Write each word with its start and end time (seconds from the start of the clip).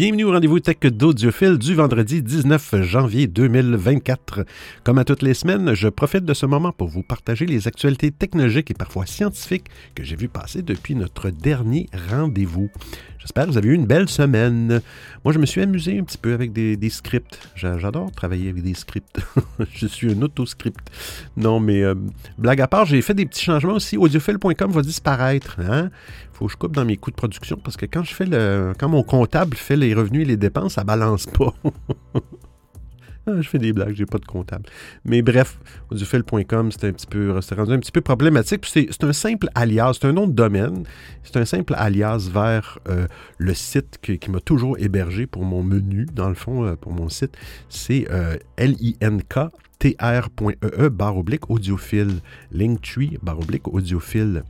Bienvenue 0.00 0.24
au 0.24 0.30
rendez-vous 0.30 0.60
tech 0.60 0.78
d'Audiophile 0.80 1.58
du 1.58 1.74
vendredi 1.74 2.22
19 2.22 2.84
janvier 2.84 3.26
2024. 3.26 4.46
Comme 4.82 4.96
à 4.96 5.04
toutes 5.04 5.20
les 5.20 5.34
semaines, 5.34 5.74
je 5.74 5.88
profite 5.88 6.24
de 6.24 6.32
ce 6.32 6.46
moment 6.46 6.72
pour 6.72 6.88
vous 6.88 7.02
partager 7.02 7.44
les 7.44 7.68
actualités 7.68 8.10
technologiques 8.10 8.70
et 8.70 8.74
parfois 8.74 9.04
scientifiques 9.04 9.66
que 9.94 10.02
j'ai 10.02 10.16
vu 10.16 10.28
passer 10.28 10.62
depuis 10.62 10.94
notre 10.94 11.28
dernier 11.28 11.86
rendez-vous. 12.08 12.70
J'espère 13.20 13.44
que 13.44 13.50
vous 13.50 13.58
avez 13.58 13.68
eu 13.68 13.74
une 13.74 13.86
belle 13.86 14.08
semaine. 14.08 14.80
Moi, 15.24 15.34
je 15.34 15.38
me 15.38 15.44
suis 15.44 15.60
amusé 15.60 15.98
un 15.98 16.04
petit 16.04 16.16
peu 16.16 16.32
avec 16.32 16.52
des, 16.52 16.90
scripts. 16.90 17.38
J'adore 17.54 18.10
travailler 18.12 18.48
avec 18.48 18.62
des 18.62 18.72
scripts. 18.72 19.20
je 19.74 19.86
suis 19.86 20.10
un 20.10 20.22
autoscript. 20.22 20.90
Non, 21.36 21.60
mais 21.60 21.82
euh, 21.82 21.94
blague 22.38 22.62
à 22.62 22.66
part, 22.66 22.86
j'ai 22.86 23.02
fait 23.02 23.12
des 23.12 23.26
petits 23.26 23.44
changements 23.44 23.74
aussi. 23.74 23.98
Audiophile.com 23.98 24.72
va 24.72 24.80
disparaître. 24.80 25.58
Hein? 25.60 25.90
Faut 26.32 26.46
que 26.46 26.52
je 26.52 26.56
coupe 26.56 26.74
dans 26.74 26.86
mes 26.86 26.96
coûts 26.96 27.10
de 27.10 27.16
production 27.16 27.58
parce 27.62 27.76
que 27.76 27.84
quand 27.84 28.04
je 28.04 28.14
fais 28.14 28.24
le. 28.24 28.72
Quand 28.78 28.88
mon 28.88 29.02
comptable 29.02 29.54
fait 29.54 29.76
les 29.76 29.92
revenus 29.92 30.22
et 30.22 30.26
les 30.26 30.38
dépenses, 30.38 30.74
ça 30.74 30.84
balance 30.84 31.26
pas. 31.26 31.54
Ah, 33.26 33.40
je 33.40 33.48
fais 33.48 33.58
des 33.58 33.72
blagues, 33.72 33.94
j'ai 33.94 34.06
pas 34.06 34.18
de 34.18 34.24
comptable. 34.24 34.64
Mais 35.04 35.20
bref, 35.20 35.58
audiophile.com, 35.90 36.72
c'est 36.72 36.84
un 36.84 36.92
petit 36.92 37.06
peu, 37.06 37.38
rendu 37.56 37.72
un 37.72 37.78
petit 37.78 37.92
peu 37.92 38.00
problématique. 38.00 38.66
C'est 38.66 39.04
un 39.04 39.12
simple 39.12 39.48
alias, 39.54 39.98
c'est 40.00 40.08
un 40.08 40.12
nom 40.12 40.26
de 40.26 40.32
domaine. 40.32 40.84
C'est 41.22 41.36
un 41.36 41.44
simple 41.44 41.74
alias 41.76 42.28
vers 42.32 42.78
euh, 42.88 43.06
le 43.38 43.54
site 43.54 43.98
qui 44.02 44.30
m'a 44.30 44.40
toujours 44.40 44.78
hébergé 44.78 45.26
pour 45.26 45.44
mon 45.44 45.62
menu, 45.62 46.06
dans 46.12 46.28
le 46.28 46.34
fond, 46.34 46.64
euh, 46.64 46.76
pour 46.76 46.92
mon 46.92 47.08
site. 47.08 47.36
C'est 47.68 48.06
euh, 48.10 48.36
L-I-N-K 48.56 49.50
tr.ee 49.80 50.56
e, 50.62 50.88
barre 50.88 51.16
oblique 51.16 51.50
audiophile, 51.50 52.20
linktree 52.52 53.18
barre 53.22 53.40
oblique 53.40 53.66
audiophile. 53.66 54.44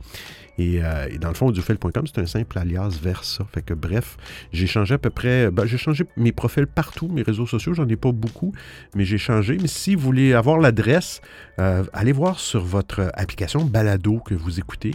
Euh, 0.59 1.07
et, 1.09 1.17
dans 1.17 1.29
le 1.29 1.33
fond, 1.33 1.47
audiophile.com, 1.47 2.05
c'est 2.07 2.21
un 2.21 2.25
simple 2.25 2.57
alias 2.57 2.99
vers 3.01 3.23
ça. 3.23 3.45
Fait 3.53 3.61
que 3.61 3.73
bref, 3.73 4.17
j'ai 4.51 4.67
changé 4.67 4.95
à 4.95 4.97
peu 4.97 5.09
près. 5.09 5.51
Ben, 5.51 5.65
j'ai 5.65 5.77
changé 5.77 6.05
mes 6.17 6.31
profils 6.31 6.67
partout, 6.67 7.07
mes 7.07 7.21
réseaux 7.21 7.47
sociaux, 7.47 7.73
j'en 7.73 7.87
ai 7.87 7.95
pas 7.95 8.11
beaucoup, 8.11 8.53
mais 8.95 9.05
j'ai 9.05 9.17
changé. 9.17 9.57
Mais 9.59 9.67
si 9.67 9.95
vous 9.95 10.01
voulez 10.01 10.33
avoir 10.33 10.59
l'adresse, 10.59 11.21
euh, 11.59 11.83
allez 11.93 12.11
voir 12.11 12.39
sur 12.39 12.63
votre 12.63 13.11
application 13.13 13.65
Balado 13.65 14.19
que 14.19 14.33
vous 14.33 14.59
écoutez. 14.59 14.93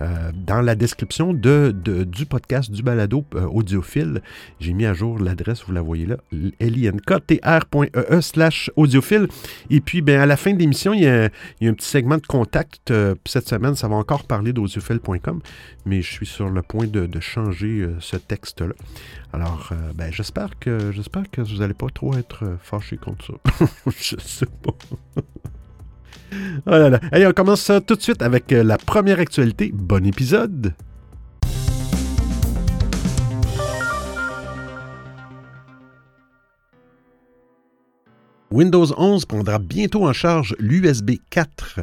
Euh, 0.00 0.30
dans 0.34 0.60
la 0.60 0.74
description 0.74 1.34
de, 1.34 1.74
du 1.74 2.26
podcast 2.26 2.70
du 2.70 2.82
balado 2.82 3.24
audiophile, 3.50 4.22
j'ai 4.60 4.72
mis 4.72 4.86
à 4.86 4.94
jour 4.94 5.18
l'adresse, 5.18 5.64
vous 5.66 5.72
la 5.72 5.82
voyez 5.82 6.06
là, 6.06 6.16
linktr.ee 6.60 7.90
e 7.94 8.20
slash 8.20 8.70
audiophile. 8.76 9.28
Et 9.70 9.80
puis, 9.80 10.02
ben, 10.02 10.20
à 10.20 10.26
la 10.26 10.36
fin 10.36 10.52
de 10.52 10.58
l'émission, 10.58 10.92
il, 10.94 11.02
y 11.02 11.06
a 11.08 11.30
un 11.62 11.74
petit 11.74 11.88
segment 11.88 12.16
de 12.16 12.26
contact. 12.26 12.92
cette 13.26 13.48
semaine, 13.48 13.74
ça 13.74 13.88
va 13.88 13.96
encore 13.96 14.24
parler 14.24 14.52
d'audiophile 14.52 15.00
mais 15.86 16.02
je 16.02 16.12
suis 16.12 16.26
sur 16.26 16.48
le 16.48 16.62
point 16.62 16.86
de, 16.86 17.08
changer 17.20 17.80
euh, 17.80 17.96
ce 18.00 18.16
texte-là. 18.16 18.74
Alors, 19.32 19.70
euh, 19.72 19.92
ben, 19.94 20.12
j'espère 20.12 20.50
que 20.58 21.40
vous 21.40 21.58
n'allez 21.58 21.74
pas 21.74 21.88
trop 21.92 22.14
être 22.16 22.44
euh, 22.44 22.56
fâché 22.62 22.96
contre 22.96 23.26
ça. 23.26 23.66
je 23.86 24.16
sais 24.18 24.46
pas. 24.46 25.22
Oh 26.66 26.70
Allez, 27.12 27.26
on 27.26 27.32
commence 27.32 27.70
tout 27.86 27.94
de 27.94 28.02
suite 28.02 28.22
avec 28.22 28.50
la 28.50 28.78
première 28.78 29.20
actualité. 29.20 29.70
Bon 29.74 30.04
épisode! 30.06 30.74
Windows 38.50 38.86
11 38.96 39.26
prendra 39.26 39.58
bientôt 39.58 40.06
en 40.06 40.14
charge 40.14 40.56
l'USB 40.58 41.16
4. 41.28 41.80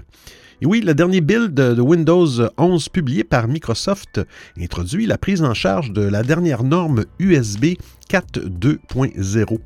Et 0.61 0.66
oui, 0.66 0.81
le 0.81 0.95
dernier 0.95 1.21
build 1.21 1.53
de 1.53 1.79
Windows 1.79 2.27
11 2.57 2.89
publié 2.89 3.23
par 3.23 3.47
Microsoft 3.47 4.21
introduit 4.59 5.05
la 5.05 5.19
prise 5.19 5.44
en 5.44 5.53
charge 5.53 5.91
de 5.91 6.01
la 6.01 6.23
dernière 6.23 6.63
norme 6.63 7.05
USB 7.19 7.75
4.2.0. 8.09 9.59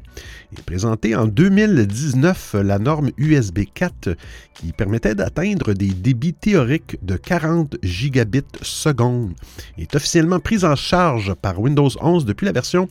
Il 0.51 0.59
est 0.59 0.63
présenté 0.63 1.15
en 1.15 1.27
2019 1.27 2.55
la 2.63 2.79
norme 2.79 3.11
USB 3.17 3.59
4 3.73 4.15
qui 4.53 4.73
permettait 4.73 5.15
d'atteindre 5.15 5.73
des 5.73 5.89
débits 5.89 6.33
théoriques 6.33 6.97
de 7.03 7.15
40 7.15 7.77
gigabits 7.83 8.43
seconde. 8.61 9.33
Est 9.77 9.95
officiellement 9.95 10.39
prise 10.39 10.65
en 10.65 10.75
charge 10.75 11.33
par 11.35 11.59
Windows 11.59 11.89
11 12.01 12.25
depuis 12.25 12.45
la 12.45 12.51
version 12.51 12.89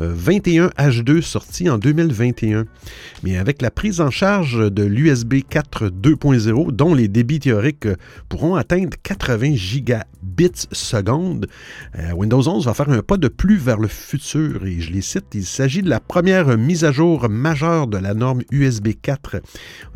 21H2 0.00 1.10
euh, 1.10 1.22
sortie 1.22 1.70
en 1.70 1.78
2021. 1.78 2.66
Mais 3.22 3.36
avec 3.36 3.62
la 3.62 3.70
prise 3.70 4.00
en 4.00 4.10
charge 4.10 4.70
de 4.70 4.82
l'USB 4.82 5.34
4.2.0 5.50 6.72
dont 6.72 6.94
les 6.94 7.08
débits 7.08 7.40
théoriques 7.40 7.88
pourront 8.28 8.54
atteindre 8.54 8.96
80 9.02 9.54
gigabits 9.54 10.68
seconde, 10.72 11.48
euh, 11.98 12.12
Windows 12.12 12.46
11 12.46 12.66
va 12.66 12.74
faire 12.74 12.90
un 12.90 13.02
pas 13.02 13.16
de 13.16 13.28
plus 13.28 13.56
vers 13.56 13.78
le 13.78 13.88
futur 13.88 14.66
et 14.66 14.80
les 14.90 15.02
il 15.34 15.44
s'agit 15.44 15.82
de 15.82 15.88
la 15.88 16.00
première 16.00 16.56
mise 16.56 16.84
à 16.84 16.92
jour 16.92 17.28
majeure 17.28 17.86
de 17.86 17.98
la 17.98 18.14
norme 18.14 18.42
USB 18.50 18.88
4. 19.00 19.40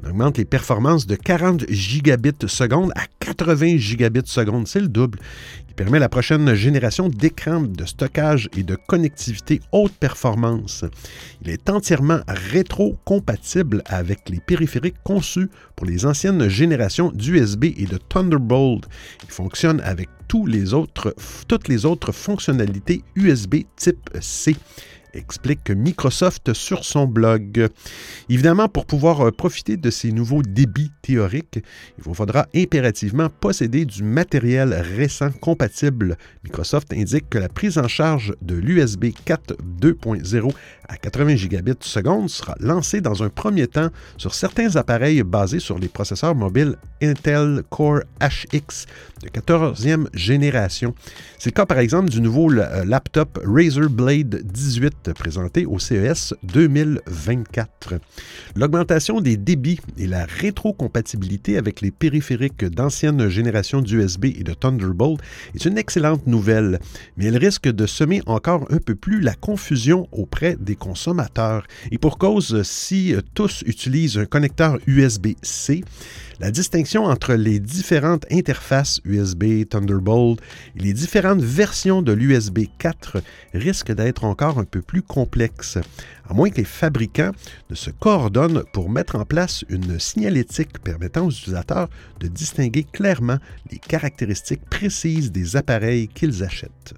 On 0.02 0.10
augmente 0.10 0.38
les 0.38 0.44
performances 0.44 1.06
de 1.06 1.16
40 1.16 1.64
gigabits 1.68 2.46
seconde 2.46 2.92
à 2.94 3.02
80 3.20 3.76
gigabits 3.76 4.22
seconde, 4.26 4.66
c'est 4.66 4.80
le 4.80 4.88
double. 4.88 5.18
Il 5.72 5.74
permet 5.74 5.98
la 5.98 6.10
prochaine 6.10 6.52
génération 6.52 7.08
d'écrans 7.08 7.62
de 7.62 7.86
stockage 7.86 8.50
et 8.54 8.62
de 8.62 8.76
connectivité 8.76 9.62
haute 9.72 9.94
performance. 9.94 10.84
Il 11.40 11.48
est 11.48 11.70
entièrement 11.70 12.20
rétro-compatible 12.28 13.82
avec 13.86 14.28
les 14.28 14.38
périphériques 14.40 15.02
conçus 15.02 15.48
pour 15.74 15.86
les 15.86 16.04
anciennes 16.04 16.46
générations 16.48 17.10
d'USB 17.14 17.64
et 17.78 17.86
de 17.86 17.96
Thunderbolt. 17.96 18.86
Il 19.24 19.30
fonctionne 19.30 19.80
avec 19.80 20.10
toutes 20.28 20.50
les 20.50 20.74
autres 20.74 22.12
fonctionnalités 22.12 23.02
USB 23.16 23.62
type 23.74 24.10
C 24.20 24.54
explique 25.14 25.70
Microsoft 25.70 26.52
sur 26.52 26.84
son 26.84 27.06
blog. 27.06 27.68
Évidemment, 28.28 28.68
pour 28.68 28.86
pouvoir 28.86 29.20
euh, 29.20 29.30
profiter 29.30 29.76
de 29.76 29.90
ces 29.90 30.12
nouveaux 30.12 30.42
débits 30.42 30.92
théoriques, 31.02 31.60
il 31.98 32.04
vous 32.04 32.14
faudra 32.14 32.46
impérativement 32.54 33.28
posséder 33.28 33.84
du 33.84 34.02
matériel 34.02 34.72
récent 34.72 35.30
compatible. 35.40 36.16
Microsoft 36.44 36.92
indique 36.92 37.28
que 37.30 37.38
la 37.38 37.48
prise 37.48 37.78
en 37.78 37.88
charge 37.88 38.34
de 38.42 38.54
l'USB 38.54 39.06
4 39.24 39.56
2.0 39.80 40.52
à 40.88 40.96
80 40.96 41.36
gigabits 41.36 41.72
seconde 41.80 42.28
sera 42.28 42.54
lancée 42.60 43.00
dans 43.00 43.22
un 43.22 43.28
premier 43.28 43.66
temps 43.66 43.88
sur 44.16 44.34
certains 44.34 44.76
appareils 44.76 45.22
basés 45.22 45.60
sur 45.60 45.78
les 45.78 45.88
processeurs 45.88 46.34
mobiles 46.34 46.76
Intel 47.02 47.62
Core 47.70 48.02
HX 48.20 48.86
de 49.22 49.28
14e 49.28 50.06
génération. 50.14 50.94
C'est 51.38 51.50
le 51.50 51.54
cas 51.54 51.66
par 51.66 51.78
exemple 51.78 52.10
du 52.10 52.20
nouveau 52.20 52.52
euh, 52.52 52.84
laptop 52.84 53.40
Razer 53.44 53.88
Blade 53.88 54.42
18 54.44 55.12
présenté 55.14 55.66
au 55.66 55.78
CES 55.78 56.34
2024. 56.44 57.94
L'augmentation 58.56 59.20
des 59.20 59.36
débits 59.36 59.80
et 59.98 60.06
la 60.06 60.24
rétrocompatibilité 60.24 61.56
avec 61.56 61.80
les 61.80 61.90
périphériques 61.90 62.64
d'ancienne 62.64 63.28
génération 63.28 63.80
d'USB 63.80 64.26
et 64.26 64.44
de 64.44 64.54
Thunderbolt 64.54 65.20
est 65.54 65.64
une 65.64 65.78
excellente 65.78 66.26
nouvelle, 66.26 66.80
mais 67.16 67.26
elle 67.26 67.36
risque 67.36 67.68
de 67.68 67.86
semer 67.86 68.22
encore 68.26 68.66
un 68.70 68.78
peu 68.78 68.94
plus 68.94 69.20
la 69.20 69.34
confusion 69.34 70.08
auprès 70.12 70.56
des 70.58 70.76
consommateurs. 70.82 71.64
Et 71.92 71.98
pour 71.98 72.18
cause, 72.18 72.62
si 72.64 73.14
tous 73.34 73.62
utilisent 73.66 74.18
un 74.18 74.26
connecteur 74.26 74.78
USB-C, 74.88 75.84
la 76.40 76.50
distinction 76.50 77.04
entre 77.04 77.34
les 77.34 77.60
différentes 77.60 78.26
interfaces 78.32 79.00
USB, 79.04 79.64
Thunderbolt 79.68 80.40
et 80.74 80.80
les 80.80 80.92
différentes 80.92 81.40
versions 81.40 82.02
de 82.02 82.10
l'USB 82.12 82.66
4 82.78 83.22
risque 83.54 83.92
d'être 83.92 84.24
encore 84.24 84.58
un 84.58 84.64
peu 84.64 84.82
plus 84.82 85.02
complexe, 85.02 85.78
à 86.28 86.34
moins 86.34 86.50
que 86.50 86.56
les 86.56 86.64
fabricants 86.64 87.30
ne 87.70 87.76
se 87.76 87.90
coordonnent 87.90 88.64
pour 88.72 88.90
mettre 88.90 89.14
en 89.14 89.24
place 89.24 89.64
une 89.68 90.00
signalétique 90.00 90.80
permettant 90.80 91.26
aux 91.26 91.30
utilisateurs 91.30 91.88
de 92.18 92.26
distinguer 92.26 92.82
clairement 92.82 93.38
les 93.70 93.78
caractéristiques 93.78 94.68
précises 94.68 95.30
des 95.30 95.54
appareils 95.54 96.08
qu'ils 96.08 96.42
achètent. 96.42 96.94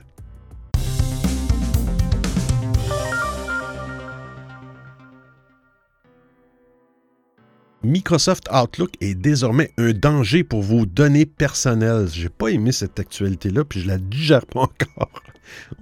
Microsoft 7.84 8.48
Outlook 8.50 8.92
est 9.00 9.14
désormais 9.14 9.70
un 9.76 9.92
danger 9.92 10.42
pour 10.42 10.62
vos 10.62 10.86
données 10.86 11.26
personnelles. 11.26 12.08
J'ai 12.10 12.30
pas 12.30 12.48
aimé 12.48 12.72
cette 12.72 12.98
actualité-là, 12.98 13.64
puis 13.64 13.80
je 13.80 13.88
la 13.88 13.98
digère 13.98 14.46
pas 14.46 14.60
encore. 14.62 15.22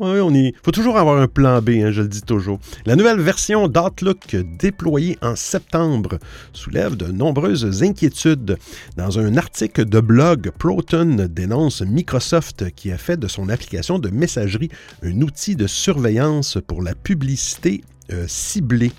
Oui, 0.00 0.20
on 0.20 0.34
y. 0.34 0.52
faut 0.64 0.72
toujours 0.72 0.98
avoir 0.98 1.18
un 1.18 1.28
plan 1.28 1.62
B, 1.62 1.70
hein, 1.70 1.92
je 1.92 2.02
le 2.02 2.08
dis 2.08 2.22
toujours. 2.22 2.58
La 2.84 2.96
nouvelle 2.96 3.20
version 3.20 3.68
d'Outlook 3.68 4.36
déployée 4.58 5.16
en 5.22 5.36
septembre 5.36 6.18
soulève 6.52 6.96
de 6.96 7.06
nombreuses 7.06 7.82
inquiétudes. 7.82 8.58
Dans 8.96 9.18
un 9.18 9.36
article 9.36 9.84
de 9.84 10.00
blog, 10.00 10.50
Proton 10.58 11.28
dénonce 11.30 11.82
Microsoft 11.82 12.70
qui 12.74 12.90
a 12.90 12.98
fait 12.98 13.16
de 13.16 13.28
son 13.28 13.48
application 13.48 14.00
de 14.00 14.10
messagerie 14.10 14.70
un 15.02 15.20
outil 15.20 15.54
de 15.54 15.68
surveillance 15.68 16.58
pour 16.66 16.82
la 16.82 16.94
publicité 16.94 17.82
euh, 18.12 18.24
ciblée. 18.26 18.92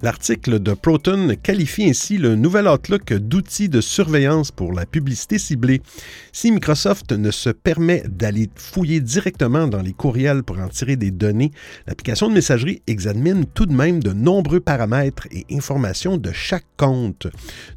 L'article 0.00 0.60
de 0.60 0.74
Proton 0.74 1.34
qualifie 1.42 1.90
ainsi 1.90 2.18
le 2.18 2.36
nouvel 2.36 2.68
Outlook 2.68 3.14
d'outil 3.14 3.68
de 3.68 3.80
surveillance 3.80 4.52
pour 4.52 4.72
la 4.72 4.86
publicité 4.86 5.40
ciblée. 5.40 5.82
Si 6.30 6.52
Microsoft 6.52 7.10
ne 7.10 7.32
se 7.32 7.50
permet 7.50 8.04
d'aller 8.08 8.48
fouiller 8.54 9.00
directement 9.00 9.66
dans 9.66 9.82
les 9.82 9.92
courriels 9.92 10.44
pour 10.44 10.60
en 10.60 10.68
tirer 10.68 10.94
des 10.94 11.10
données, 11.10 11.50
l'application 11.88 12.28
de 12.28 12.34
messagerie 12.34 12.80
examine 12.86 13.44
tout 13.44 13.66
de 13.66 13.72
même 13.72 14.00
de 14.00 14.12
nombreux 14.12 14.60
paramètres 14.60 15.26
et 15.32 15.44
informations 15.50 16.16
de 16.16 16.30
chaque 16.30 16.66
compte. 16.76 17.26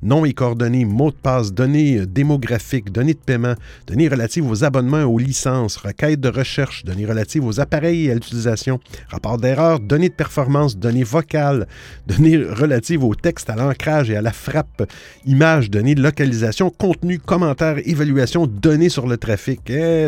Nom 0.04 0.24
et 0.24 0.34
coordonnées, 0.34 0.86
mots 0.86 1.10
de 1.10 1.16
passe, 1.16 1.52
données 1.52 2.06
démographiques, 2.06 2.92
données 2.92 3.16
de 3.16 3.20
paiement, 3.20 3.56
données 3.88 4.08
relatives 4.08 4.48
aux 4.48 4.64
abonnements 4.64 5.02
et 5.02 5.06
aux 5.06 5.18
licences, 5.18 5.76
requêtes 5.76 6.22
de 6.22 6.30
recherche, 6.30 6.86
données 6.86 7.08
relatives 7.08 7.44
aux 7.44 7.60
appareils 7.60 8.06
et 8.06 8.12
à 8.12 8.14
l'utilisation, 8.14 8.80
rapport 9.10 9.40
d'erreur, 9.40 9.80
données 9.80 10.10
de 10.10 10.14
performance, 10.14 10.78
données 10.78 11.04
vocales, 11.04 11.68
données 12.12 12.38
relatives 12.38 13.04
au 13.04 13.16
texte, 13.16 13.50
à 13.50 13.56
l'ancrage 13.56 14.10
et 14.10 14.18
à 14.18 14.22
la 14.22 14.32
frappe, 14.32 14.90
images, 15.26 15.70
données 15.70 15.96
de 15.96 16.02
localisation, 16.02 16.70
contenu, 16.70 17.20
commentaires, 17.20 17.78
évaluation, 17.86 18.48
données 18.48 18.90
sur 18.90 19.08
le 19.08 19.18
trafic. 19.18 19.70
Eh. 19.70 20.08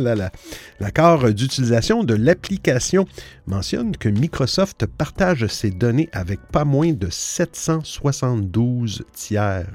L'accord 0.80 1.34
d'utilisation 1.34 2.04
de 2.04 2.14
l'application 2.14 3.06
mentionne 3.48 3.96
que 3.96 4.10
Microsoft 4.10 4.86
partage 4.86 5.48
ses 5.48 5.72
données 5.72 6.10
avec 6.12 6.40
pas 6.52 6.66
moins 6.66 6.94
de 6.94 7.08
772 7.10 9.04
tiers. 9.14 9.68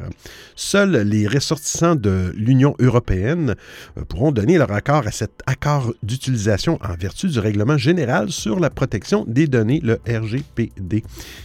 Seuls 0.56 1.02
les 1.02 1.26
ressortissants 1.26 1.96
de 1.96 2.32
l'Union 2.36 2.74
européenne 2.78 3.54
euh, 3.96 4.04
pourront 4.04 4.32
donner 4.32 4.58
leur 4.58 4.72
accord 4.72 5.06
à 5.06 5.10
cet 5.10 5.42
accord 5.46 5.92
d'utilisation 6.02 6.78
en 6.82 6.94
vertu 6.94 7.28
du 7.28 7.38
règlement 7.38 7.78
général 7.78 8.30
sur 8.30 8.60
la 8.60 8.70
protection 8.70 9.24
des 9.26 9.46
données, 9.46 9.80
le 9.82 10.00
RGPD, 10.08 11.02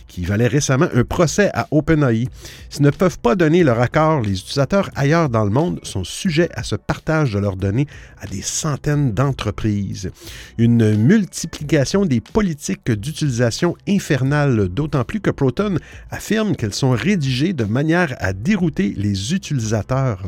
qui 0.08 0.26
valait 0.26 0.48
récemment 0.48 0.73
un 0.82 1.04
procès 1.04 1.50
à 1.54 1.68
OpenAI. 1.72 2.28
S'ils 2.70 2.84
ne 2.84 2.90
peuvent 2.90 3.20
pas 3.20 3.36
donner 3.36 3.64
leur 3.64 3.80
accord, 3.80 4.22
les 4.22 4.40
utilisateurs 4.40 4.90
ailleurs 4.96 5.30
dans 5.30 5.44
le 5.44 5.52
monde 5.52 5.80
sont 5.84 6.04
sujets 6.04 6.50
à 6.56 6.64
ce 6.64 6.76
partage 6.76 7.34
de 7.34 7.40
leurs 7.40 7.56
données 7.56 7.88
à 8.20 8.28
des 8.28 8.42
centaines 8.42 9.14
d'entreprises. 9.14 10.12
Une 10.58 10.96
multiplication 10.96 12.06
des 12.06 12.22
politiques 12.22 12.92
d'utilisation 12.92 13.76
infernale, 13.88 14.70
d'autant 14.70 15.04
plus 15.04 15.20
que 15.20 15.30
Proton 15.32 15.78
affirme 16.10 16.56
qu'elles 16.56 16.74
sont 16.74 16.92
rédigées 16.92 17.54
de 17.54 17.66
manière 17.66 18.16
à 18.20 18.34
dérouter 18.34 18.94
les 18.98 19.34
utilisateurs. 19.34 20.24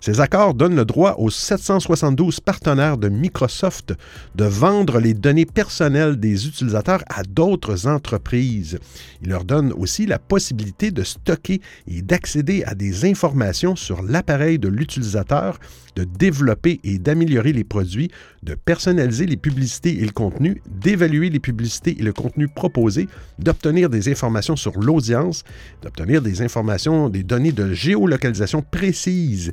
Ces 0.00 0.20
accords 0.20 0.54
donnent 0.54 0.76
le 0.76 0.84
droit 0.84 1.16
aux 1.18 1.30
772 1.30 2.40
partenaires 2.40 2.98
de 2.98 3.08
Microsoft 3.08 3.94
de 4.34 4.44
vendre 4.44 4.98
les 4.98 5.14
données 5.14 5.46
personnelles 5.46 6.16
des 6.16 6.46
utilisateurs 6.46 7.02
à 7.08 7.22
d'autres 7.22 7.86
entreprises. 7.86 8.78
Il 9.22 9.28
leur 9.28 9.44
donne 9.44 9.72
aussi 9.72 9.85
la 10.06 10.18
possibilité 10.18 10.90
de 10.90 11.02
stocker 11.02 11.60
et 11.86 12.02
d'accéder 12.02 12.64
à 12.64 12.74
des 12.74 13.04
informations 13.04 13.76
sur 13.76 14.02
l'appareil 14.02 14.58
de 14.58 14.68
l'utilisateur, 14.68 15.58
de 15.94 16.04
développer 16.04 16.80
et 16.84 16.98
d'améliorer 16.98 17.52
les 17.52 17.64
produits, 17.64 18.10
de 18.42 18.54
personnaliser 18.54 19.26
les 19.26 19.36
publicités 19.36 19.98
et 19.98 20.04
le 20.04 20.12
contenu, 20.12 20.60
d'évaluer 20.68 21.30
les 21.30 21.40
publicités 21.40 21.96
et 21.98 22.02
le 22.02 22.12
contenu 22.12 22.48
proposé, 22.48 23.08
d'obtenir 23.38 23.88
des 23.88 24.10
informations 24.10 24.56
sur 24.56 24.78
l'audience, 24.78 25.44
d'obtenir 25.82 26.20
des 26.20 26.42
informations, 26.42 27.08
des 27.08 27.22
données 27.22 27.52
de 27.52 27.72
géolocalisation 27.72 28.62
précises, 28.62 29.52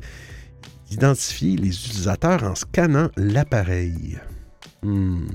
d'identifier 0.89 1.55
les 1.55 1.69
utilisateurs 1.69 2.43
en 2.43 2.55
scannant 2.55 3.09
l'appareil. 3.15 4.19
Hmm. 4.81 5.25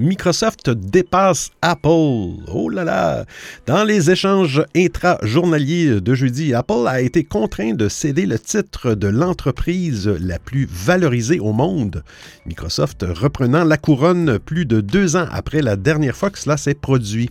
Microsoft 0.00 0.70
dépasse 0.70 1.50
Apple. 1.60 2.40
Oh 2.48 2.70
là 2.70 2.84
là! 2.84 3.26
Dans 3.66 3.84
les 3.84 4.10
échanges 4.10 4.64
intra-journaliers 4.74 6.00
de 6.00 6.14
jeudi, 6.14 6.54
Apple 6.54 6.86
a 6.86 7.02
été 7.02 7.22
contraint 7.22 7.74
de 7.74 7.86
céder 7.90 8.24
le 8.24 8.38
titre 8.38 8.94
de 8.94 9.08
l'entreprise 9.08 10.08
la 10.08 10.38
plus 10.38 10.66
valorisée 10.70 11.38
au 11.38 11.52
monde. 11.52 12.02
Microsoft 12.46 13.04
reprenant 13.06 13.64
la 13.64 13.76
couronne 13.76 14.38
plus 14.38 14.64
de 14.64 14.80
deux 14.80 15.16
ans 15.16 15.26
après 15.30 15.60
la 15.60 15.76
dernière 15.76 16.16
fois 16.16 16.30
que 16.30 16.38
cela 16.38 16.56
s'est 16.56 16.72
produit. 16.72 17.28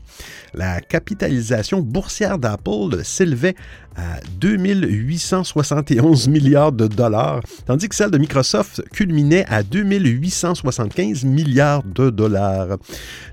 La 0.54 0.80
capitalisation 0.80 1.82
boursière 1.82 2.38
d'Apple 2.38 3.04
s'élevait 3.04 3.56
à 3.96 4.20
2871 4.40 6.28
milliards 6.30 6.72
de 6.72 6.88
dollars, 6.88 7.42
tandis 7.66 7.90
que 7.90 7.96
celle 7.96 8.12
de 8.12 8.18
Microsoft 8.18 8.84
culminait 8.94 9.46
à 9.50 9.64
2875 9.64 11.26
milliards 11.26 11.84
de 11.84 12.10
dollars. 12.10 12.59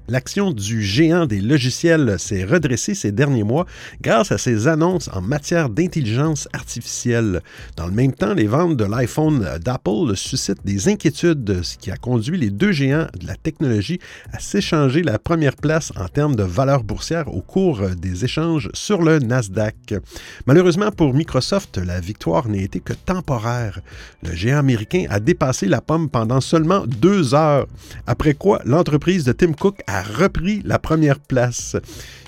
L'action 0.08 0.52
du 0.52 0.82
géant 0.82 1.26
des 1.26 1.40
logiciels 1.40 2.16
s'est 2.18 2.44
redressée 2.44 2.94
ces 2.94 3.12
derniers 3.12 3.42
mois 3.42 3.66
grâce 4.00 4.30
à 4.32 4.38
ses 4.38 4.68
annonces 4.68 5.10
en 5.12 5.20
matière 5.20 5.68
d'intelligence 5.68 6.48
artificielle. 6.52 7.40
Dans 7.76 7.86
le 7.86 7.92
même 7.92 8.12
temps, 8.12 8.34
les 8.34 8.46
ventes 8.46 8.76
de 8.76 8.84
l'iPhone 8.84 9.58
d'Apple 9.64 10.14
suscitent 10.14 10.64
des 10.64 10.88
inquiétudes, 10.88 11.62
ce 11.62 11.76
qui 11.76 11.90
a 11.90 11.96
conduit 11.96 12.38
les 12.38 12.50
deux 12.50 12.72
géants 12.72 13.08
de 13.18 13.26
la 13.26 13.34
technologie 13.34 13.98
à 14.32 14.38
s'échanger 14.38 15.02
la 15.02 15.18
première 15.18 15.56
place 15.56 15.92
en 15.96 16.08
termes 16.08 16.36
de 16.36 16.42
valeur 16.42 16.84
boursière 16.84 17.32
au 17.34 17.40
cours 17.40 17.80
des 17.96 18.24
échanges 18.24 18.70
sur 18.74 19.02
le 19.02 19.18
Nasdaq. 19.18 19.94
Malheureusement 20.46 20.90
pour 20.90 21.14
Microsoft, 21.14 21.78
la 21.78 22.00
victoire 22.00 22.48
n'a 22.48 22.58
été 22.58 22.80
que 22.80 22.92
temporaire. 22.92 23.80
Le 24.22 24.34
géant 24.34 24.58
américain 24.58 25.06
a 25.10 25.20
dépassé 25.20 25.66
la 25.66 25.80
pomme 25.80 26.08
pendant 26.08 26.40
seulement 26.40 26.84
deux 26.86 27.34
heures, 27.34 27.66
après 28.06 28.34
quoi 28.34 28.60
l'entreprise 28.64 29.15
de 29.24 29.32
Tim 29.32 29.52
Cook 29.52 29.80
a 29.86 30.02
repris 30.02 30.60
la 30.64 30.78
première 30.78 31.18
place. 31.18 31.76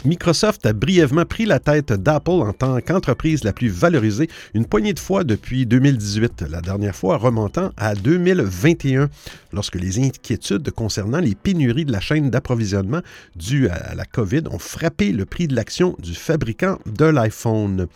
Microsoft 0.05 0.65
a 0.65 0.73
brièvement 0.73 1.25
pris 1.25 1.45
la 1.45 1.59
tête 1.59 1.93
d'Apple 1.93 2.31
en 2.31 2.53
tant 2.53 2.81
qu'entreprise 2.81 3.45
la 3.45 3.53
plus 3.53 3.69
valorisée 3.69 4.29
une 4.55 4.65
poignée 4.65 4.93
de 4.93 4.99
fois 4.99 5.25
depuis 5.25 5.67
2018, 5.67 6.45
la 6.51 6.61
dernière 6.61 6.95
fois 6.95 7.17
remontant 7.17 7.73
à 7.77 7.95
2021, 7.95 9.11
lorsque 9.53 9.75
les 9.75 9.99
inquiétudes 9.99 10.71
concernant 10.71 11.19
les 11.19 11.35
pénuries 11.35 11.85
de 11.85 11.93
la 11.93 12.01
chaîne 12.01 12.31
d'approvisionnement 12.31 13.03
dues 13.37 13.69
à 13.69 13.95
la 13.95 14.05
COVID 14.05 14.45
ont 14.51 14.59
frappé 14.59 15.13
le 15.13 15.25
prix 15.25 15.49
de 15.49 15.55
l'action 15.55 15.97
du 15.99 16.15
fabricant 16.15 16.79
de 16.87 17.05
l'iPhone. 17.05 17.87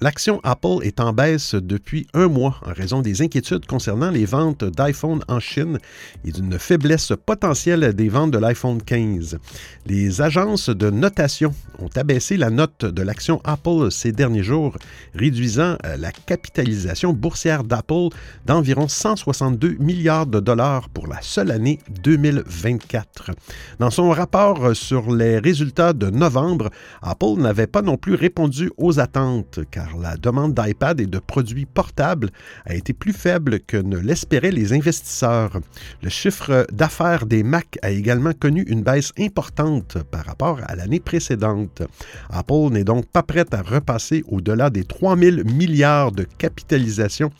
L'action 0.00 0.40
Apple 0.42 0.78
est 0.82 1.00
en 1.00 1.12
baisse 1.12 1.54
depuis 1.54 2.06
un 2.14 2.28
mois 2.28 2.58
en 2.66 2.72
raison 2.72 3.02
des 3.02 3.22
inquiétudes 3.22 3.66
concernant 3.66 4.10
les 4.10 4.24
ventes 4.24 4.64
d'iPhone 4.64 5.22
en 5.28 5.38
Chine 5.38 5.78
et 6.24 6.32
d'une 6.32 6.58
faiblesse 6.58 7.12
potentielle 7.24 7.92
des 7.94 8.08
ventes 8.08 8.31
de 8.32 8.38
l'iPhone 8.38 8.82
15. 8.82 9.38
Les 9.86 10.20
agences 10.20 10.70
de 10.70 10.90
notation 10.90 11.54
ont 11.78 11.90
abaissé 11.94 12.36
la 12.36 12.50
note 12.50 12.84
de 12.84 13.02
l'action 13.02 13.40
Apple 13.44 13.90
ces 13.90 14.10
derniers 14.10 14.42
jours, 14.42 14.76
réduisant 15.14 15.76
euh, 15.84 15.96
la 15.96 16.10
capitalisation 16.10 17.12
boursière 17.12 17.62
d'Apple 17.62 18.08
d'environ 18.46 18.88
162 18.88 19.76
milliards 19.78 20.26
de 20.26 20.40
dollars 20.40 20.88
pour 20.88 21.06
la 21.06 21.20
seule 21.20 21.50
année 21.50 21.78
2024. 22.02 23.30
Dans 23.78 23.90
son 23.90 24.10
rapport 24.10 24.74
sur 24.74 25.14
les 25.14 25.38
résultats 25.38 25.92
de 25.92 26.10
novembre, 26.10 26.70
Apple 27.02 27.38
n'avait 27.38 27.66
pas 27.66 27.82
non 27.82 27.96
plus 27.96 28.14
répondu 28.14 28.70
aux 28.78 28.98
attentes 28.98 29.60
car 29.70 29.98
la 29.98 30.16
demande 30.16 30.54
d'iPad 30.54 31.00
et 31.00 31.06
de 31.06 31.18
produits 31.18 31.66
portables 31.66 32.30
a 32.64 32.74
été 32.74 32.92
plus 32.92 33.12
faible 33.12 33.60
que 33.60 33.76
ne 33.76 33.98
l'espéraient 33.98 34.50
les 34.50 34.72
investisseurs. 34.72 35.60
Le 36.02 36.08
chiffre 36.08 36.66
d'affaires 36.72 37.26
des 37.26 37.42
Mac 37.42 37.78
a 37.82 37.90
également 37.90 38.21
connu 38.32 38.62
une 38.68 38.82
baisse 38.82 39.12
importante 39.18 39.98
par 40.12 40.24
rapport 40.24 40.60
à 40.66 40.76
l'année 40.76 41.00
précédente 41.00 41.82
Apple 42.30 42.68
n'est 42.70 42.84
donc 42.84 43.06
pas 43.06 43.24
prête 43.24 43.52
à 43.52 43.62
repasser 43.62 44.22
au-delà 44.28 44.70
des 44.70 44.84
3 44.84 45.16
000 45.16 45.36
milliards 45.44 46.12
de 46.12 46.22
capitalisation, 46.22 47.32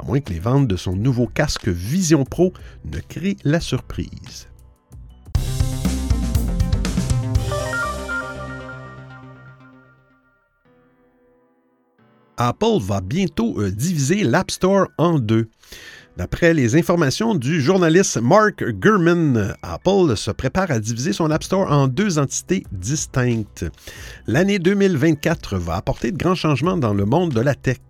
à 0.00 0.04
moins 0.04 0.20
que 0.20 0.32
les 0.32 0.40
ventes 0.40 0.66
de 0.66 0.76
son 0.76 0.96
nouveau 0.96 1.26
casque 1.26 1.68
Vision 1.68 2.24
Pro 2.24 2.52
ne 2.84 2.98
créent 2.98 3.36
la 3.44 3.60
surprise. 3.60 4.48
Apple 12.36 12.80
va 12.80 13.00
bientôt 13.00 13.60
euh, 13.60 13.70
diviser 13.70 14.24
l'App 14.24 14.50
Store 14.50 14.88
en 14.98 15.18
deux. 15.18 15.48
D'après 16.16 16.54
les 16.54 16.76
informations 16.76 17.34
du 17.34 17.60
journaliste 17.60 18.18
Mark 18.18 18.62
Gurman, 18.62 19.56
Apple 19.62 20.16
se 20.16 20.30
prépare 20.30 20.70
à 20.70 20.78
diviser 20.78 21.12
son 21.12 21.28
App 21.32 21.42
Store 21.42 21.72
en 21.72 21.88
deux 21.88 22.20
entités 22.20 22.64
distinctes. 22.70 23.64
L'année 24.28 24.60
2024 24.60 25.58
va 25.58 25.74
apporter 25.74 26.12
de 26.12 26.16
grands 26.16 26.36
changements 26.36 26.76
dans 26.76 26.94
le 26.94 27.04
monde 27.04 27.32
de 27.32 27.40
la 27.40 27.56
tech. 27.56 27.80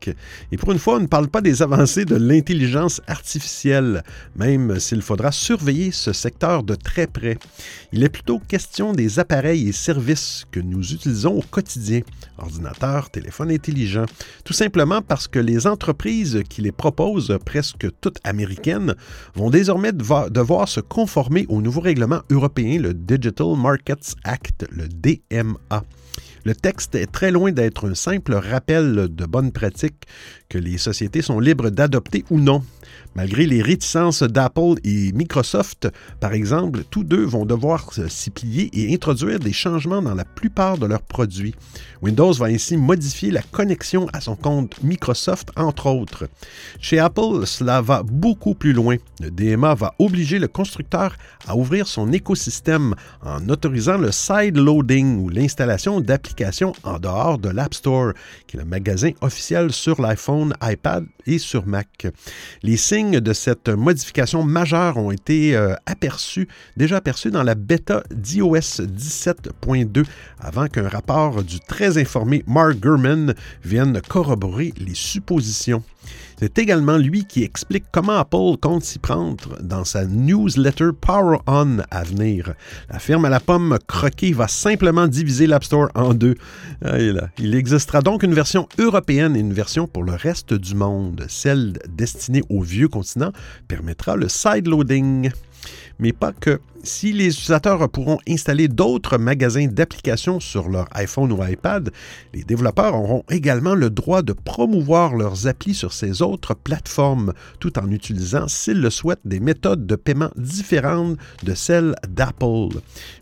Et 0.51 0.57
pour 0.57 0.73
une 0.73 0.79
fois, 0.79 0.97
on 0.97 1.01
ne 1.01 1.07
parle 1.07 1.29
pas 1.29 1.43
des 1.43 1.61
avancées 1.61 2.07
de 2.07 2.17
l'intelligence 2.17 3.03
artificielle, 3.07 4.03
même 4.37 4.81
s'il 4.81 5.03
faudra 5.03 5.31
surveiller 5.31 5.93
ce 5.93 6.15
secteur 6.15 6.63
de 6.63 6.77
très 6.77 7.07
près. 7.07 7.39
Il 7.93 8.03
est 8.05 8.09
plutôt 8.09 8.39
question 8.39 8.95
des 8.95 9.19
appareils 9.19 9.69
et 9.69 9.73
services 9.73 10.47
que 10.51 10.61
nous 10.61 10.95
utilisons 10.95 11.37
au 11.37 11.43
quotidien, 11.43 12.01
ordinateurs, 12.39 13.11
téléphones 13.11 13.51
intelligents, 13.51 14.07
tout 14.45 14.55
simplement 14.55 15.03
parce 15.03 15.29
que 15.29 15.39
les 15.39 15.67
entreprises 15.67 16.43
qui 16.49 16.63
les 16.63 16.73
proposent, 16.73 17.37
presque 17.45 17.87
toutes 18.01 18.14
américaines, 18.25 18.95
vont 19.35 19.51
désormais 19.51 19.93
devoir 19.93 20.69
se 20.69 20.81
conformer 20.81 21.47
au 21.49 21.61
nouveau 21.61 21.81
règlement 21.81 22.21
européen, 22.31 22.79
le 22.81 22.95
Digital 22.95 23.57
Markets 23.57 24.15
Act, 24.25 24.67
le 24.71 24.89
DMA. 24.89 25.85
Le 26.45 26.55
texte 26.55 26.95
est 26.95 27.11
très 27.11 27.31
loin 27.31 27.53
d'être 27.53 27.89
un 27.89 27.95
simple 27.95 28.35
rappel 28.35 29.09
de 29.09 29.25
bonnes 29.25 29.51
pratiques 29.51 30.05
que 30.51 30.59
les 30.59 30.77
sociétés 30.77 31.23
sont 31.23 31.41
libres 31.41 31.71
d'adopter 31.71 32.25
ou 32.31 32.39
non. 32.39 32.63
Malgré 33.17 33.47
les 33.47 33.63
réticences 33.63 34.25
d'Apple 34.25 34.75
et 34.83 35.13
Microsoft, 35.13 35.89
par 36.19 36.33
exemple, 36.33 36.83
tous 36.91 37.05
deux 37.05 37.25
vont 37.25 37.47
devoir 37.47 37.89
s'y 38.09 38.31
plier 38.31 38.71
et 38.73 38.93
introduire 38.93 39.39
des 39.39 39.53
changements 39.53 40.03
dans 40.03 40.15
la 40.15 40.25
plupart 40.25 40.79
de 40.79 40.87
leurs 40.87 41.03
produits. 41.03 41.55
Windows 42.03 42.33
va 42.33 42.47
ainsi 42.47 42.77
modifier 42.77 43.31
la 43.31 43.43
connexion 43.43 44.09
à 44.13 44.21
son 44.21 44.35
compte 44.35 44.83
Microsoft, 44.83 45.51
entre 45.57 45.87
autres. 45.87 46.29
Chez 46.81 46.99
Apple, 46.99 47.47
cela 47.47 47.81
va 47.81 48.03
beaucoup 48.03 48.55
plus 48.55 48.73
loin. 48.73 48.97
Le 49.21 49.31
DMA 49.31 49.75
va 49.75 49.95
obliger 49.99 50.39
le 50.39 50.49
constructeur 50.49 51.17
à 51.47 51.57
ouvrir 51.57 51.87
son 51.87 52.13
écosystème 52.13 52.95
en 53.23 53.49
autorisant 53.49 53.97
le 53.97 54.11
side 54.13 54.57
loading 54.57 55.21
ou 55.21 55.29
l'installation 55.29 56.01
d'applications 56.01 56.73
en 56.83 56.99
dehors 56.99 57.39
de 57.39 57.49
l'App 57.49 57.75
Store, 57.75 58.13
qui 58.47 58.57
est 58.57 58.61
le 58.61 58.67
magasin 58.67 59.13
officiel 59.21 59.73
sur 59.73 60.03
l'iPhone, 60.03 60.53
iPad 60.63 61.07
et 61.27 61.39
sur 61.39 61.67
Mac. 61.67 62.07
Les 62.63 62.77
de 63.13 63.33
cette 63.33 63.69
modification 63.69 64.43
majeure 64.43 64.97
ont 64.97 65.11
été 65.11 65.57
euh, 65.57 65.75
aperçus, 65.87 66.49
déjà 66.77 66.97
aperçus 66.97 67.31
dans 67.31 67.43
la 67.43 67.55
bêta 67.55 68.03
d'iOS 68.11 68.83
17.2 68.83 70.05
avant 70.41 70.67
qu'un 70.69 70.89
rapport 70.89 71.43
du 71.43 71.61
très 71.61 71.99
informé 71.99 72.43
Mark 72.47 72.77
Gurman 72.77 73.35
vienne 73.63 74.01
corroborer 74.09 74.73
les 74.79 74.95
suppositions. 74.95 75.83
C'est 76.39 76.59
également 76.59 76.97
lui 76.97 77.25
qui 77.25 77.43
explique 77.43 77.85
comment 77.93 78.19
Apple 78.19 78.59
compte 78.61 78.83
s'y 78.83 78.99
prendre 78.99 79.57
dans 79.63 79.85
sa 79.85 80.05
newsletter 80.05 80.91
Power 81.01 81.39
On 81.47 81.79
à 81.91 82.03
venir. 82.03 82.55
La 82.91 82.99
firme 82.99 83.25
à 83.25 83.29
la 83.29 83.41
pomme 83.41 83.79
croquée 83.87 84.33
va 84.33 84.49
simplement 84.49 85.07
diviser 85.07 85.47
l'App 85.47 85.65
Store 85.65 85.89
en 85.95 86.13
deux. 86.13 86.35
Ah, 86.85 86.99
il 87.39 87.55
existera 87.55 88.03
donc 88.03 88.23
une 88.23 88.35
version 88.35 88.69
européenne 88.79 89.37
et 89.37 89.41
une 89.41 89.53
version 89.53 89.87
pour 89.87 90.03
le 90.03 90.13
reste 90.13 90.55
du 90.55 90.75
monde. 90.75 91.25
Celle 91.29 91.79
destinée 91.89 92.43
au 92.49 92.63
vieux 92.63 92.89
continent 92.95 93.33
permettra 93.67 94.17
le 94.17 94.29
sideloading 94.29 95.31
mais 95.99 96.13
pas 96.13 96.33
que. 96.33 96.61
Si 96.85 97.15
les 97.15 97.29
utilisateurs 97.29 97.89
pourront 97.89 98.19
installer 98.29 98.69
d'autres 98.69 99.17
magasins 99.17 99.69
d'applications 99.69 100.39
sur 100.39 100.69
leur 100.69 100.87
iPhone 100.93 101.33
ou 101.33 101.43
iPad, 101.43 101.91
les 102.35 102.45
développeurs 102.45 102.95
auront 102.95 103.25
également 103.31 103.75
le 103.75 103.89
droit 103.89 104.21
de 104.21 104.35
promouvoir 104.35 105.15
leurs 105.15 105.47
applis 105.47 105.73
sur 105.73 105.95
ces 105.95 106.21
autres 106.21 106.55
plateformes, 106.55 107.33
tout 107.59 107.79
en 107.79 107.91
utilisant, 107.91 108.49
s'ils 108.49 108.83
le 108.83 108.91
souhaitent, 108.91 109.25
des 109.25 109.41
méthodes 109.41 109.87
de 109.87 109.97
paiement 109.97 110.31
différentes 110.37 111.17
de 111.43 111.55
celles 111.55 111.95
d'Apple. 112.07 112.79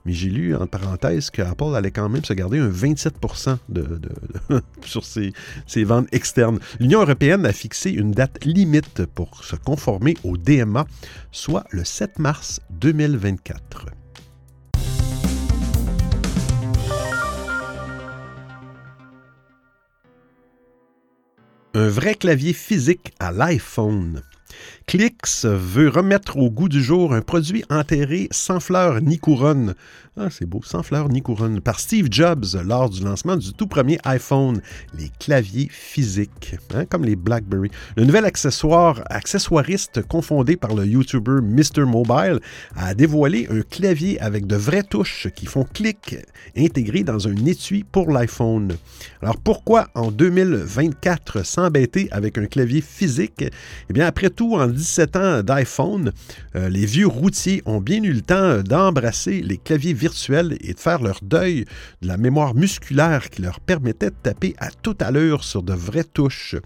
Mais 0.07 0.12
j'ai 0.12 0.28
lu 0.28 0.57
en 0.57 0.66
parenthèse 0.66 1.31
qu'Apple 1.31 1.76
allait 1.76 1.92
quand 1.92 2.09
même 2.09 2.25
se 2.25 2.33
garder 2.33 2.59
un 2.59 2.69
27 2.69 3.14
de, 3.69 4.00
sur 4.85 5.04
ses, 5.04 5.33
ses 5.69 5.85
ventes 5.85 6.09
externes. 6.11 6.59
L'Union 6.81 7.02
européenne 7.02 7.47
a 7.47 7.52
fixé 7.52 7.90
une 7.90 8.11
date 8.11 8.45
limite 8.45 9.07
pour 9.14 9.45
se 9.45 9.54
conformer 9.54 10.16
au 10.25 10.37
DMA, 10.37 10.85
soit 11.31 11.64
le 11.71 11.85
7 11.85 12.19
mars 12.19 12.61
2024. 12.71 13.52
Un 21.75 21.89
vrai 21.89 22.15
clavier 22.15 22.53
physique 22.53 23.15
à 23.19 23.33
l'iPhone. 23.33 24.23
Clix 24.87 25.47
veut 25.47 25.89
remettre 25.89 26.37
au 26.37 26.51
goût 26.51 26.69
du 26.69 26.83
jour 26.83 27.15
un 27.15 27.23
produit 27.23 27.65
enterré 27.71 28.29
sans 28.31 28.61
fleurs 28.61 29.01
ni 29.01 29.19
couronne. 29.19 29.75
Ah, 30.19 30.29
c'est 30.29 30.45
beau, 30.45 30.61
sans 30.62 30.83
fleurs 30.83 31.09
ni 31.09 31.23
couronne. 31.23 31.61
Par 31.61 31.81
Steve 31.81 32.09
Jobs 32.11 32.45
lors 32.65 32.91
du 32.91 33.03
lancement 33.03 33.37
du 33.37 33.53
tout 33.55 33.67
premier 33.67 33.99
iPhone, 34.05 34.61
les 34.99 35.11
claviers 35.19 35.69
physiques, 35.71 36.57
hein, 36.75 36.85
comme 36.85 37.05
les 37.05 37.17
BlackBerry. 37.17 37.71
Le 37.97 38.05
nouvel 38.05 38.27
accessoire, 38.27 39.03
accessoiriste 39.07 40.03
confondé 40.03 40.57
par 40.57 40.75
le 40.75 40.85
YouTuber 40.85 41.41
Mr. 41.43 41.87
Mobile, 41.87 42.41
a 42.77 42.95
dévoilé 42.95 43.49
un 43.51 43.62
clavier 43.62 44.21
avec 44.21 44.47
de 44.47 44.57
vraies 44.57 44.83
touches 44.83 45.29
qui 45.35 45.47
font 45.47 45.65
clic 45.65 46.17
intégré 46.57 47.05
dans 47.05 47.29
un 47.29 47.47
étui 47.47 47.85
pour 47.85 48.11
l'iPhone. 48.11 48.77
Alors 49.23 49.39
pourquoi 49.39 49.89
en 49.95 50.11
2024 50.11 51.47
s'embêter 51.47 52.09
avec 52.11 52.37
un 52.37 52.47
clavier 52.47 52.83
physique? 52.83 53.45
Eh 53.89 53.93
bien, 53.93 54.07
après 54.07 54.29
tout, 54.29 54.57
en 54.57 54.72
17 54.73 55.17
ans 55.17 55.43
d'iPhone, 55.43 56.12
euh, 56.57 56.69
les 56.69 56.87
vieux 56.87 57.07
routiers 57.07 57.62
ont 57.67 57.81
bien 57.81 58.02
eu 58.02 58.12
le 58.12 58.23
temps 58.23 58.62
d'embrasser 58.62 59.43
les 59.43 59.59
claviers 59.59 59.93
virtuels 59.93 60.57
et 60.61 60.75
de 60.75 60.81
faire 60.81 61.02
leur 61.02 61.21
deuil 61.23 61.64
de 62.02 62.09
la 62.09 62.17
mémoire 62.17 62.55
musculaire 62.55 63.31
qui 63.31 63.43
leur 63.43 63.61
permettait 63.61 64.11
de 64.11 64.17
taper 64.23 64.55
à 64.59 64.71
toute 64.71 65.02
allure 65.02 65.45
sur 65.45 65.62
de 65.62 65.73
vraies 65.73 66.05
touches. 66.05 66.57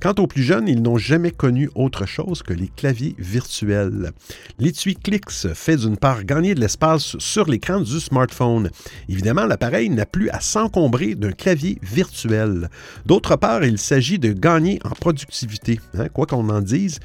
Quant 0.00 0.14
aux 0.18 0.26
plus 0.26 0.42
jeunes, 0.42 0.68
ils 0.68 0.82
n'ont 0.82 0.98
jamais 0.98 1.30
connu 1.30 1.70
autre 1.74 2.06
chose 2.06 2.42
que 2.42 2.52
les 2.52 2.68
claviers 2.68 3.14
virtuels. 3.18 4.12
L'étui 4.58 4.96
Clix 4.96 5.48
fait 5.54 5.76
d'une 5.76 5.96
part 5.96 6.24
gagner 6.24 6.54
de 6.54 6.60
l'espace 6.60 7.16
sur 7.18 7.46
l'écran 7.46 7.80
du 7.80 8.00
smartphone. 8.00 8.70
Évidemment, 9.08 9.46
l'appareil 9.46 9.90
n'a 9.90 10.06
plus 10.06 10.30
à 10.30 10.40
s'encombrer 10.40 11.14
d'un 11.14 11.32
clavier 11.32 11.78
virtuel. 11.82 12.68
D'autre 13.06 13.36
part, 13.36 13.64
il 13.64 13.78
s'agit 13.78 14.18
de 14.18 14.32
gagner 14.32 14.78
en 14.84 14.90
productivité. 14.90 15.80
Hein, 15.96 16.08
quoi 16.08 16.26
qu'on 16.26 16.48
en 16.48 16.60
dise, 16.60 17.00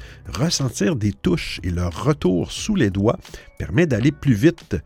ressentir 0.50 0.96
des 0.96 1.12
touches 1.12 1.60
et 1.62 1.70
leur 1.70 2.04
retour 2.04 2.50
sous 2.50 2.74
les 2.74 2.90
doigts 2.90 3.18
permet 3.60 3.86
d'aller 3.86 4.10
plus 4.10 4.32
vite 4.32 4.76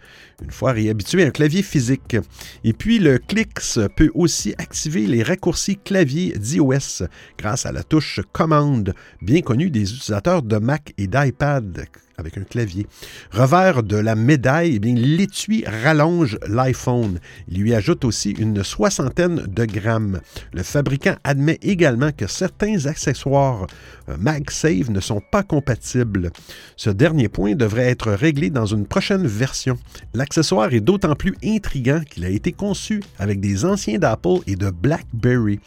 une 0.43 0.51
fois 0.51 0.73
réhabitué 0.73 1.23
à 1.23 1.29
un 1.29 1.31
clavier 1.31 1.63
physique. 1.63 2.17
Et 2.65 2.73
puis 2.73 2.99
le 2.99 3.19
Clix 3.19 3.79
peut 3.95 4.11
aussi 4.15 4.53
activer 4.59 5.07
les 5.07 5.23
raccourcis 5.23 5.77
clavier 5.77 6.33
d'iOS 6.37 7.05
grâce 7.39 7.67
à 7.67 7.73
la 7.73 7.85
touche 7.85 8.19
commande, 8.33 8.93
bien 9.23 9.43
connue 9.43 9.71
des 9.71 9.83
utilisateurs 9.83 10.43
de 10.43 10.57
Mac 10.57 10.93
et 10.99 11.07
d'iPad 11.07 11.87
avec 12.17 12.39
un 12.39 12.45
clavier. 12.45 12.87
Revers 13.33 13.83
de 13.83 13.97
la 13.97 14.15
médaille, 14.15 14.79
eh 14.83 14.95
l'étui 14.95 15.65
rallonge 15.67 16.39
l'iPhone. 16.47 17.19
Il 17.49 17.61
lui 17.61 17.75
ajoute 17.75 18.05
aussi 18.05 18.31
une 18.31 18.63
soixantaine 18.63 19.45
de 19.49 19.65
grammes. 19.65 20.21
Le 20.53 20.63
fabricant 20.63 21.17
admet 21.25 21.59
également 21.63 22.13
que 22.13 22.27
certains 22.27 22.87
accessoires 22.87 23.67
euh, 24.09 24.17
MagSafe 24.19 24.91
ne 24.91 25.01
sont 25.01 25.21
pas 25.33 25.43
compatibles. 25.43 26.31
Ce 26.77 26.91
dernier 26.91 27.29
point 27.29 27.55
devrait 27.55 27.91
être 27.91 28.13
réglé 28.13 28.51
dans 28.51 28.64
une 28.67 28.87
prochaine 28.87 29.27
version. 29.27 29.79
L'accessoire 30.15 30.73
est 30.73 30.81
d'autant 30.81 31.15
plus 31.15 31.35
intrigant 31.45 32.01
qu'il 32.09 32.25
a 32.25 32.29
été 32.29 32.53
conçu 32.53 33.03
avec 33.19 33.41
des 33.41 33.65
anciens 33.65 33.99
d'Apple 33.99 34.41
et 34.47 34.57
de 34.57 34.71
BlackBerry. 34.71 35.61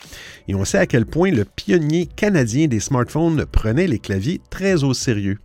Et 0.47 0.55
on 0.55 0.65
sait 0.65 0.77
à 0.77 0.87
quel 0.87 1.05
point 1.05 1.31
le 1.31 1.45
pionnier 1.45 2.07
canadien 2.07 2.67
des 2.67 2.79
smartphones 2.79 3.45
prenait 3.45 3.87
les 3.87 3.99
claviers 3.99 4.41
très 4.49 4.83
au 4.83 4.93
sérieux. 4.93 5.37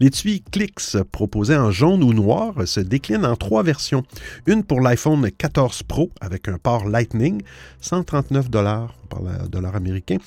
L'étui 0.00 0.42
Clix, 0.50 0.96
proposé 1.12 1.56
en 1.56 1.70
jaune 1.70 2.02
ou 2.02 2.12
noir, 2.12 2.54
se 2.66 2.80
décline 2.80 3.24
en 3.24 3.36
trois 3.36 3.62
versions. 3.62 4.04
Une 4.46 4.64
pour 4.64 4.80
l'iPhone 4.80 5.30
14 5.30 5.82
Pro 5.84 6.10
avec 6.20 6.48
un 6.48 6.58
port 6.58 6.88
Lightning, 6.88 7.42
139 7.80 8.50
dollars 8.50 8.97
par 9.08 9.22
le 9.22 9.48
dollar 9.48 9.74
américain. 9.74 10.18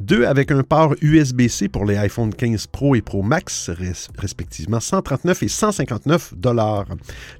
Deux 0.00 0.24
avec 0.24 0.50
un 0.50 0.62
port 0.62 0.94
USB-C 1.02 1.68
pour 1.68 1.84
les 1.84 1.96
iPhone 1.96 2.32
15 2.32 2.66
Pro 2.68 2.94
et 2.94 3.02
Pro 3.02 3.22
Max, 3.22 3.70
respectivement 4.18 4.80
139 4.80 5.42
et 5.42 5.48
159 5.48 6.34
dollars. 6.36 6.86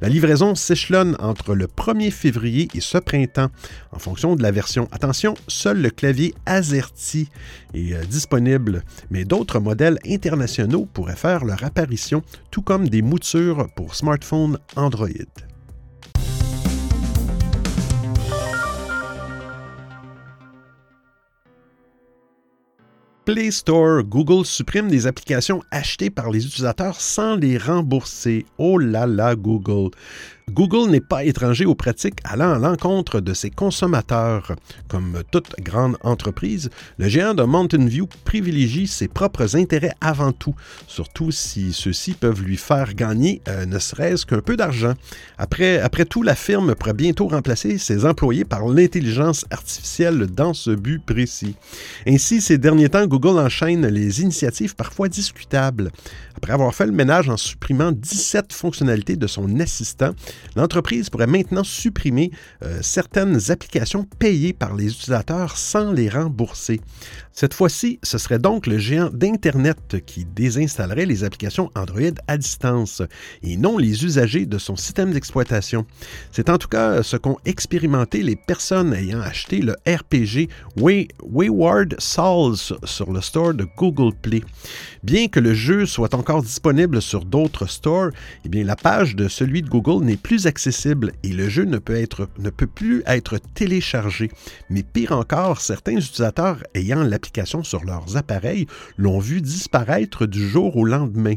La 0.00 0.08
livraison 0.08 0.54
s'échelonne 0.54 1.16
entre 1.18 1.54
le 1.54 1.66
1er 1.66 2.10
février 2.10 2.68
et 2.74 2.80
ce 2.80 2.98
printemps 2.98 3.48
en 3.92 3.98
fonction 3.98 4.36
de 4.36 4.42
la 4.42 4.50
version. 4.50 4.88
Attention, 4.92 5.34
seul 5.46 5.80
le 5.80 5.90
clavier 5.90 6.34
AZERTY 6.46 7.28
est 7.74 7.94
euh, 7.94 8.04
disponible, 8.04 8.82
mais 9.10 9.24
d'autres 9.24 9.60
modèles 9.60 9.98
internationaux 10.06 10.86
pourraient 10.92 11.16
faire 11.16 11.44
leur 11.44 11.62
apparition, 11.64 12.22
tout 12.50 12.62
comme 12.62 12.88
des 12.88 13.02
moutures 13.02 13.68
pour 13.74 13.94
smartphones 13.94 14.58
Android. 14.76 15.47
Play 23.28 23.50
Store, 23.50 24.04
Google 24.04 24.46
supprime 24.46 24.88
des 24.88 25.06
applications 25.06 25.62
achetées 25.70 26.08
par 26.08 26.30
les 26.30 26.46
utilisateurs 26.46 26.98
sans 26.98 27.36
les 27.36 27.58
rembourser. 27.58 28.46
Oh 28.56 28.78
là 28.78 29.06
là, 29.06 29.36
Google. 29.36 29.90
Google 30.50 30.90
n'est 30.90 31.00
pas 31.00 31.24
étranger 31.24 31.66
aux 31.66 31.74
pratiques 31.74 32.20
allant 32.24 32.54
à 32.54 32.58
l'encontre 32.58 33.20
de 33.20 33.34
ses 33.34 33.50
consommateurs. 33.50 34.54
Comme 34.88 35.22
toute 35.30 35.54
grande 35.60 35.96
entreprise, 36.02 36.70
le 36.96 37.08
géant 37.08 37.34
de 37.34 37.42
Mountain 37.42 37.84
View 37.84 38.08
privilégie 38.24 38.86
ses 38.86 39.08
propres 39.08 39.56
intérêts 39.56 39.94
avant 40.00 40.32
tout, 40.32 40.54
surtout 40.86 41.30
si 41.30 41.72
ceux-ci 41.72 42.14
peuvent 42.14 42.42
lui 42.42 42.56
faire 42.56 42.94
gagner 42.94 43.42
euh, 43.48 43.66
ne 43.66 43.78
serait-ce 43.78 44.24
qu'un 44.24 44.40
peu 44.40 44.56
d'argent. 44.56 44.94
Après, 45.36 45.80
après 45.80 46.06
tout, 46.06 46.22
la 46.22 46.34
firme 46.34 46.74
pourrait 46.74 46.94
bientôt 46.94 47.28
remplacer 47.28 47.76
ses 47.76 48.06
employés 48.06 48.44
par 48.44 48.66
l'intelligence 48.66 49.44
artificielle 49.50 50.26
dans 50.26 50.54
ce 50.54 50.70
but 50.70 51.04
précis. 51.04 51.56
Ainsi, 52.06 52.40
ces 52.40 52.58
derniers 52.58 52.88
temps, 52.88 53.06
Google 53.06 53.38
enchaîne 53.38 53.86
les 53.86 54.22
initiatives 54.22 54.74
parfois 54.74 55.08
discutables. 55.08 55.90
Après 56.36 56.52
avoir 56.52 56.74
fait 56.74 56.86
le 56.86 56.92
ménage 56.92 57.28
en 57.28 57.36
supprimant 57.36 57.92
17 57.92 58.52
fonctionnalités 58.52 59.16
de 59.16 59.26
son 59.26 59.58
assistant, 59.60 60.12
l'entreprise 60.56 61.10
pourrait 61.10 61.26
maintenant 61.26 61.64
supprimer 61.64 62.30
euh, 62.62 62.78
certaines 62.82 63.50
applications 63.50 64.04
payées 64.18 64.52
par 64.52 64.74
les 64.74 64.86
utilisateurs 64.86 65.56
sans 65.56 65.92
les 65.92 66.08
rembourser. 66.08 66.80
Cette 67.32 67.54
fois-ci, 67.54 68.00
ce 68.02 68.18
serait 68.18 68.40
donc 68.40 68.66
le 68.66 68.78
géant 68.78 69.10
d'Internet 69.12 70.04
qui 70.04 70.24
désinstallerait 70.24 71.06
les 71.06 71.22
applications 71.22 71.70
Android 71.76 72.00
à 72.26 72.36
distance 72.36 73.02
et 73.42 73.56
non 73.56 73.78
les 73.78 74.04
usagers 74.04 74.46
de 74.46 74.58
son 74.58 74.74
système 74.74 75.12
d'exploitation. 75.12 75.86
C'est 76.32 76.50
en 76.50 76.58
tout 76.58 76.68
cas 76.68 77.02
ce 77.02 77.16
qu'ont 77.16 77.38
expérimenté 77.44 78.22
les 78.22 78.36
personnes 78.36 78.92
ayant 78.92 79.20
acheté 79.20 79.60
le 79.60 79.76
RPG 79.86 80.48
Wayward 80.76 81.94
Souls 81.98 82.76
sur 82.84 83.12
le 83.12 83.20
store 83.20 83.54
de 83.54 83.66
Google 83.76 84.14
Play. 84.20 84.42
Bien 85.02 85.28
que 85.28 85.40
le 85.40 85.54
jeu 85.54 85.86
soit 85.86 86.14
encore 86.14 86.42
disponible 86.42 87.00
sur 87.00 87.24
d'autres 87.24 87.66
stores, 87.66 88.10
eh 88.44 88.64
la 88.64 88.76
page 88.76 89.14
de 89.14 89.28
celui 89.28 89.62
de 89.62 89.68
Google 89.68 90.04
n'est 90.04 90.16
plus 90.16 90.27
accessible 90.46 91.12
et 91.22 91.28
le 91.28 91.48
jeu 91.48 91.64
ne 91.64 91.78
peut, 91.78 92.06
ne 92.38 92.50
peut 92.50 92.66
plus 92.66 93.02
être 93.06 93.38
téléchargé. 93.54 94.30
Mais 94.70 94.82
pire 94.82 95.12
encore, 95.12 95.60
certains 95.60 95.96
utilisateurs 95.96 96.62
ayant 96.74 97.02
l'application 97.02 97.62
sur 97.64 97.84
leurs 97.84 98.16
appareils 98.16 98.66
l'ont 98.96 99.18
vu 99.18 99.40
disparaître 99.40 100.26
du 100.26 100.46
jour 100.46 100.76
au 100.76 100.84
lendemain. 100.84 101.34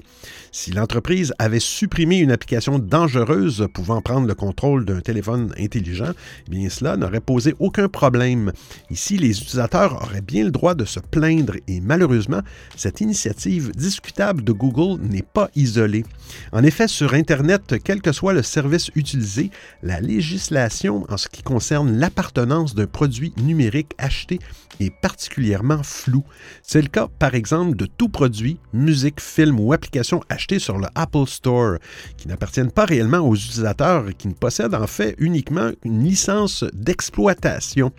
Si 0.53 0.71
l'entreprise 0.71 1.33
avait 1.39 1.61
supprimé 1.61 2.17
une 2.17 2.29
application 2.29 2.77
dangereuse 2.77 3.69
pouvant 3.73 4.01
prendre 4.01 4.27
le 4.27 4.35
contrôle 4.35 4.83
d'un 4.83 4.99
téléphone 4.99 5.53
intelligent, 5.57 6.11
eh 6.45 6.51
bien 6.51 6.69
cela 6.69 6.97
n'aurait 6.97 7.21
posé 7.21 7.55
aucun 7.59 7.87
problème. 7.87 8.51
Ici, 8.89 9.17
les 9.17 9.39
utilisateurs 9.39 10.01
auraient 10.03 10.19
bien 10.19 10.43
le 10.43 10.51
droit 10.51 10.75
de 10.75 10.83
se 10.83 10.99
plaindre 10.99 11.53
et 11.69 11.79
malheureusement, 11.79 12.41
cette 12.75 12.99
initiative 12.99 13.71
discutable 13.71 14.43
de 14.43 14.51
Google 14.51 15.01
n'est 15.01 15.21
pas 15.21 15.49
isolée. 15.55 16.03
En 16.51 16.63
effet, 16.63 16.89
sur 16.89 17.13
Internet, 17.13 17.75
quel 17.81 18.01
que 18.01 18.11
soit 18.11 18.33
le 18.33 18.43
service 18.43 18.91
utilisé, 18.95 19.51
la 19.83 20.01
législation 20.01 21.05
en 21.09 21.15
ce 21.15 21.29
qui 21.29 21.43
concerne 21.43 21.97
l'appartenance 21.97 22.75
d'un 22.75 22.87
produit 22.87 23.33
numérique 23.37 23.93
acheté 23.97 24.39
est 24.81 24.89
particulièrement 24.89 25.83
flou. 25.83 26.23
C'est 26.61 26.81
le 26.81 26.87
cas, 26.87 27.07
par 27.19 27.35
exemple, 27.35 27.77
de 27.77 27.85
tout 27.85 28.09
produit, 28.09 28.57
musique, 28.73 29.21
film 29.21 29.59
ou 29.59 29.73
application 29.73 30.21
sur 30.59 30.77
le 30.77 30.87
Apple 30.95 31.27
Store, 31.27 31.77
qui 32.17 32.27
n'appartiennent 32.27 32.71
pas 32.71 32.85
réellement 32.85 33.19
aux 33.19 33.35
utilisateurs 33.35 34.09
et 34.09 34.13
qui 34.13 34.27
ne 34.27 34.33
possèdent 34.33 34.75
en 34.75 34.87
fait 34.87 35.15
uniquement 35.19 35.71
une 35.83 36.03
licence 36.03 36.63
d'exploitation. 36.73 37.91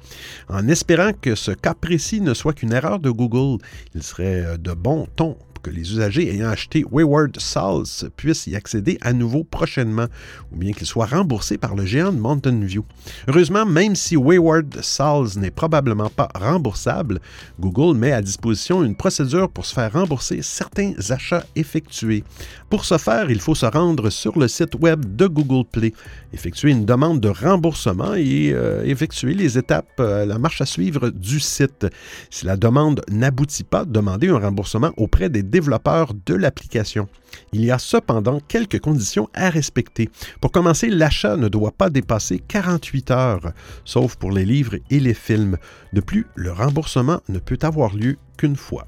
En 0.48 0.68
espérant 0.68 1.12
que 1.12 1.34
ce 1.34 1.52
cas 1.52 1.74
précis 1.74 2.20
ne 2.20 2.34
soit 2.34 2.52
qu'une 2.52 2.72
erreur 2.72 2.98
de 2.98 3.10
Google, 3.10 3.62
il 3.94 4.02
serait 4.02 4.58
de 4.58 4.72
bon 4.72 5.06
ton 5.16 5.36
que 5.62 5.70
les 5.70 5.92
usagers 5.92 6.28
ayant 6.34 6.48
acheté 6.48 6.84
Wayward 6.90 7.38
Souls 7.38 8.10
puissent 8.16 8.46
y 8.46 8.56
accéder 8.56 8.98
à 9.00 9.12
nouveau 9.12 9.44
prochainement, 9.44 10.06
ou 10.50 10.56
bien 10.56 10.72
qu'ils 10.72 10.86
soient 10.86 11.06
remboursés 11.06 11.58
par 11.58 11.74
le 11.74 11.86
géant 11.86 12.12
de 12.12 12.18
Mountain 12.18 12.60
View. 12.60 12.84
Heureusement, 13.28 13.64
même 13.64 13.94
si 13.94 14.16
Wayward 14.16 14.82
Souls 14.82 15.38
n'est 15.38 15.50
probablement 15.50 16.10
pas 16.10 16.28
remboursable, 16.34 17.20
Google 17.60 17.96
met 17.96 18.12
à 18.12 18.22
disposition 18.22 18.82
une 18.82 18.96
procédure 18.96 19.48
pour 19.48 19.64
se 19.64 19.74
faire 19.74 19.92
rembourser 19.92 20.42
certains 20.42 20.92
achats 21.10 21.44
effectués. 21.56 22.24
Pour 22.72 22.86
ce 22.86 22.96
faire, 22.96 23.30
il 23.30 23.38
faut 23.38 23.54
se 23.54 23.66
rendre 23.66 24.08
sur 24.08 24.38
le 24.38 24.48
site 24.48 24.76
web 24.76 25.14
de 25.14 25.26
Google 25.26 25.68
Play, 25.70 25.92
effectuer 26.32 26.70
une 26.70 26.86
demande 26.86 27.20
de 27.20 27.28
remboursement 27.28 28.14
et 28.14 28.50
euh, 28.54 28.82
effectuer 28.86 29.34
les 29.34 29.58
étapes, 29.58 30.00
euh, 30.00 30.24
la 30.24 30.38
marche 30.38 30.62
à 30.62 30.64
suivre 30.64 31.10
du 31.10 31.38
site. 31.38 31.86
Si 32.30 32.46
la 32.46 32.56
demande 32.56 33.02
n'aboutit 33.10 33.64
pas, 33.64 33.84
demandez 33.84 34.30
un 34.30 34.38
remboursement 34.38 34.90
auprès 34.96 35.28
des 35.28 35.42
développeurs 35.42 36.14
de 36.24 36.32
l'application. 36.32 37.08
Il 37.52 37.62
y 37.62 37.70
a 37.70 37.78
cependant 37.78 38.40
quelques 38.48 38.80
conditions 38.80 39.28
à 39.34 39.50
respecter. 39.50 40.08
Pour 40.40 40.50
commencer, 40.50 40.88
l'achat 40.88 41.36
ne 41.36 41.48
doit 41.48 41.72
pas 41.72 41.90
dépasser 41.90 42.38
48 42.38 43.10
heures, 43.10 43.52
sauf 43.84 44.16
pour 44.16 44.32
les 44.32 44.46
livres 44.46 44.76
et 44.88 44.98
les 44.98 45.12
films. 45.12 45.58
De 45.92 46.00
plus, 46.00 46.26
le 46.36 46.52
remboursement 46.52 47.20
ne 47.28 47.38
peut 47.38 47.58
avoir 47.60 47.94
lieu 47.94 48.16
qu'une 48.38 48.56
fois. 48.56 48.86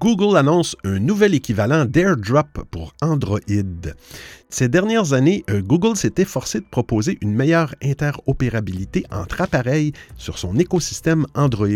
Google 0.00 0.36
annonce 0.36 0.76
un 0.84 1.00
nouvel 1.00 1.34
équivalent 1.34 1.84
d'AirDrop 1.84 2.64
pour 2.70 2.94
Android. 3.02 3.40
Ces 4.50 4.68
dernières 4.68 5.12
années, 5.12 5.44
euh, 5.50 5.60
Google 5.60 5.94
s'est 5.94 6.14
efforcé 6.16 6.60
de 6.60 6.64
proposer 6.64 7.18
une 7.20 7.34
meilleure 7.34 7.74
interopérabilité 7.82 9.04
entre 9.10 9.42
appareils 9.42 9.92
sur 10.16 10.38
son 10.38 10.56
écosystème 10.56 11.26
Android. 11.34 11.68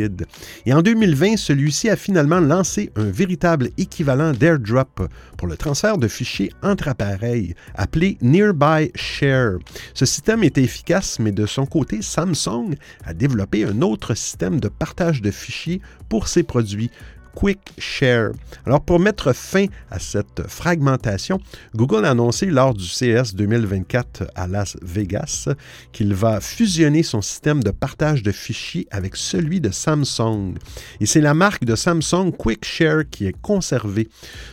Et 0.64 0.72
en 0.72 0.80
2020, 0.80 1.36
celui-ci 1.36 1.90
a 1.90 1.96
finalement 1.96 2.40
lancé 2.40 2.90
un 2.96 3.10
véritable 3.10 3.68
équivalent 3.76 4.32
d'AirDrop 4.32 5.06
pour 5.36 5.48
le 5.48 5.58
transfert 5.58 5.98
de 5.98 6.08
fichiers 6.08 6.50
entre 6.62 6.88
appareils, 6.88 7.54
appelé 7.74 8.16
Nearby 8.22 8.90
Share. 8.94 9.58
Ce 9.92 10.06
système 10.06 10.42
était 10.42 10.62
efficace, 10.62 11.18
mais 11.18 11.32
de 11.32 11.44
son 11.44 11.66
côté, 11.66 12.00
Samsung 12.00 12.76
a 13.04 13.12
développé 13.12 13.64
un 13.64 13.82
autre 13.82 14.14
système 14.14 14.60
de 14.60 14.68
partage 14.68 15.20
de 15.20 15.30
fichiers 15.30 15.82
pour 16.08 16.28
ses 16.28 16.42
produits, 16.42 16.90
Quick 17.34 17.72
Share. 17.78 18.30
Alors, 18.66 18.82
pour 18.82 18.98
mettre 18.98 19.32
fin 19.32 19.66
à 19.90 19.98
cette 19.98 20.42
fragmentation, 20.48 21.40
Google 21.74 22.04
a 22.04 22.10
annoncé 22.10 22.46
lors 22.46 22.74
du 22.74 22.84
CS 22.84 23.34
2024 23.34 24.24
à 24.34 24.46
Las 24.46 24.76
Vegas 24.82 25.48
qu'il 25.92 26.14
va 26.14 26.40
fusionner 26.40 27.02
son 27.02 27.22
système 27.22 27.62
de 27.62 27.70
partage 27.70 28.22
de 28.22 28.32
fichiers 28.32 28.86
avec 28.90 29.16
celui 29.16 29.60
de 29.60 29.70
Samsung. 29.70 30.54
Et 31.00 31.06
c'est 31.06 31.20
la 31.20 31.34
marque 31.34 31.64
de 31.64 31.74
Samsung 31.74 32.32
Quick 32.36 32.64
Share 32.64 33.04
qui 33.10 33.26
est 33.26 33.40
conservée. 33.40 34.08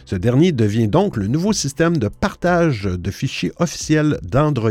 Ce 0.06 0.15
dernier 0.15 0.52
devient 0.52 0.88
donc 0.88 1.18
le 1.18 1.28
nouveau 1.28 1.54
système 1.54 1.98
de 1.98 2.08
partage 2.08 2.84
de 2.84 3.12
fichiers 3.12 3.52
officiel 3.60 4.20
d'Android. 4.24 4.70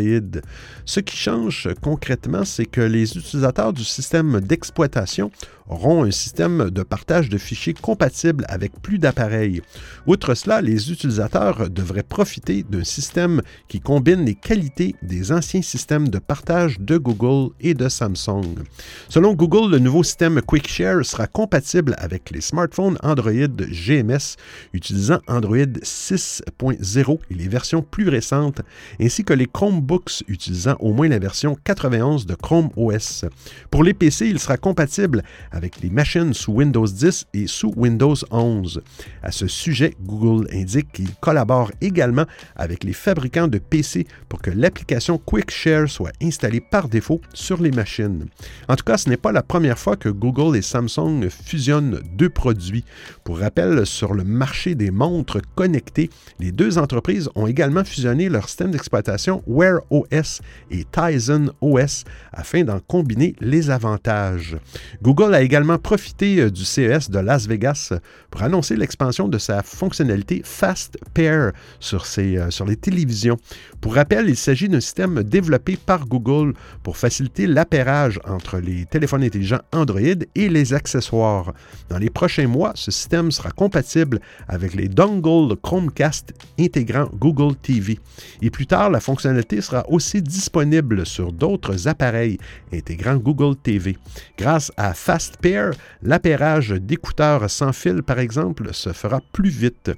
Ce 0.85 1.01
qui 1.01 1.17
change 1.17 1.69
concrètement, 1.83 2.45
c'est 2.45 2.67
que 2.67 2.81
les 2.81 3.17
utilisateurs 3.17 3.73
du 3.73 3.85
système 3.85 4.41
d'exploitation 4.41 5.31
auront 5.69 6.05
un 6.05 6.11
système 6.11 6.71
de 6.71 6.83
partage 6.83 7.29
de 7.29 7.39
fichiers 7.39 7.75
compatible 7.75 8.45
avec 8.49 8.73
plus 8.81 8.99
d'appareils. 8.99 9.63
Outre 10.07 10.35
cela, 10.35 10.61
les 10.61 10.91
utilisateurs 10.91 11.71
devraient 11.71 12.03
profiter 12.03 12.63
d'un 12.63 12.85
système 12.85 13.43
qui 13.69 13.81
combine 13.81 14.25
les 14.25 14.35
qualités 14.35 14.95
des 15.03 15.33
anciens 15.33 15.63
systèmes 15.63 16.09
de 16.09 16.19
partage 16.19 16.81
de 16.81 16.97
Google 16.97 17.53
et 17.61 17.75
de 17.75 17.89
Samsung. 17.89 18.65
Selon 19.09 19.35
Google, 19.35 19.71
le 19.71 19.79
nouveau 19.79 20.03
système 20.03 20.41
QuickShare 20.41 21.05
sera 21.05 21.27
compatible 21.27 21.95
avec 21.99 22.31
les 22.31 22.41
smartphones 22.41 22.99
Android 23.03 23.33
GMS 23.33 24.37
utilisant 24.73 25.19
Android 25.27 25.57
6.0 25.57 27.19
et 27.31 27.35
les 27.35 27.49
versions 27.49 27.83
plus 27.83 28.09
récentes, 28.09 28.61
ainsi 29.01 29.25
que 29.25 29.33
les 29.33 29.47
Chromebooks 29.47 30.25
utilisant 30.29 30.77
au 30.81 30.93
moins 30.93 31.09
la 31.09 31.19
version 31.19 31.57
91 31.65 32.27
de 32.27 32.35
Chrome 32.35 32.71
OS. 32.77 33.25
Pour 33.71 33.85
les 33.85 33.95
PC, 33.95 34.29
il 34.29 34.39
sera 34.39 34.57
compatible 34.57 35.23
avec 35.59 35.81
les 35.81 35.91
machines 35.91 36.35
sous 36.35 36.53
Windows 36.53 36.87
10 36.87 37.27
et 37.35 37.49
sous 37.49 37.73
Windows 37.77 38.15
11. 38.31 38.81
À 39.25 39.33
ce 39.33 39.49
sujet, 39.49 39.93
Google 40.01 40.47
indique 40.55 40.93
qu'il 40.93 41.13
collabore 41.17 41.73
également 41.81 42.27
avec 42.55 42.85
les 42.85 42.93
fabricants 42.93 43.49
de 43.49 43.59
PC 43.59 44.07
pour 44.29 44.41
que 44.41 44.53
l'application 44.53 45.19
QuickShare 45.19 45.89
soit 45.89 46.13
installée 46.23 46.61
par 46.61 46.89
défaut 46.89 47.21
sur 47.35 47.61
les 47.61 47.73
machines. 47.73 48.27
En 48.69 48.77
tout 48.77 48.85
cas, 48.85 48.99
ce 48.99 49.09
n'est 49.09 49.17
pas 49.17 49.33
la 49.33 49.43
première 49.43 49.81
fois 49.81 49.97
que 49.97 50.09
Google 50.09 50.57
et 50.57 50.63
Samsung 50.63 51.29
fusionnent 51.29 52.03
deux 52.13 52.31
produits. 52.31 52.85
Pour 53.25 53.41
rappel, 53.41 53.85
sur 53.85 54.15
le 54.15 54.23
marché 54.23 54.77
des 54.77 54.93
montres 54.93 55.41
connectées, 55.57 56.09
les 56.39 56.53
deux 56.53 56.79
entreprises 56.79 57.29
ont 57.35 57.49
également 57.49 57.85
fusionné 57.85 58.29
leur 58.29 58.47
système 58.47 58.71
d'exploitation 58.71 59.43
Wear 59.49 59.81
OS 59.91 60.41
et 60.71 60.85
Tizen 60.85 61.51
OS 61.61 62.05
afin 62.33 62.63
d'en 62.63 62.79
combiner 62.79 63.35
les 63.41 63.71
avantages. 63.71 64.57
Google 65.03 65.35
a 65.35 65.48
également 65.49 65.79
profité 65.79 66.41
euh, 66.41 66.51
du 66.51 66.63
CES 66.63 67.09
de 67.09 67.19
Las 67.21 67.49
Vegas 67.49 67.95
pour 68.31 68.43
annoncer 68.43 68.77
l'expansion 68.77 69.29
de 69.29 69.39
sa 69.39 69.63
fonctionnalité 69.63 70.43
Fast 70.45 70.99
Pair 71.15 71.53
sur, 71.81 72.05
euh, 72.19 72.51
sur 72.51 72.67
les 72.67 72.77
télévisions. 72.77 73.39
Pour 73.81 73.95
rappel, 73.95 74.29
il 74.29 74.37
s'agit 74.37 74.69
d'un 74.69 74.81
système 74.81 75.23
développé 75.23 75.79
par 75.79 76.07
Google 76.07 76.53
pour 76.83 76.99
faciliter 76.99 77.47
l'appairage 77.47 78.21
entre 78.29 78.59
les 78.59 78.85
téléphones 78.85 79.23
intelligents 79.23 79.63
Android 79.73 80.21
et 80.35 80.49
les 80.51 80.75
accessoires. 80.75 81.55
Dans 81.89 81.97
les 81.97 82.11
prochains 82.11 82.47
mois, 82.47 82.73
ce 82.75 82.91
système 82.91 83.33
sera 83.33 83.51
compatible 83.51 84.21
avec 84.49 84.75
les 84.75 84.89
dongles 84.89 85.57
Chromecast 85.63 86.35
intégrant 86.61 87.09
Google 87.15 87.57
TV. 87.57 87.99
Et 88.43 88.51
plus 88.51 88.67
tard, 88.67 88.91
la 88.91 89.01
fonctionnalité 89.01 89.63
sera 89.63 89.89
aussi 89.89 90.21
disponible 90.21 91.07
sur 91.07 91.33
d'autres 91.33 91.89
appareils 91.89 92.37
intégrant 92.71 93.17
Google 93.17 93.57
TV. 93.57 93.97
Grâce 94.37 94.71
à 94.77 94.93
Fast 94.93 95.38
Pair, 95.41 95.71
l'appairage 96.03 96.71
d'écouteurs 96.71 97.49
sans 97.51 97.73
fil, 97.73 98.03
par 98.03 98.19
exemple, 98.19 98.73
se 98.73 98.93
fera 98.93 99.21
plus 99.33 99.51
vite. 99.51 99.93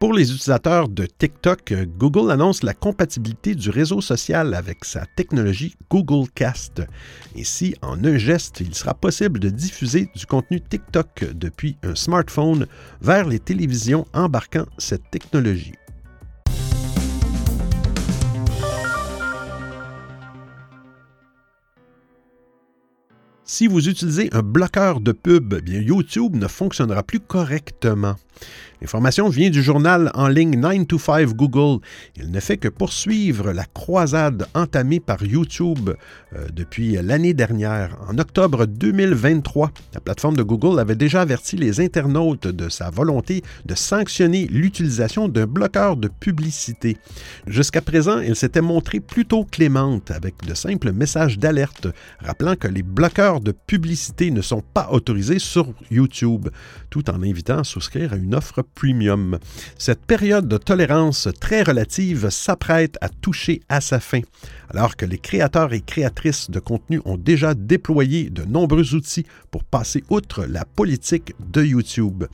Pour 0.00 0.14
les 0.14 0.32
utilisateurs 0.32 0.88
de 0.88 1.04
TikTok, 1.04 1.74
Google 1.98 2.30
annonce 2.30 2.62
la 2.62 2.72
compatibilité 2.72 3.54
du 3.54 3.68
réseau 3.68 4.00
social 4.00 4.54
avec 4.54 4.84
sa 4.86 5.04
technologie 5.14 5.76
Google 5.90 6.26
Cast. 6.34 6.82
Ainsi, 7.36 7.74
en 7.82 8.02
un 8.02 8.16
geste, 8.16 8.60
il 8.60 8.74
sera 8.74 8.94
possible 8.94 9.38
de 9.38 9.50
diffuser 9.50 10.08
du 10.16 10.24
contenu 10.24 10.58
TikTok 10.58 11.26
depuis 11.34 11.76
un 11.82 11.94
smartphone 11.94 12.66
vers 13.02 13.28
les 13.28 13.40
télévisions 13.40 14.06
embarquant 14.14 14.64
cette 14.78 15.10
technologie. 15.10 15.74
Si 23.52 23.66
vous 23.66 23.88
utilisez 23.88 24.28
un 24.30 24.42
bloqueur 24.42 25.00
de 25.00 25.10
pub, 25.10 25.56
bien 25.56 25.80
YouTube 25.80 26.36
ne 26.36 26.46
fonctionnera 26.46 27.02
plus 27.02 27.18
correctement. 27.18 28.14
L'information 28.80 29.28
vient 29.28 29.50
du 29.50 29.62
journal 29.62 30.10
en 30.14 30.28
ligne 30.28 30.58
9 30.58 30.86
to 30.86 30.98
5 30.98 31.34
Google. 31.34 31.84
Il 32.16 32.30
ne 32.30 32.40
fait 32.40 32.56
que 32.56 32.68
poursuivre 32.68 33.52
la 33.52 33.66
croisade 33.66 34.46
entamée 34.54 35.00
par 35.00 35.22
YouTube 35.22 35.90
euh, 36.34 36.46
depuis 36.50 36.92
l'année 36.92 37.34
dernière. 37.34 37.98
En 38.08 38.16
octobre 38.16 38.64
2023, 38.64 39.70
la 39.92 40.00
plateforme 40.00 40.36
de 40.36 40.42
Google 40.42 40.78
avait 40.80 40.94
déjà 40.94 41.20
averti 41.20 41.56
les 41.56 41.80
internautes 41.80 42.46
de 42.46 42.70
sa 42.70 42.88
volonté 42.88 43.42
de 43.66 43.74
sanctionner 43.74 44.46
l'utilisation 44.46 45.28
d'un 45.28 45.46
bloqueur 45.46 45.98
de 45.98 46.08
publicité. 46.08 46.96
Jusqu'à 47.46 47.82
présent, 47.82 48.20
il 48.20 48.34
s'était 48.34 48.62
montré 48.62 49.00
plutôt 49.00 49.44
clémente 49.44 50.10
avec 50.10 50.36
de 50.46 50.54
simples 50.54 50.92
messages 50.92 51.38
d'alerte 51.38 51.88
rappelant 52.20 52.56
que 52.56 52.68
les 52.68 52.82
bloqueurs 52.82 53.39
de 53.40 53.52
publicité 53.52 54.30
ne 54.30 54.42
sont 54.42 54.62
pas 54.62 54.88
autorisés 54.90 55.38
sur 55.38 55.72
YouTube, 55.90 56.48
tout 56.90 57.10
en 57.10 57.22
invitant 57.22 57.58
à 57.58 57.64
souscrire 57.64 58.12
à 58.12 58.16
une 58.16 58.34
offre 58.34 58.62
premium. 58.62 59.38
Cette 59.78 60.04
période 60.06 60.48
de 60.48 60.58
tolérance 60.58 61.28
très 61.40 61.62
relative 61.62 62.30
s'apprête 62.30 62.96
à 63.00 63.08
toucher 63.08 63.60
à 63.68 63.80
sa 63.80 64.00
fin, 64.00 64.20
alors 64.68 64.96
que 64.96 65.06
les 65.06 65.18
créateurs 65.18 65.72
et 65.72 65.80
créatrices 65.80 66.50
de 66.50 66.60
contenu 66.60 67.00
ont 67.04 67.16
déjà 67.16 67.54
déployé 67.54 68.30
de 68.30 68.44
nombreux 68.44 68.94
outils 68.94 69.26
pour 69.50 69.64
passer 69.64 70.04
outre 70.10 70.44
la 70.44 70.64
politique 70.64 71.34
de 71.40 71.64
YouTube. 71.64 72.24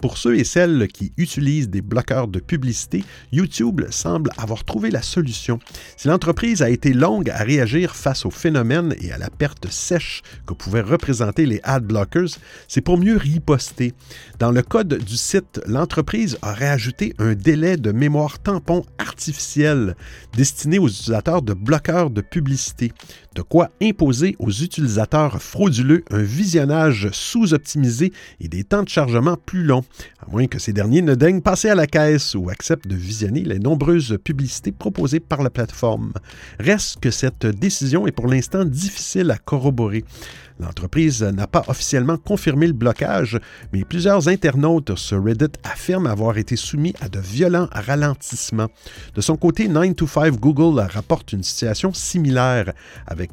Pour 0.00 0.18
ceux 0.18 0.36
et 0.38 0.44
celles 0.44 0.88
qui 0.88 1.12
utilisent 1.16 1.68
des 1.68 1.82
bloqueurs 1.82 2.28
de 2.28 2.40
publicité, 2.40 3.04
YouTube 3.32 3.82
semble 3.90 4.30
avoir 4.36 4.64
trouvé 4.64 4.90
la 4.90 5.02
solution. 5.02 5.58
Si 5.96 6.08
l'entreprise 6.08 6.62
a 6.62 6.70
été 6.70 6.92
longue 6.92 7.30
à 7.30 7.38
réagir 7.38 7.94
face 7.94 8.26
au 8.26 8.30
phénomène 8.30 8.94
et 9.00 9.12
à 9.12 9.18
la 9.18 9.30
perte 9.30 9.70
sèche 9.70 10.22
que 10.46 10.53
pouvaient 10.54 10.80
représenter 10.80 11.46
les 11.46 11.60
ad 11.64 11.84
blockers, 11.84 12.28
c'est 12.68 12.80
pour 12.80 12.98
mieux 12.98 13.16
riposter. 13.16 13.92
Dans 14.38 14.50
le 14.50 14.62
code 14.62 14.94
du 14.98 15.16
site, 15.16 15.60
l'entreprise 15.66 16.38
a 16.42 16.52
ajouté 16.70 17.14
un 17.18 17.34
délai 17.34 17.76
de 17.76 17.92
mémoire 17.92 18.38
tampon 18.38 18.84
artificiel 18.98 19.96
destiné 20.36 20.78
aux 20.78 20.88
utilisateurs 20.88 21.42
de 21.42 21.54
bloqueurs 21.54 22.10
de 22.10 22.20
publicité, 22.20 22.92
de 23.34 23.42
quoi 23.42 23.70
imposer 23.82 24.36
aux 24.38 24.50
utilisateurs 24.50 25.42
frauduleux 25.42 26.04
un 26.10 26.22
visionnage 26.22 27.08
sous-optimisé 27.12 28.12
et 28.40 28.48
des 28.48 28.64
temps 28.64 28.82
de 28.82 28.88
chargement 28.88 29.36
plus 29.36 29.64
longs, 29.64 29.84
à 30.20 30.30
moins 30.30 30.46
que 30.46 30.58
ces 30.58 30.72
derniers 30.72 31.02
ne 31.02 31.14
daignent 31.14 31.40
passer 31.40 31.68
à 31.68 31.74
la 31.74 31.86
caisse 31.86 32.34
ou 32.34 32.48
acceptent 32.50 32.86
de 32.86 32.96
visionner 32.96 33.42
les 33.42 33.58
nombreuses 33.58 34.18
publicités 34.22 34.72
proposées 34.72 35.20
par 35.20 35.42
la 35.42 35.50
plateforme. 35.50 36.12
Reste 36.58 37.00
que 37.00 37.10
cette 37.10 37.46
décision 37.46 38.06
est 38.06 38.12
pour 38.12 38.28
l'instant 38.28 38.64
difficile 38.64 39.30
à 39.30 39.38
corroborer. 39.38 40.04
L'entreprise 40.60 41.22
n'a 41.22 41.48
pas 41.48 41.64
officiellement 41.66 42.16
confirmé 42.16 42.68
le 42.68 42.72
blocage, 42.72 43.40
mais 43.72 43.84
plusieurs 43.84 44.28
internautes 44.28 44.94
sur 44.94 45.22
Reddit 45.24 45.50
affirment 45.64 46.06
avoir 46.06 46.38
été 46.38 46.54
soumis 46.54 46.94
à 47.00 47.08
de 47.08 47.18
violents 47.18 47.68
ralentissements. 47.72 48.68
De 49.16 49.20
son 49.20 49.36
côté, 49.36 49.66
9 49.66 49.96
to 49.96 50.06
5 50.06 50.38
Google 50.38 50.80
rapporte 50.80 51.32
une 51.32 51.42
situation 51.42 51.92
similaire, 51.92 52.72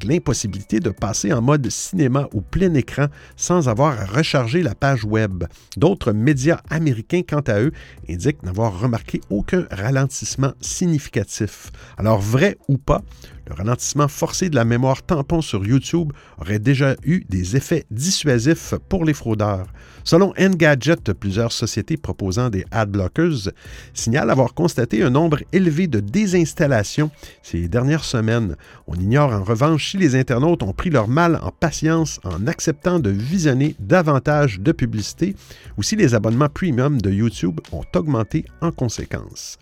l'impossibilité 0.02 0.80
de 0.80 0.90
passer 0.90 1.32
en 1.32 1.42
mode 1.42 1.68
cinéma 1.70 2.28
ou 2.32 2.40
plein 2.40 2.74
écran 2.74 3.06
sans 3.36 3.68
avoir 3.68 3.98
à 4.00 4.06
recharger 4.06 4.62
la 4.62 4.74
page 4.74 5.04
web. 5.04 5.44
D'autres 5.76 6.12
médias 6.12 6.60
américains, 6.70 7.22
quant 7.28 7.40
à 7.46 7.60
eux, 7.60 7.72
indiquent 8.08 8.42
n'avoir 8.42 8.78
remarqué 8.78 9.20
aucun 9.30 9.66
ralentissement 9.70 10.52
significatif. 10.60 11.70
Alors, 11.98 12.20
vrai 12.20 12.58
ou 12.68 12.78
pas, 12.78 13.02
le 13.46 13.54
ralentissement 13.54 14.08
forcé 14.08 14.50
de 14.50 14.54
la 14.54 14.64
mémoire 14.64 15.02
tampon 15.02 15.40
sur 15.40 15.64
YouTube 15.66 16.12
aurait 16.38 16.58
déjà 16.58 16.94
eu 17.04 17.24
des 17.28 17.56
effets 17.56 17.84
dissuasifs 17.90 18.74
pour 18.88 19.04
les 19.04 19.14
fraudeurs. 19.14 19.66
Selon 20.04 20.32
Engadget, 20.38 21.14
plusieurs 21.18 21.52
sociétés 21.52 21.96
proposant 21.96 22.50
des 22.50 22.64
ad 22.70 22.90
blockers 22.90 23.50
signalent 23.94 24.30
avoir 24.30 24.54
constaté 24.54 25.02
un 25.02 25.10
nombre 25.10 25.38
élevé 25.52 25.86
de 25.86 26.00
désinstallations 26.00 27.10
ces 27.42 27.68
dernières 27.68 28.04
semaines. 28.04 28.56
On 28.86 28.94
ignore 28.94 29.32
en 29.32 29.44
revanche 29.44 29.90
si 29.90 29.98
les 29.98 30.16
internautes 30.16 30.62
ont 30.62 30.72
pris 30.72 30.90
leur 30.90 31.08
mal 31.08 31.38
en 31.42 31.50
patience 31.50 32.20
en 32.24 32.46
acceptant 32.46 32.98
de 32.98 33.10
visionner 33.10 33.76
davantage 33.78 34.60
de 34.60 34.72
publicité 34.72 35.36
ou 35.76 35.82
si 35.82 35.96
les 35.96 36.14
abonnements 36.14 36.48
premium 36.48 37.00
de 37.00 37.10
YouTube 37.10 37.60
ont 37.72 37.84
augmenté 37.94 38.44
en 38.60 38.72
conséquence. 38.72 39.58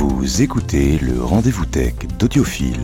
Vous 0.00 0.40
écoutez 0.40 0.98
le 0.98 1.22
rendez-vous 1.22 1.66
tech 1.66 1.92
d'Audiophile. 2.18 2.80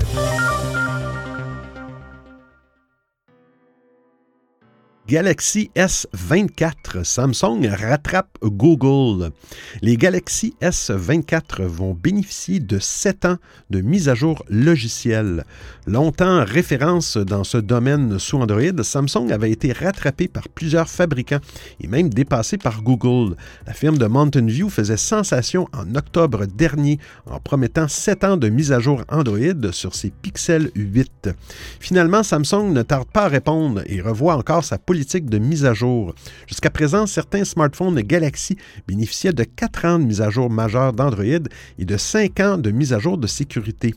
Galaxy 5.08 5.70
S24, 5.76 7.04
Samsung 7.04 7.68
rattrape 7.68 8.38
Google. 8.42 9.30
Les 9.80 9.96
Galaxy 9.96 10.56
S24 10.60 11.62
vont 11.62 11.94
bénéficier 11.94 12.58
de 12.58 12.80
7 12.80 13.24
ans 13.24 13.36
de 13.70 13.82
mise 13.82 14.08
à 14.08 14.16
jour 14.16 14.44
logicielle. 14.48 15.44
Longtemps 15.86 16.44
référence 16.44 17.18
dans 17.18 17.44
ce 17.44 17.58
domaine 17.58 18.18
sous 18.18 18.38
Android, 18.38 18.82
Samsung 18.82 19.30
avait 19.30 19.52
été 19.52 19.72
rattrapé 19.72 20.26
par 20.26 20.48
plusieurs 20.48 20.88
fabricants 20.88 21.40
et 21.80 21.86
même 21.86 22.08
dépassé 22.08 22.58
par 22.58 22.82
Google. 22.82 23.36
La 23.64 23.74
firme 23.74 23.98
de 23.98 24.06
Mountain 24.06 24.46
View 24.46 24.68
faisait 24.70 24.96
sensation 24.96 25.68
en 25.72 25.94
octobre 25.94 26.46
dernier 26.46 26.98
en 27.30 27.38
promettant 27.38 27.86
7 27.86 28.24
ans 28.24 28.36
de 28.36 28.48
mise 28.48 28.72
à 28.72 28.80
jour 28.80 29.02
Android 29.08 29.70
sur 29.70 29.94
ses 29.94 30.10
Pixel 30.10 30.72
8. 30.74 31.30
Finalement, 31.78 32.24
Samsung 32.24 32.72
ne 32.72 32.82
tarde 32.82 33.06
pas 33.12 33.26
à 33.26 33.28
répondre 33.28 33.82
et 33.86 34.00
revoit 34.00 34.34
encore 34.34 34.64
sa 34.64 34.78
politique 34.78 34.95
de 35.04 35.38
mise 35.38 35.64
à 35.64 35.74
jour. 35.74 36.14
Jusqu'à 36.46 36.70
présent, 36.70 37.06
certains 37.06 37.44
smartphones 37.44 38.00
Galaxy 38.00 38.56
bénéficiaient 38.86 39.32
de 39.32 39.44
4 39.44 39.84
ans 39.84 39.98
de 39.98 40.04
mise 40.04 40.20
à 40.20 40.30
jour 40.30 40.50
majeure 40.50 40.92
d'Android 40.92 41.24
et 41.78 41.84
de 41.84 41.96
5 41.96 42.40
ans 42.40 42.58
de 42.58 42.70
mise 42.70 42.92
à 42.92 42.98
jour 42.98 43.18
de 43.18 43.26
sécurité. 43.26 43.94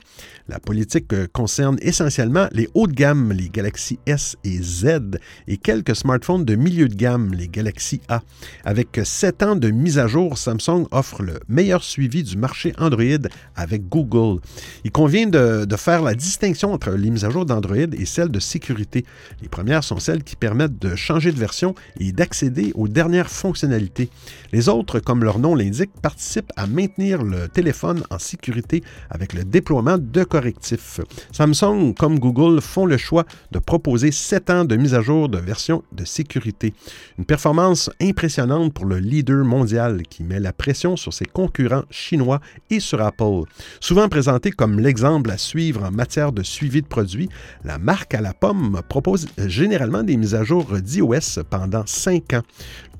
La 0.47 0.59
politique 0.59 1.13
euh, 1.13 1.27
concerne 1.31 1.77
essentiellement 1.81 2.47
les 2.51 2.67
hauts 2.73 2.88
de 2.88 2.93
gamme, 2.93 3.31
les 3.31 3.49
Galaxy 3.49 3.99
S 4.05 4.35
et 4.43 4.62
Z, 4.62 5.19
et 5.47 5.57
quelques 5.57 5.95
smartphones 5.95 6.43
de 6.43 6.55
milieu 6.55 6.88
de 6.88 6.95
gamme, 6.95 7.33
les 7.33 7.47
Galaxy 7.47 8.01
A. 8.07 8.21
Avec 8.65 8.99
7 9.03 9.43
ans 9.43 9.55
de 9.55 9.69
mise 9.69 9.99
à 9.99 10.07
jour, 10.07 10.38
Samsung 10.38 10.88
offre 10.91 11.21
le 11.21 11.39
meilleur 11.47 11.83
suivi 11.83 12.23
du 12.23 12.38
marché 12.38 12.73
Android 12.77 13.29
avec 13.55 13.88
Google. 13.89 14.41
Il 14.83 14.91
convient 14.91 15.27
de 15.27 15.75
faire 15.75 16.01
la 16.01 16.15
distinction 16.15 16.73
entre 16.73 16.91
les 16.91 17.09
mises 17.09 17.25
à 17.25 17.29
jour 17.29 17.45
d'Android 17.45 17.77
et 17.77 18.05
celles 18.05 18.29
de 18.29 18.39
sécurité. 18.39 19.05
Les 19.41 19.49
premières 19.49 19.83
sont 19.83 19.99
celles 19.99 20.23
qui 20.23 20.35
permettent 20.35 20.79
de 20.79 20.88
changer 20.95 21.32
de 21.32 21.38
version 21.38 21.75
et 21.99 22.12
d'accéder 22.12 22.71
aux 22.75 22.88
dernières 22.88 23.30
fonctionnalités. 23.30 24.10
Les 24.52 24.69
autres, 24.69 24.99
comme 24.99 25.23
leur 25.23 25.39
nom 25.39 25.56
l'indique, 25.56 25.91
participent 26.02 26.52
à 26.56 26.67
maintenir 26.67 27.23
le 27.23 27.47
téléphone 27.47 28.04
en 28.10 28.19
sécurité 28.19 28.84
avec 29.10 29.34
le 29.34 29.43
déploiement 29.43 29.97
de 29.97 30.23
correctifs. 30.23 31.02
Samsung, 31.32 31.93
comme 31.97 32.19
Google, 32.19 32.62
font 32.62 32.86
le 32.86 32.97
choix 32.97 33.25
de 33.52 33.60
proposer 33.60 34.12
7 34.12 34.49
ans 34.49 34.65
de 34.65 34.75
mise 34.75 34.93
à 34.93 35.02
jour 35.02 35.30
de 35.30 35.38
version 35.38 35.84
de 35.91 36.06
sécurité. 36.06 36.73
Une 37.17 37.25
performance 37.25 37.89
impressionnante 38.02 38.73
pour 38.73 38.86
le 38.86 38.99
leader 38.99 39.45
mondial 39.45 40.04
qui 40.10 40.23
met 40.23 40.39
la 40.39 40.54
pression 40.54 40.95
sur 40.95 41.13
ses 41.13 41.25
concurrents 41.25 41.84
chinois 41.89 42.39
et 42.69 42.80
sur 42.80 43.02
Apple. 43.02 43.43
Souvent 43.80 44.10
présenté 44.10 44.52
comme 44.52 44.80
l'exemple 44.80 45.32
à 45.32 45.38
suivre 45.38 45.84
en 45.84 45.91
matière 45.91 46.32
de 46.32 46.43
suivi 46.43 46.82
de 46.82 46.88
produits, 46.88 47.30
la 47.63 47.78
marque 47.78 48.13
à 48.13 48.21
la 48.21 48.34
pomme 48.34 48.82
propose 48.88 49.28
généralement 49.38 50.04
des 50.04 50.17
mises 50.17 50.36
à 50.36 50.43
jour 50.43 50.67
d'iOS 50.81 51.43
pendant 51.49 51.83
5 51.85 52.33
ans. 52.33 52.43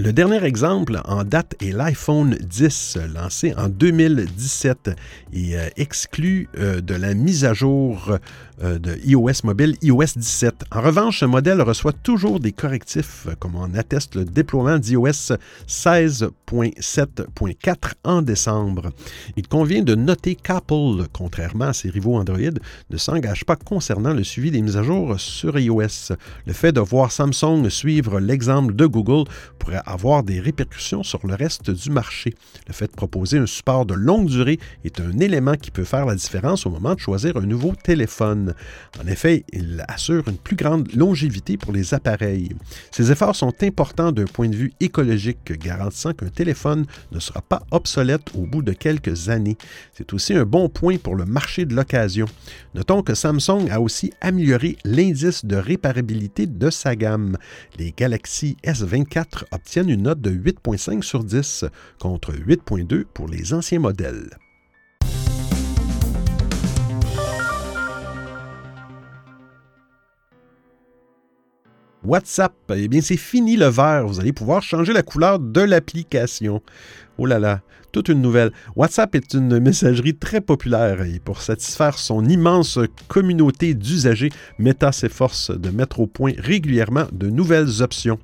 Le 0.02 0.14
dernier 0.14 0.46
exemple 0.46 1.02
en 1.04 1.26
date 1.26 1.62
est 1.62 1.74
l'iPhone 1.74 2.38
10, 2.42 3.00
lancé 3.14 3.54
en 3.58 3.68
2017 3.68 4.92
et 5.34 5.58
euh, 5.58 5.68
exclu 5.76 6.48
euh, 6.58 6.80
de 6.80 6.94
la 6.94 7.14
mise 7.14 7.44
à 7.44 7.54
jour 7.54 8.18
euh, 8.64 8.80
de 8.80 8.98
iOS 9.06 9.44
mobile 9.44 9.76
iOS 9.82 10.16
17. 10.16 10.64
En 10.72 10.80
revanche, 10.82 11.20
ce 11.20 11.26
modèle 11.26 11.62
reçoit 11.62 11.92
toujours 11.92 12.40
des 12.40 12.54
correctifs, 12.54 13.28
comme 13.40 13.56
en 13.56 13.74
atteste 13.74 14.16
le 14.16 14.24
déploiement 14.26 14.80
d'iOS 14.80 15.34
16.7.4 15.68 17.76
en 18.04 18.22
décembre. 18.22 18.92
Il 19.38 19.48
convient 19.48 19.82
de 19.82 19.96
noter 19.96 20.36
qu'Apple, 20.36 21.08
contrairement 21.14 21.66
à 21.66 21.74
ses 21.74 21.90
rivaux 21.90 22.16
Android, 22.16 22.38
ne 22.90 22.98
s'engage 22.98 23.46
pas 23.46 23.56
concernant 23.56 24.14
le 24.14 24.24
suivi 24.24 24.52
des 24.52 24.62
mises 24.62 24.78
à 24.78 24.84
jour 24.84 25.20
sur 25.20 25.58
iOS. 25.60 26.14
Le 26.46 26.54
fait 26.54 26.72
de 26.72 26.82
voir 26.82 27.12
Samsung 27.12 27.69
suivre 27.70 28.20
l'exemple 28.20 28.76
de 28.76 28.86
Google 28.86 29.30
pourrait 29.58 29.82
avoir 29.86 30.24
des 30.24 30.40
répercussions 30.40 31.04
sur 31.04 31.26
le 31.26 31.36
reste 31.36 31.72
du 31.72 31.90
marché. 31.90 32.34
Le 32.68 32.74
fait 32.74 32.88
de 32.88 32.96
proposer 32.96 33.38
un 33.38 33.46
support 33.46 33.86
de 33.86 33.94
longue 33.94 34.28
durée 34.28 34.60
est 34.84 35.00
un 35.00 35.18
élément 35.20 35.56
qui 35.56 35.72
peut 35.72 35.84
faire 35.84 36.06
la 36.06 36.16
différence 36.16 36.66
au 36.66 36.70
moment 36.70 36.96
de 36.96 37.00
choisir 37.00 37.38
un 37.38 37.46
nouveau 37.46 37.74
téléphone. 37.76 38.54
En 39.02 39.08
effet, 39.08 39.46
il 39.54 39.84
assure 39.88 40.28
une 40.28 40.38
plus 40.38 40.56
grande 40.56 40.94
longévité 40.94 41.58
pour 41.58 41.72
les 41.72 41.94
appareils. 41.94 42.50
Ces 42.92 43.12
efforts 43.12 43.36
sont 43.36 43.54
importants 43.62 44.12
d'un 44.12 44.26
point 44.26 44.50
de 44.50 44.56
vue 44.56 44.74
écologique, 44.80 45.52
garantissant 45.60 46.14
qu'un 46.14 46.30
téléphone 46.30 46.86
ne 47.12 47.20
sera 47.20 47.42
pas 47.42 47.64
obsolète 47.72 48.30
au 48.36 48.46
bout 48.46 48.62
de 48.62 48.74
quelques 48.74 49.30
années. 49.30 49.58
C'est 49.94 50.14
aussi 50.14 50.34
un 50.34 50.46
bon 50.46 50.70
point 50.70 50.98
pour 50.98 51.16
le 51.16 51.26
marché 51.26 51.66
de 51.66 51.76
l'occasion. 51.76 52.26
Notons 52.76 53.04
que 53.04 53.14
Samsung 53.14 53.70
a 53.72 53.82
aussi 53.82 54.12
amélioré 54.22 54.78
l'indice 54.84 55.46
de 55.46 55.56
réparabilité 55.56 56.46
de 56.46 56.70
sa 56.70 56.96
gamme. 56.96 57.38
Les 57.78 57.92
Galaxy 57.92 58.58
S24 58.64 59.46
obtiennent 59.52 59.90
une 59.90 60.04
note 60.04 60.22
de 60.22 60.32
8.5 60.32 61.02
sur 61.02 61.24
10 61.24 61.66
contre 62.00 62.34
8.2 62.34 63.06
pour 63.06 63.28
les 63.28 63.54
anciens 63.54 63.80
modèles. 63.80 64.30
WhatsApp, 72.04 72.54
eh 72.76 72.88
bien 72.88 73.02
c'est 73.02 73.18
fini 73.18 73.58
le 73.58 73.68
vert. 73.68 74.08
Vous 74.08 74.20
allez 74.20 74.32
pouvoir 74.32 74.64
changer 74.64 74.94
la 74.94 75.04
couleur 75.04 75.38
de 75.38 75.62
l'application. 75.62 76.62
Oh 77.22 77.26
là 77.26 77.38
là, 77.38 77.60
toute 77.92 78.08
une 78.08 78.22
nouvelle. 78.22 78.54
WhatsApp 78.78 79.14
est 79.14 79.34
une 79.34 79.60
messagerie 79.60 80.16
très 80.16 80.40
populaire 80.40 81.02
et 81.02 81.20
pour 81.20 81.42
satisfaire 81.42 81.98
son 81.98 82.24
immense 82.24 82.80
communauté 83.10 83.74
d'usagers, 83.74 84.30
Meta 84.58 84.94
s'efforce 84.94 85.52
de 85.52 85.70
mettre 85.70 86.00
au 86.00 86.08
point 86.08 86.32
régulièrement 86.38 87.08
de 87.12 87.30
nouvelles 87.30 87.82
options. 87.82 88.18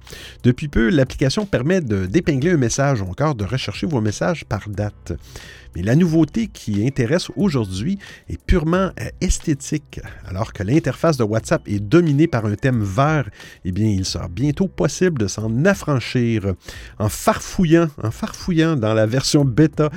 Depuis 0.43 0.69
peu, 0.69 0.89
l'application 0.89 1.45
permet 1.45 1.81
de 1.81 2.05
d'épingler 2.05 2.51
un 2.51 2.57
message 2.57 3.01
ou 3.01 3.05
encore 3.05 3.35
de 3.35 3.43
rechercher 3.43 3.85
vos 3.85 3.99
messages 3.99 4.45
par 4.45 4.69
date. 4.69 5.11
Mais 5.75 5.83
la 5.83 5.95
nouveauté 5.95 6.47
qui 6.47 6.87
intéresse 6.87 7.29
aujourd'hui 7.35 7.99
est 8.29 8.41
purement 8.41 8.91
euh, 8.99 9.09
esthétique. 9.19 9.99
Alors 10.25 10.53
que 10.53 10.63
l'interface 10.63 11.17
de 11.17 11.23
WhatsApp 11.23 11.67
est 11.67 11.79
dominée 11.79 12.27
par 12.27 12.45
un 12.45 12.55
thème 12.55 12.81
vert, 12.81 13.29
eh 13.65 13.71
bien, 13.71 13.87
il 13.87 14.05
sera 14.05 14.29
bientôt 14.29 14.67
possible 14.67 15.19
de 15.19 15.27
s'en 15.27 15.65
affranchir 15.65 16.53
en 16.97 17.09
farfouillant, 17.09 17.89
en 18.01 18.11
farfouillant 18.11 18.77
dans 18.85 18.93
la 18.93 19.07
version 19.07 19.43
bêta 19.43 19.89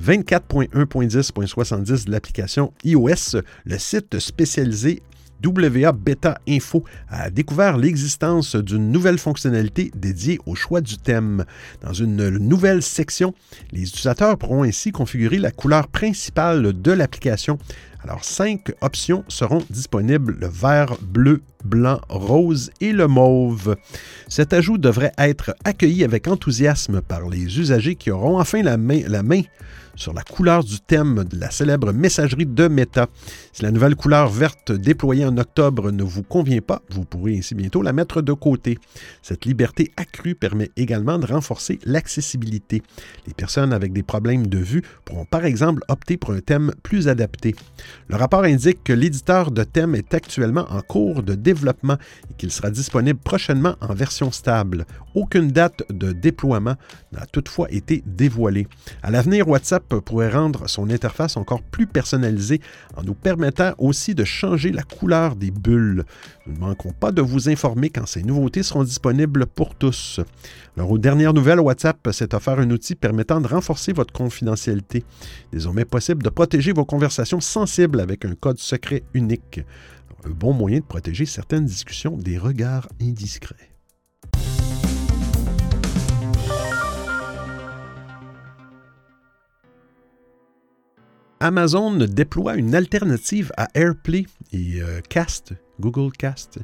24.1.10.70 0.00 2.06
de 2.06 2.12
l'application 2.12 2.72
iOS, 2.84 3.40
le 3.64 3.78
site 3.78 4.20
spécialisé 4.20 5.02
WA 5.44 5.90
Beta 5.90 6.38
Info 6.48 6.84
a 7.08 7.30
découvert 7.30 7.76
l'existence 7.76 8.54
d'une 8.54 8.92
nouvelle 8.92 9.18
fonctionnalité 9.18 9.90
dédiée 9.96 10.38
au 10.46 10.54
choix 10.54 10.80
du 10.80 10.98
thème. 10.98 11.44
Dans 11.80 11.92
une 11.92 12.28
nouvelle 12.28 12.82
section, 12.82 13.34
les 13.72 13.82
utilisateurs 13.82 14.38
pourront 14.38 14.62
ainsi 14.62 14.92
configurer 14.92 15.38
la 15.38 15.50
couleur 15.50 15.88
principale 15.88 16.80
de 16.80 16.92
l'application. 16.92 17.58
Alors, 18.04 18.24
cinq 18.24 18.72
options 18.80 19.24
seront 19.28 19.62
disponibles, 19.70 20.36
le 20.40 20.48
vert, 20.48 20.96
bleu, 21.02 21.42
blanc, 21.64 22.00
rose 22.08 22.70
et 22.80 22.92
le 22.92 23.08
mauve. 23.08 23.76
Cet 24.28 24.52
ajout 24.52 24.78
devrait 24.78 25.12
être 25.18 25.54
accueilli 25.64 26.04
avec 26.04 26.28
enthousiasme 26.28 27.00
par 27.00 27.28
les 27.28 27.58
usagers 27.58 27.96
qui 27.96 28.10
auront 28.10 28.38
enfin 28.38 28.62
la 28.62 28.76
main, 28.76 29.00
la 29.08 29.22
main 29.22 29.42
sur 29.98 30.14
la 30.14 30.22
couleur 30.22 30.62
du 30.62 30.78
thème 30.78 31.24
de 31.24 31.38
la 31.38 31.50
célèbre 31.50 31.92
messagerie 31.92 32.46
de 32.46 32.68
Meta. 32.68 33.08
Si 33.52 33.62
la 33.62 33.72
nouvelle 33.72 33.96
couleur 33.96 34.28
verte 34.28 34.70
déployée 34.70 35.24
en 35.24 35.36
octobre 35.36 35.90
ne 35.90 36.04
vous 36.04 36.22
convient 36.22 36.60
pas, 36.60 36.82
vous 36.90 37.04
pourrez 37.04 37.36
ainsi 37.36 37.56
bientôt 37.56 37.82
la 37.82 37.92
mettre 37.92 38.22
de 38.22 38.32
côté. 38.32 38.78
Cette 39.22 39.44
liberté 39.44 39.90
accrue 39.96 40.36
permet 40.36 40.70
également 40.76 41.18
de 41.18 41.26
renforcer 41.26 41.80
l'accessibilité. 41.84 42.82
Les 43.26 43.34
personnes 43.34 43.72
avec 43.72 43.92
des 43.92 44.04
problèmes 44.04 44.46
de 44.46 44.58
vue 44.58 44.82
pourront 45.04 45.24
par 45.24 45.44
exemple 45.44 45.82
opter 45.88 46.16
pour 46.16 46.30
un 46.32 46.40
thème 46.40 46.72
plus 46.84 47.08
adapté. 47.08 47.56
Le 48.08 48.16
rapport 48.16 48.44
indique 48.44 48.84
que 48.84 48.92
l'éditeur 48.92 49.50
de 49.50 49.64
thème 49.64 49.96
est 49.96 50.14
actuellement 50.14 50.66
en 50.70 50.80
cours 50.80 51.24
de 51.24 51.34
développement 51.34 51.96
et 52.30 52.34
qu'il 52.34 52.52
sera 52.52 52.70
disponible 52.70 53.18
prochainement 53.18 53.74
en 53.80 53.94
version 53.94 54.30
stable. 54.30 54.86
Aucune 55.16 55.50
date 55.50 55.82
de 55.90 56.12
déploiement 56.12 56.76
n'a 57.12 57.26
toutefois 57.26 57.66
été 57.72 58.04
dévoilée. 58.06 58.68
À 59.02 59.10
l'avenir, 59.10 59.48
WhatsApp 59.48 59.87
pourrait 59.96 60.30
rendre 60.30 60.68
son 60.68 60.90
interface 60.90 61.36
encore 61.36 61.62
plus 61.62 61.86
personnalisée 61.86 62.60
en 62.96 63.02
nous 63.02 63.14
permettant 63.14 63.74
aussi 63.78 64.14
de 64.14 64.24
changer 64.24 64.70
la 64.70 64.82
couleur 64.82 65.36
des 65.36 65.50
bulles. 65.50 66.04
Nous 66.46 66.54
ne 66.54 66.58
manquons 66.58 66.92
pas 66.92 67.12
de 67.12 67.22
vous 67.22 67.48
informer 67.48 67.90
quand 67.90 68.06
ces 68.06 68.22
nouveautés 68.22 68.62
seront 68.62 68.84
disponibles 68.84 69.46
pour 69.46 69.74
tous. 69.74 70.20
Alors, 70.76 70.90
aux 70.90 70.98
dernières 70.98 71.34
nouvelles, 71.34 71.60
WhatsApp 71.60 72.08
s'est 72.12 72.34
offert 72.34 72.58
un 72.58 72.70
outil 72.70 72.94
permettant 72.94 73.40
de 73.40 73.48
renforcer 73.48 73.92
votre 73.92 74.12
confidentialité. 74.12 75.04
Désormais 75.52 75.84
possible 75.84 76.22
de 76.22 76.30
protéger 76.30 76.72
vos 76.72 76.84
conversations 76.84 77.40
sensibles 77.40 78.00
avec 78.00 78.24
un 78.24 78.34
code 78.34 78.58
secret 78.58 79.02
unique. 79.14 79.60
Un 80.24 80.30
bon 80.30 80.52
moyen 80.52 80.78
de 80.78 80.84
protéger 80.84 81.26
certaines 81.26 81.64
discussions 81.64 82.16
des 82.16 82.38
regards 82.38 82.88
indiscrets. 83.00 83.67
Amazon 91.40 91.96
déploie 91.96 92.56
une 92.56 92.74
alternative 92.74 93.52
à 93.56 93.68
AirPlay 93.74 94.26
et 94.52 94.80
euh, 94.80 95.00
Cast, 95.08 95.54
Google 95.80 96.12
Cast. 96.12 96.58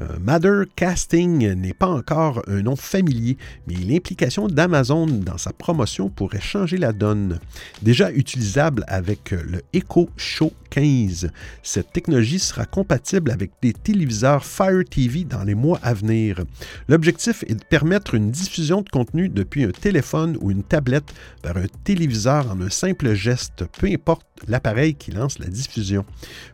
Euh, 0.00 0.18
Matter 0.20 0.62
Casting 0.74 1.52
n'est 1.54 1.72
pas 1.72 1.88
encore 1.88 2.42
un 2.48 2.62
nom 2.62 2.76
familier, 2.76 3.38
mais 3.66 3.74
l'implication 3.74 4.46
d'Amazon 4.46 5.06
dans 5.06 5.38
sa 5.38 5.52
promotion 5.52 6.10
pourrait 6.10 6.40
changer 6.40 6.76
la 6.76 6.92
donne. 6.92 7.40
Déjà 7.82 8.12
utilisable 8.12 8.84
avec 8.88 9.30
le 9.30 9.62
Echo 9.72 10.10
Show 10.16 10.52
15, 10.70 11.30
cette 11.62 11.92
technologie 11.92 12.38
sera 12.38 12.66
compatible 12.66 13.30
avec 13.30 13.52
des 13.62 13.72
téléviseurs 13.72 14.44
Fire 14.44 14.84
TV 14.84 15.24
dans 15.24 15.44
les 15.44 15.54
mois 15.54 15.78
à 15.82 15.94
venir. 15.94 16.44
L'objectif 16.88 17.44
est 17.46 17.54
de 17.54 17.64
permettre 17.64 18.14
une 18.14 18.30
diffusion 18.30 18.82
de 18.82 18.88
contenu 18.88 19.28
depuis 19.28 19.64
un 19.64 19.70
téléphone 19.70 20.36
ou 20.40 20.50
une 20.50 20.62
tablette 20.62 21.14
vers 21.42 21.56
un 21.56 21.66
téléviseur 21.84 22.50
en 22.50 22.60
un 22.60 22.70
simple 22.70 23.14
geste, 23.14 23.64
peu 23.78 23.86
importe 23.86 24.26
l'appareil 24.48 24.94
qui 24.94 25.12
lance 25.12 25.38
la 25.38 25.46
diffusion. 25.46 26.04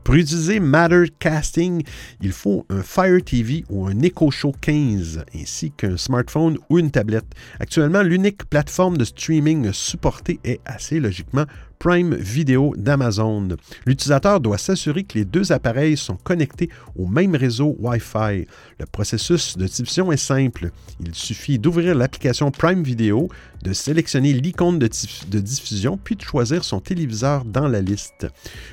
Pour 0.05 0.15
utiliser 0.15 0.61
Matter 0.61 1.05
Casting, 1.19 1.83
il 2.21 2.33
faut 2.33 2.65
un 2.71 2.83
Fire 2.83 3.23
TV 3.25 3.32
TV 3.33 3.65
ou 3.71 3.87
un 3.87 3.99
Echo 4.01 4.31
Show 4.31 4.53
15, 4.61 5.25
ainsi 5.35 5.71
qu'un 5.71 5.97
smartphone 5.97 6.59
ou 6.69 6.79
une 6.79 6.91
tablette. 6.91 7.35
Actuellement, 7.61 8.03
l'unique 8.03 8.45
plateforme 8.45 8.99
de 8.99 9.07
streaming 9.07 9.73
supportée 9.73 10.39
est 10.45 10.61
assez 10.67 11.01
logiquement 11.01 11.47
Prime 11.83 12.15
Video 12.15 12.75
d'Amazon. 12.77 13.57
L'utilisateur 13.87 14.39
doit 14.39 14.57
s'assurer 14.57 15.03
que 15.03 15.19
les 15.19 15.25
deux 15.25 15.51
appareils 15.51 15.97
sont 15.97 16.15
connectés 16.15 16.69
au 16.95 17.09
même 17.09 17.35
réseau 17.35 17.75
Wi-Fi. 17.81 18.47
Le 18.79 18.87
processus 18.87 19.59
de 19.59 19.67
diffusion 19.67 20.13
est 20.13 20.17
simple. 20.17 20.71
Il 21.05 21.13
suffit 21.13 21.59
d'ouvrir 21.59 21.97
l'application 21.97 22.53
Prime 22.53 22.85
Video, 22.85 23.29
de 23.65 23.73
sélectionner 23.73 24.33
l'icône 24.33 24.79
de, 24.79 24.87
diffusion, 25.41 25.97
puis 25.97 26.15
de 26.15 26.23
choisir 26.23 26.63
son 26.63 26.79
téléviseur 26.79 27.45
dans 27.45 27.67
la 27.67 27.81
liste. 27.81 28.29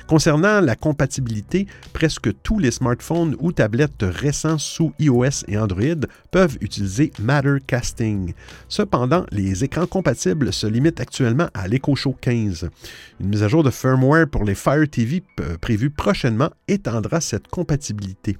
Concernant 0.06 0.60
la 0.60 0.76
compatibilité, 0.76 1.66
presque 1.92 2.30
tous 2.44 2.60
les 2.60 2.70
smartphones 2.70 3.34
ou 3.40 3.50
tablettes 3.50 4.02
récents 4.02 4.58
sous 4.58 4.92
iOS 5.00 5.46
et 5.48 5.58
Android 5.58 6.06
peuvent 6.30 6.58
utiliser 6.60 7.12
Mattercasting. 7.18 8.34
Cependant, 8.68 9.26
les 9.32 9.64
écrans 9.64 9.86
compatibles 9.86 10.52
se 10.52 10.68
limitent 10.68 11.00
actuellement 11.00 11.48
à 11.54 11.66
l'Echo 11.66 11.96
Show 11.96 12.16
15. 12.20 12.70
Une 13.20 13.28
mise 13.28 13.42
à 13.42 13.48
jour 13.48 13.62
de 13.62 13.70
firmware 13.70 14.28
pour 14.28 14.44
les 14.44 14.54
Fire 14.54 14.88
TV 14.88 15.22
prévue 15.60 15.90
prochainement 15.90 16.50
étendra 16.68 17.20
cette 17.20 17.48
compatibilité. 17.48 18.36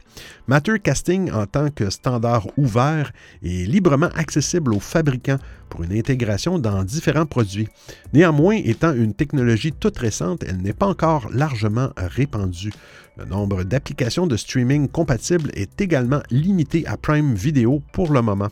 Mattercasting, 0.49 1.31
en 1.33 1.47
tant 1.47 1.71
que 1.71 1.91
standard 1.91 2.47
ouvert, 2.57 3.13
est 3.43 3.67
librement 3.67 4.11
accessible 4.15 4.73
aux 4.73 4.81
fabricants 4.81 5.39
pour 5.71 5.83
une 5.85 5.97
intégration 5.97 6.59
dans 6.59 6.85
différents 6.85 7.25
produits. 7.25 7.69
Néanmoins, 8.13 8.57
étant 8.57 8.93
une 8.93 9.15
technologie 9.15 9.73
toute 9.73 9.97
récente, 9.97 10.45
elle 10.47 10.59
n'est 10.59 10.75
pas 10.75 10.87
encore 10.87 11.31
largement 11.33 11.91
répandue. 11.97 12.73
Le 13.21 13.27
nombre 13.27 13.65
d'applications 13.65 14.27
de 14.27 14.37
streaming 14.37 14.89
compatibles 14.89 15.51
est 15.55 15.81
également 15.81 16.23
limité 16.31 16.87
à 16.87 16.97
Prime 16.97 17.35
Video 17.35 17.83
pour 17.93 18.13
le 18.13 18.23
moment. 18.23 18.49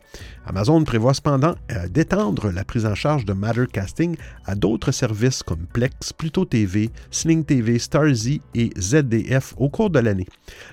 Amazon 0.46 0.84
prévoit 0.84 1.14
cependant 1.14 1.54
euh, 1.72 1.88
d'étendre 1.88 2.50
la 2.50 2.64
prise 2.64 2.84
en 2.84 2.94
charge 2.94 3.24
de 3.24 3.32
Mattercasting 3.32 4.16
à 4.44 4.54
d'autres 4.54 4.92
services 4.92 5.42
comme 5.42 5.66
Plex, 5.72 6.12
Pluto 6.12 6.44
TV, 6.44 6.90
Sling 7.10 7.44
TV, 7.44 7.78
Starzy 7.78 8.42
et 8.54 8.70
ZDF 8.78 9.54
au 9.56 9.70
cours 9.70 9.90
de 9.90 10.00
l'année. 10.00 10.26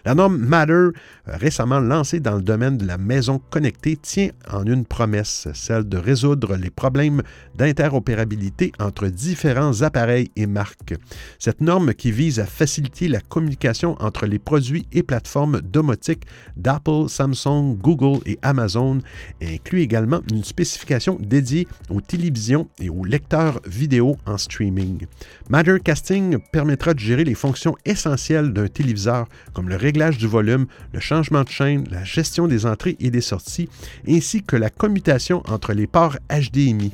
La 0.03 0.13
norme 0.13 0.37
Matter, 0.37 0.73
euh, 0.73 0.91
récemment 1.27 1.79
lancée 1.79 2.19
dans 2.19 2.35
le 2.35 2.41
domaine 2.41 2.77
de 2.77 2.85
la 2.85 2.97
maison 2.97 3.39
connectée, 3.49 3.95
tient 3.95 4.29
en 4.51 4.65
une 4.65 4.85
promesse, 4.85 5.47
celle 5.53 5.87
de 5.87 5.97
résoudre 5.97 6.34
les 6.59 6.69
problèmes 6.69 7.21
d'interopérabilité 7.55 8.71
entre 8.79 9.07
différents 9.07 9.81
appareils 9.81 10.31
et 10.35 10.45
marques. 10.45 10.95
Cette 11.39 11.61
norme 11.61 11.93
qui 11.93 12.11
vise 12.11 12.39
à 12.39 12.45
faciliter 12.45 13.07
la 13.07 13.19
communication 13.19 13.95
entre 13.99 14.25
les 14.25 14.39
produits 14.39 14.87
et 14.91 15.03
plateformes 15.03 15.61
domotiques 15.61 16.25
d'Apple, 16.57 17.07
Samsung, 17.07 17.77
Google 17.81 18.19
et 18.25 18.37
Amazon 18.41 18.99
inclut 19.41 19.81
également 19.81 20.21
une 20.31 20.43
spécification 20.43 21.17
dédiée 21.19 21.67
aux 21.89 22.01
télévisions 22.01 22.67
et 22.79 22.89
aux 22.89 23.03
lecteurs 23.03 23.59
vidéo 23.65 24.17
en 24.25 24.37
streaming. 24.37 25.05
Mattercasting 25.49 26.39
permettra 26.51 26.93
de 26.93 26.99
gérer 26.99 27.23
les 27.23 27.35
fonctions 27.35 27.75
essentielles 27.85 28.53
d'un 28.53 28.67
téléviseur 28.67 29.27
comme 29.53 29.69
le 29.69 29.75
réglage 29.75 30.17
du 30.17 30.27
volume, 30.27 30.65
le 30.93 30.99
changement 30.99 31.43
de 31.43 31.49
chaîne, 31.49 31.85
la 31.89 32.03
gestion 32.03 32.47
des 32.47 32.65
entrées 32.65 32.97
et 32.99 33.11
des 33.11 33.21
sorties, 33.21 33.69
ainsi 34.07 34.43
que 34.43 34.55
la 34.55 34.69
commutation 34.69 35.43
entre 35.47 35.73
les 35.73 35.87
ports 35.87 36.17
HDMI. 36.29 36.91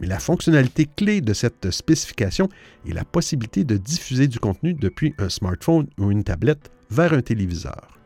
Mais 0.00 0.06
la 0.06 0.18
fonctionnalité 0.18 0.86
clé 0.96 1.20
de 1.20 1.32
cette 1.32 1.70
spécification 1.70 2.48
est 2.88 2.92
la 2.92 3.04
possibilité 3.04 3.64
de 3.64 3.76
diffuser 3.76 4.28
du 4.28 4.38
contenu 4.38 4.74
depuis 4.74 5.14
un 5.18 5.28
smartphone 5.28 5.86
ou 5.98 6.10
une 6.10 6.24
tablette 6.24 6.70
vers 6.90 7.12
un 7.12 7.22
téléviseur. 7.22 7.96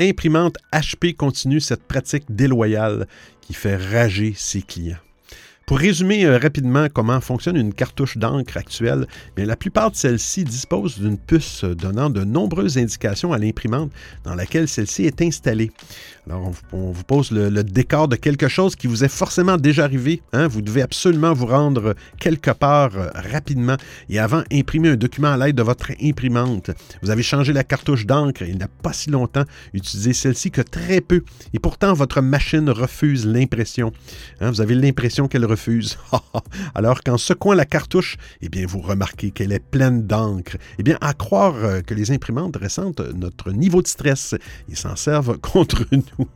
Imprimante 0.00 0.56
HP 0.72 1.14
continue 1.14 1.60
cette 1.60 1.82
pratique 1.82 2.24
déloyale 2.30 3.06
qui 3.42 3.52
fait 3.52 3.76
rager 3.76 4.32
ses 4.34 4.62
clients. 4.62 4.96
Pour 5.70 5.78
résumer 5.78 6.24
euh, 6.24 6.36
rapidement 6.36 6.88
comment 6.92 7.20
fonctionne 7.20 7.54
une 7.54 7.72
cartouche 7.72 8.18
d'encre 8.18 8.56
actuelle, 8.56 9.06
la 9.36 9.54
plupart 9.54 9.92
de 9.92 9.96
celles-ci 9.96 10.42
disposent 10.42 10.98
d'une 10.98 11.16
puce 11.16 11.62
donnant 11.62 12.10
de 12.10 12.24
nombreuses 12.24 12.76
indications 12.76 13.32
à 13.32 13.38
l'imprimante 13.38 13.92
dans 14.24 14.34
laquelle 14.34 14.66
celle-ci 14.66 15.04
est 15.04 15.22
installée. 15.22 15.70
Alors, 16.28 16.50
on, 16.72 16.90
vous 16.90 17.04
pose 17.04 17.30
le, 17.30 17.62
décor 17.62 18.08
de 18.08 18.16
quelque 18.16 18.48
chose 18.48 18.74
qui 18.74 18.88
vous 18.88 19.04
est 19.04 19.08
forcément 19.08 19.56
déjà 19.56 19.84
arrivé. 19.84 20.22
Hein. 20.32 20.48
Vous 20.48 20.60
devez 20.60 20.82
absolument 20.82 21.34
vous 21.34 21.46
rendre 21.46 21.94
quelque 22.18 22.50
part 22.50 22.96
euh, 22.96 23.08
rapidement 23.14 23.76
et 24.08 24.18
avant 24.18 24.42
imprimer 24.52 24.88
un 24.88 24.96
document 24.96 25.28
à 25.28 25.36
l'aide 25.36 25.54
de 25.54 25.62
votre 25.62 25.92
imprimante. 26.02 26.72
Vous 27.00 27.10
avez 27.10 27.22
changé 27.22 27.52
la 27.52 27.62
cartouche 27.62 28.06
d'encre 28.06 28.42
il 28.42 28.56
n'y 28.56 28.62
a 28.64 28.68
pas 28.82 28.92
si 28.92 29.08
longtemps, 29.10 29.44
utilisé 29.72 30.14
celle-ci 30.14 30.50
que 30.50 30.62
très 30.62 31.00
peu 31.00 31.22
et 31.54 31.60
pourtant 31.60 31.92
votre 31.92 32.20
machine 32.22 32.68
refuse 32.70 33.24
l'impression. 33.24 33.92
Hein. 34.40 34.50
Vous 34.50 34.60
avez 34.60 34.74
l'impression 34.74 35.28
qu'elle 35.28 35.44
refuse. 35.44 35.59
Alors 36.74 37.02
qu'en 37.02 37.18
secouant 37.18 37.54
la 37.54 37.64
cartouche, 37.64 38.16
eh 38.40 38.48
bien, 38.48 38.66
vous 38.66 38.80
remarquez 38.80 39.30
qu'elle 39.30 39.52
est 39.52 39.64
pleine 39.64 40.06
d'encre. 40.06 40.56
Eh 40.78 40.82
bien, 40.82 40.98
à 41.00 41.12
croire 41.12 41.54
euh, 41.56 41.80
que 41.80 41.94
les 41.94 42.10
imprimantes 42.10 42.56
ressentent 42.56 43.00
notre 43.00 43.52
niveau 43.52 43.82
de 43.82 43.86
stress 43.86 44.34
et 44.70 44.74
s'en 44.74 44.96
servent 44.96 45.38
contre 45.42 45.84
nous. 45.92 46.28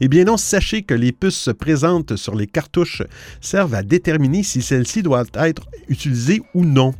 Eh 0.00 0.08
bien 0.08 0.24
non, 0.24 0.36
sachez 0.36 0.82
que 0.82 0.94
les 0.94 1.12
puces 1.12 1.50
présentes 1.58 2.16
sur 2.16 2.34
les 2.34 2.46
cartouches 2.46 3.02
servent 3.40 3.74
à 3.74 3.82
déterminer 3.82 4.42
si 4.42 4.62
celles-ci 4.62 5.02
doivent 5.02 5.30
être 5.34 5.68
utilisées 5.88 6.42
ou 6.54 6.64
non. 6.64 6.94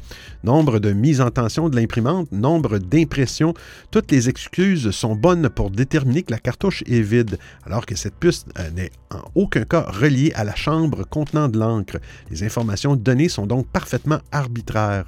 Nombre 0.44 0.78
de 0.78 0.92
mises 0.92 1.22
en 1.22 1.30
tension 1.30 1.70
de 1.70 1.76
l'imprimante, 1.76 2.30
nombre 2.30 2.76
d'impressions, 2.76 3.54
toutes 3.90 4.10
les 4.10 4.28
excuses 4.28 4.90
sont 4.90 5.16
bonnes 5.16 5.48
pour 5.48 5.70
déterminer 5.70 6.22
que 6.22 6.32
la 6.32 6.38
cartouche 6.38 6.82
est 6.86 7.00
vide, 7.00 7.38
alors 7.64 7.86
que 7.86 7.96
cette 7.96 8.16
puce 8.16 8.44
euh, 8.58 8.70
n'est 8.70 8.90
en 9.10 9.22
aucun 9.34 9.64
cas 9.64 9.86
reliée 9.88 10.32
à 10.34 10.44
la 10.44 10.54
chambre 10.54 11.04
contenant 11.08 11.48
de 11.48 11.58
l'encre. 11.58 11.98
Les 12.30 12.42
informations 12.42 12.94
données 12.94 13.30
sont 13.30 13.46
donc 13.46 13.66
parfaitement 13.68 14.18
arbitraires. 14.32 15.06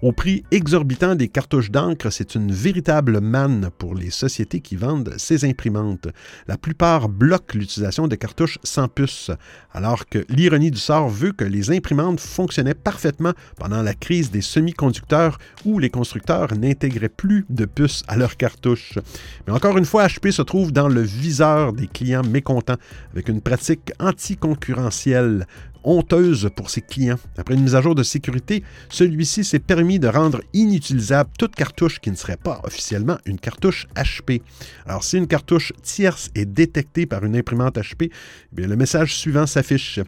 Au 0.00 0.12
prix 0.12 0.44
exorbitant 0.52 1.14
des 1.14 1.28
cartouches 1.28 1.70
d'encre, 1.70 2.10
c'est 2.10 2.34
une 2.36 2.52
véritable 2.52 3.20
manne 3.20 3.70
pour 3.78 3.94
les 3.94 4.10
sociétés 4.10 4.60
qui 4.60 4.76
vendent 4.76 5.14
ces 5.16 5.44
imprimantes. 5.44 6.08
La 6.46 6.56
plupart 6.56 6.97
bloque 7.06 7.54
l'utilisation 7.54 8.08
de 8.08 8.16
cartouches 8.16 8.58
sans 8.64 8.88
puce, 8.88 9.30
alors 9.72 10.06
que 10.06 10.24
l'ironie 10.28 10.72
du 10.72 10.78
sort 10.78 11.08
veut 11.08 11.32
que 11.32 11.44
les 11.44 11.70
imprimantes 11.70 12.18
fonctionnaient 12.18 12.74
parfaitement 12.74 13.34
pendant 13.58 13.82
la 13.82 13.94
crise 13.94 14.30
des 14.30 14.40
semi-conducteurs 14.40 15.38
où 15.64 15.78
les 15.78 15.90
constructeurs 15.90 16.54
n'intégraient 16.56 17.08
plus 17.10 17.44
de 17.50 17.66
puces 17.66 18.02
à 18.08 18.16
leurs 18.16 18.36
cartouches. 18.36 18.98
Mais 19.46 19.52
encore 19.52 19.78
une 19.78 19.84
fois, 19.84 20.06
HP 20.06 20.32
se 20.32 20.42
trouve 20.42 20.72
dans 20.72 20.88
le 20.88 21.02
viseur 21.02 21.72
des 21.72 21.86
clients 21.86 22.24
mécontents 22.24 22.78
avec 23.12 23.28
une 23.28 23.42
pratique 23.42 23.92
anticoncurrentielle 24.00 25.46
honteuse 25.88 26.50
pour 26.54 26.70
ses 26.70 26.82
clients. 26.82 27.18
Après 27.36 27.54
une 27.54 27.62
mise 27.62 27.74
à 27.74 27.80
jour 27.80 27.94
de 27.94 28.02
sécurité, 28.02 28.62
celui-ci 28.90 29.44
s'est 29.44 29.58
permis 29.58 29.98
de 29.98 30.08
rendre 30.08 30.40
inutilisable 30.52 31.30
toute 31.38 31.54
cartouche 31.54 31.98
qui 32.00 32.10
ne 32.10 32.16
serait 32.16 32.36
pas 32.36 32.60
officiellement 32.64 33.18
une 33.24 33.38
cartouche 33.38 33.86
HP. 33.96 34.42
Alors, 34.86 35.02
si 35.02 35.16
une 35.16 35.26
cartouche 35.26 35.72
tierce 35.82 36.30
est 36.34 36.44
détectée 36.44 37.06
par 37.06 37.24
une 37.24 37.36
imprimante 37.36 37.76
HP, 37.76 38.10
eh 38.56 38.66
le 38.66 38.76
message 38.76 39.16
suivant 39.16 39.46
s'affiche. 39.46 40.00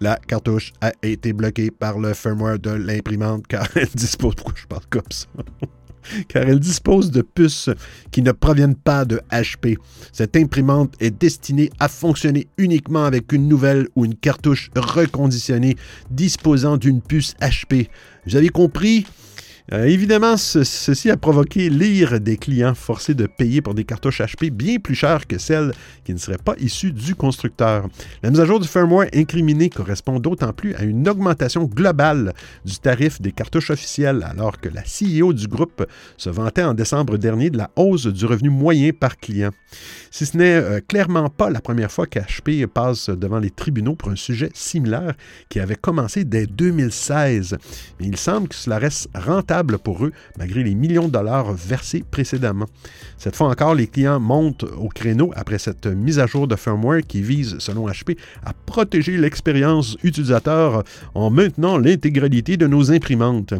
La 0.00 0.16
cartouche 0.16 0.72
a 0.80 0.92
été 1.02 1.32
bloquée 1.32 1.70
par 1.70 1.98
le 1.98 2.12
firmware 2.12 2.58
de 2.58 2.70
l'imprimante 2.70 3.46
car 3.46 3.66
elle 3.76 3.88
dispose. 3.88 4.34
Pourquoi 4.34 4.54
je 4.56 4.66
parle 4.66 4.84
comme 4.90 5.02
ça? 5.10 5.26
Car 6.28 6.42
elle 6.42 6.60
dispose 6.60 7.10
de 7.10 7.22
puces 7.22 7.70
qui 8.10 8.22
ne 8.22 8.32
proviennent 8.32 8.74
pas 8.74 9.04
de 9.04 9.20
HP. 9.30 9.76
Cette 10.12 10.36
imprimante 10.36 10.94
est 11.00 11.10
destinée 11.10 11.70
à 11.78 11.88
fonctionner 11.88 12.46
uniquement 12.58 13.04
avec 13.04 13.32
une 13.32 13.48
nouvelle 13.48 13.88
ou 13.96 14.04
une 14.04 14.14
cartouche 14.14 14.70
reconditionnée 14.74 15.76
disposant 16.10 16.76
d'une 16.76 17.00
puce 17.00 17.34
HP. 17.40 17.88
Vous 18.26 18.36
avez 18.36 18.48
compris? 18.48 19.06
Euh, 19.72 19.84
évidemment, 19.84 20.36
ceci 20.36 21.10
a 21.10 21.16
provoqué 21.16 21.68
l'ire 21.70 22.20
des 22.20 22.36
clients 22.36 22.74
forcés 22.74 23.14
de 23.14 23.26
payer 23.26 23.60
pour 23.60 23.74
des 23.74 23.84
cartouches 23.84 24.20
HP 24.20 24.50
bien 24.50 24.78
plus 24.78 24.94
chères 24.94 25.26
que 25.26 25.38
celles 25.38 25.72
qui 26.04 26.12
ne 26.14 26.18
seraient 26.18 26.38
pas 26.38 26.54
issues 26.58 26.92
du 26.92 27.16
constructeur. 27.16 27.88
La 28.22 28.30
mise 28.30 28.38
à 28.38 28.44
jour 28.44 28.60
du 28.60 28.68
firmware 28.68 29.08
incriminé 29.12 29.68
correspond 29.68 30.20
d'autant 30.20 30.52
plus 30.52 30.74
à 30.76 30.84
une 30.84 31.08
augmentation 31.08 31.64
globale 31.64 32.32
du 32.64 32.78
tarif 32.78 33.20
des 33.20 33.32
cartouches 33.32 33.70
officielles, 33.70 34.24
alors 34.28 34.60
que 34.60 34.68
la 34.68 34.82
CEO 34.82 35.32
du 35.32 35.48
groupe 35.48 35.84
se 36.16 36.30
vantait 36.30 36.62
en 36.62 36.74
décembre 36.74 37.16
dernier 37.16 37.50
de 37.50 37.58
la 37.58 37.70
hausse 37.74 38.06
du 38.06 38.24
revenu 38.24 38.50
moyen 38.50 38.92
par 38.92 39.18
client. 39.18 39.50
Si 40.12 40.26
ce 40.26 40.36
n'est 40.36 40.54
euh, 40.54 40.80
clairement 40.86 41.28
pas 41.28 41.50
la 41.50 41.60
première 41.60 41.90
fois 41.90 42.06
qu'HP 42.06 42.66
passe 42.72 43.10
devant 43.10 43.40
les 43.40 43.50
tribunaux 43.50 43.96
pour 43.96 44.10
un 44.10 44.16
sujet 44.16 44.50
similaire 44.54 45.14
qui 45.48 45.58
avait 45.58 45.74
commencé 45.74 46.24
dès 46.24 46.46
2016, 46.46 47.56
mais 47.98 48.06
il 48.06 48.16
semble 48.16 48.46
que 48.46 48.54
cela 48.54 48.78
reste 48.78 49.08
rentable 49.14 49.55
pour 49.64 50.04
eux, 50.04 50.12
malgré 50.38 50.62
les 50.62 50.74
millions 50.74 51.06
de 51.06 51.12
dollars 51.12 51.52
versés 51.52 52.04
précédemment. 52.10 52.66
Cette 53.18 53.36
fois 53.36 53.48
encore, 53.48 53.74
les 53.74 53.86
clients 53.86 54.20
montent 54.20 54.64
au 54.64 54.88
créneau 54.88 55.32
après 55.34 55.58
cette 55.58 55.86
mise 55.86 56.18
à 56.18 56.26
jour 56.26 56.46
de 56.46 56.56
firmware 56.56 57.02
qui 57.06 57.22
vise, 57.22 57.56
selon 57.58 57.88
HP, 57.88 58.16
à 58.44 58.52
protéger 58.52 59.16
l'expérience 59.16 59.96
utilisateur 60.02 60.84
en 61.14 61.30
maintenant 61.30 61.78
l'intégralité 61.78 62.56
de 62.56 62.66
nos 62.66 62.90
imprimantes. 62.92 63.54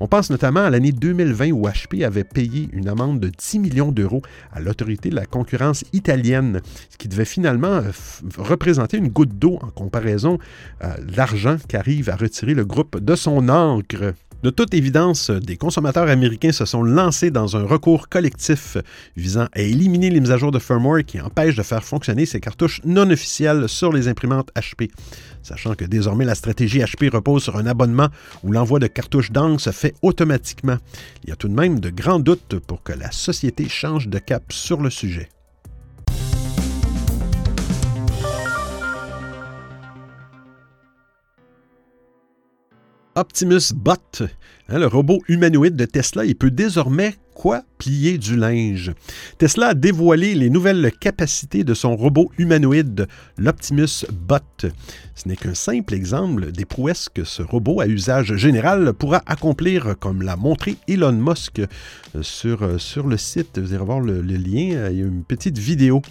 On 0.00 0.08
pense 0.08 0.30
notamment 0.30 0.60
à 0.60 0.70
l'année 0.70 0.92
2020 0.92 1.50
où 1.52 1.68
HP 1.68 2.04
avait 2.04 2.24
payé 2.24 2.68
une 2.72 2.88
amende 2.88 3.20
de 3.20 3.28
10 3.28 3.58
millions 3.58 3.92
d'euros 3.92 4.22
à 4.52 4.60
l'autorité 4.60 5.10
de 5.10 5.14
la 5.14 5.26
concurrence 5.26 5.84
italienne, 5.92 6.60
ce 6.90 6.96
qui 6.96 7.08
devait 7.08 7.24
finalement 7.24 7.68
euh, 7.68 7.90
représenter 8.38 8.96
une 8.96 9.08
goutte 9.08 9.38
d'eau 9.38 9.58
en 9.62 9.70
comparaison 9.70 10.34
de 10.34 10.86
euh, 10.86 10.94
l'argent 11.16 11.56
qu'arrive 11.68 12.08
à 12.10 12.16
retirer 12.16 12.54
le 12.54 12.64
groupe 12.64 12.98
de 12.98 13.14
son 13.14 13.48
encre. 13.48 14.14
De 14.42 14.50
toute 14.50 14.74
évidence, 14.74 15.30
des 15.42 15.56
consommateurs 15.56 16.08
américains 16.08 16.52
se 16.52 16.64
sont 16.64 16.82
lancés 16.82 17.30
dans 17.30 17.56
un 17.56 17.64
recours 17.64 18.08
collectif 18.08 18.76
visant 19.16 19.46
à 19.52 19.60
éliminer 19.60 20.10
les 20.10 20.20
mises 20.20 20.30
à 20.30 20.36
jour 20.36 20.50
de 20.50 20.58
firmware 20.58 21.04
qui 21.04 21.20
empêchent 21.20 21.56
de 21.56 21.62
faire 21.62 21.84
fonctionner 21.84 22.26
ces 22.26 22.40
cartouches 22.40 22.80
non 22.84 23.10
officielles 23.10 23.68
sur 23.68 23.92
les 23.92 24.08
imprimantes 24.08 24.50
HP. 24.54 24.90
Sachant 25.42 25.74
que 25.74 25.84
désormais 25.84 26.24
la 26.24 26.34
stratégie 26.34 26.80
HP 26.80 27.10
repose 27.10 27.42
sur 27.42 27.56
un 27.56 27.66
abonnement 27.66 28.08
où 28.42 28.52
l'envoi 28.52 28.78
de 28.78 28.86
cartouches 28.86 29.32
d'encre 29.32 29.60
se 29.60 29.70
fait 29.70 29.94
automatiquement. 30.02 30.76
Il 31.24 31.30
y 31.30 31.32
a 31.32 31.36
tout 31.36 31.48
de 31.48 31.54
même 31.54 31.80
de 31.80 31.90
grands 31.90 32.20
doutes 32.20 32.58
pour 32.66 32.82
que 32.82 32.92
la 32.92 33.10
société 33.10 33.68
change 33.68 34.08
de 34.08 34.18
cap 34.18 34.44
sur 34.52 34.80
le 34.80 34.90
sujet. 34.90 35.28
Optimus 43.14 43.74
Bot, 43.74 44.22
hein, 44.68 44.78
le 44.78 44.86
robot 44.86 45.20
humanoïde 45.28 45.76
de 45.76 45.84
Tesla, 45.84 46.24
il 46.24 46.34
peut 46.34 46.50
désormais 46.50 47.14
Quoi 47.34 47.62
plier 47.82 48.16
du 48.16 48.36
linge? 48.36 48.92
Tesla 49.38 49.68
a 49.68 49.74
dévoilé 49.74 50.36
les 50.36 50.50
nouvelles 50.50 50.92
capacités 51.00 51.64
de 51.64 51.74
son 51.74 51.96
robot 51.96 52.30
humanoïde, 52.38 53.08
l'Optimus 53.36 54.06
Bot. 54.12 54.68
Ce 55.16 55.28
n'est 55.28 55.34
qu'un 55.34 55.54
simple 55.54 55.92
exemple 55.92 56.52
des 56.52 56.64
prouesses 56.64 57.08
que 57.12 57.24
ce 57.24 57.42
robot 57.42 57.80
à 57.80 57.88
usage 57.88 58.36
général 58.36 58.92
pourra 58.92 59.22
accomplir, 59.26 59.96
comme 59.98 60.22
l'a 60.22 60.36
montré 60.36 60.76
Elon 60.86 61.10
Musk 61.10 61.58
euh, 61.58 62.22
sur, 62.22 62.62
euh, 62.62 62.78
sur 62.78 63.08
le 63.08 63.16
site. 63.16 63.58
Vous 63.58 63.74
allez 63.74 63.84
voir 63.84 63.98
le, 63.98 64.22
le 64.22 64.36
lien, 64.36 64.88
il 64.90 64.98
y 64.98 65.02
a 65.02 65.06
une 65.06 65.24
petite 65.24 65.58
vidéo 65.58 66.02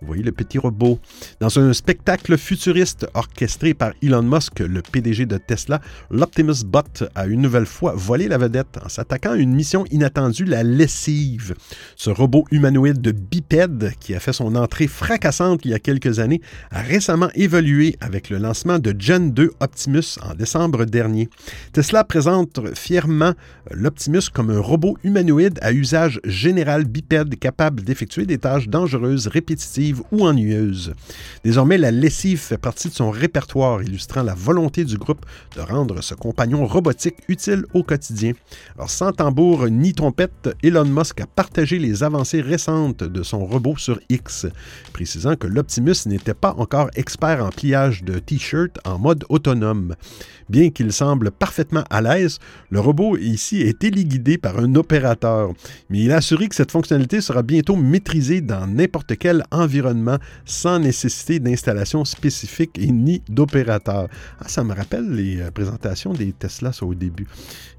vous 0.00 0.06
voyez 0.06 0.22
le 0.22 0.32
petit 0.32 0.58
robot. 0.58 0.98
Dans 1.40 1.58
un 1.58 1.72
spectacle 1.72 2.38
futuriste 2.38 3.06
orchestré 3.14 3.74
par 3.74 3.92
Elon 4.02 4.22
Musk, 4.22 4.60
le 4.60 4.80
PDG 4.80 5.26
de 5.26 5.36
Tesla, 5.36 5.80
l'Optimus 6.10 6.64
Bot 6.64 7.04
a 7.14 7.26
une 7.26 7.42
nouvelle 7.42 7.66
fois 7.66 7.92
volé 7.94 8.26
la 8.26 8.38
vedette 8.38 8.78
en 8.82 8.88
s'attaquant 8.88 9.32
à 9.32 9.36
une 9.36 9.54
mission 9.54 9.84
inattendue, 9.90 10.44
la 10.44 10.62
lessive. 10.62 11.19
Ce 11.96 12.10
robot 12.10 12.44
humanoïde 12.50 13.00
de 13.00 13.12
bipède 13.12 13.92
qui 14.00 14.14
a 14.14 14.20
fait 14.20 14.32
son 14.32 14.54
entrée 14.54 14.86
fracassante 14.86 15.64
il 15.64 15.70
y 15.70 15.74
a 15.74 15.78
quelques 15.78 16.18
années 16.18 16.40
a 16.70 16.80
récemment 16.80 17.30
évolué 17.34 17.96
avec 18.00 18.30
le 18.30 18.38
lancement 18.38 18.78
de 18.78 18.94
Gen 18.98 19.32
2 19.32 19.52
Optimus 19.60 20.18
en 20.22 20.34
décembre 20.34 20.84
dernier. 20.84 21.28
Tesla 21.72 22.04
présente 22.04 22.60
fièrement 22.74 23.34
l'Optimus 23.70 24.28
comme 24.32 24.50
un 24.50 24.60
robot 24.60 24.96
humanoïde 25.04 25.58
à 25.62 25.72
usage 25.72 26.20
général 26.24 26.84
bipède 26.84 27.38
capable 27.38 27.82
d'effectuer 27.82 28.26
des 28.26 28.38
tâches 28.38 28.68
dangereuses, 28.68 29.26
répétitives 29.26 30.02
ou 30.12 30.26
ennuyeuse. 30.26 30.94
Désormais, 31.44 31.78
la 31.78 31.90
lessive 31.90 32.38
fait 32.38 32.58
partie 32.58 32.88
de 32.88 32.94
son 32.94 33.10
répertoire, 33.10 33.82
illustrant 33.82 34.22
la 34.22 34.34
volonté 34.34 34.84
du 34.84 34.96
groupe 34.96 35.26
de 35.56 35.60
rendre 35.60 36.02
ce 36.02 36.14
compagnon 36.14 36.66
robotique 36.66 37.16
utile 37.28 37.64
au 37.74 37.82
quotidien. 37.82 38.32
Sans 38.86 39.12
tambour 39.12 39.68
ni 39.68 39.94
trompette, 39.94 40.50
Elon 40.62 40.84
Musk 40.84 41.09
a 41.18 41.26
partagé 41.26 41.78
les 41.78 42.02
avancées 42.02 42.40
récentes 42.40 43.02
de 43.02 43.22
son 43.22 43.44
robot 43.44 43.76
sur 43.76 43.98
X, 44.08 44.46
précisant 44.92 45.36
que 45.36 45.46
l'Optimus 45.46 46.06
n'était 46.06 46.34
pas 46.34 46.54
encore 46.58 46.90
expert 46.94 47.44
en 47.44 47.50
pliage 47.50 48.04
de 48.04 48.18
t-shirts 48.18 48.78
en 48.84 48.98
mode 48.98 49.24
autonome. 49.28 49.94
Bien 50.48 50.70
qu'il 50.70 50.92
semble 50.92 51.30
parfaitement 51.30 51.84
à 51.90 52.02
l'aise, 52.02 52.38
le 52.70 52.80
robot 52.80 53.16
ici 53.16 53.60
est 53.62 53.78
téléguidé 53.78 54.36
par 54.36 54.58
un 54.58 54.74
opérateur, 54.74 55.52
mais 55.88 56.00
il 56.00 56.12
a 56.12 56.16
assuré 56.16 56.48
que 56.48 56.54
cette 56.54 56.72
fonctionnalité 56.72 57.20
sera 57.20 57.42
bientôt 57.42 57.76
maîtrisée 57.76 58.40
dans 58.40 58.66
n'importe 58.66 59.16
quel 59.16 59.44
environnement 59.50 60.18
sans 60.44 60.78
nécessité 60.78 61.38
d'installation 61.38 62.04
spécifique 62.04 62.78
et 62.78 62.90
ni 62.90 63.22
d'opérateur. 63.28 64.08
Ah, 64.40 64.48
ça 64.48 64.64
me 64.64 64.74
rappelle 64.74 65.10
les 65.10 65.40
euh, 65.40 65.50
présentations 65.50 66.12
des 66.12 66.32
Tesla 66.32 66.70
au 66.82 66.94
début. 66.94 67.26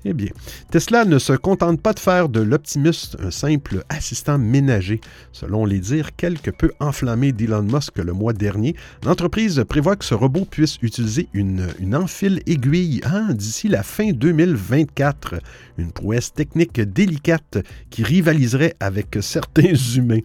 Eh 0.05 0.13
bien, 0.13 0.29
Tesla 0.71 1.05
ne 1.05 1.19
se 1.19 1.33
contente 1.33 1.81
pas 1.81 1.93
de 1.93 1.99
faire 1.99 2.29
de 2.29 2.39
l'Optimus 2.39 3.15
un 3.23 3.31
simple 3.31 3.83
assistant 3.89 4.37
ménager. 4.37 5.01
Selon 5.31 5.65
les 5.65 5.79
dires 5.79 6.15
quelque 6.15 6.51
peu 6.51 6.71
enflammés 6.79 7.31
d'Elon 7.31 7.63
Musk 7.63 7.97
le 7.97 8.13
mois 8.13 8.33
dernier, 8.33 8.75
l'entreprise 9.03 9.63
prévoit 9.67 9.95
que 9.95 10.05
ce 10.05 10.13
robot 10.13 10.45
puisse 10.45 10.77
utiliser 10.81 11.27
une, 11.33 11.67
une 11.79 11.95
enfile 11.95 12.41
aiguille 12.47 13.01
hein, 13.03 13.33
d'ici 13.33 13.67
la 13.67 13.83
fin 13.83 14.11
2024, 14.11 15.35
une 15.77 15.91
prouesse 15.91 16.33
technique 16.33 16.79
délicate 16.79 17.59
qui 17.89 18.03
rivaliserait 18.03 18.75
avec 18.79 19.17
certains 19.21 19.73
humains. 19.95 20.21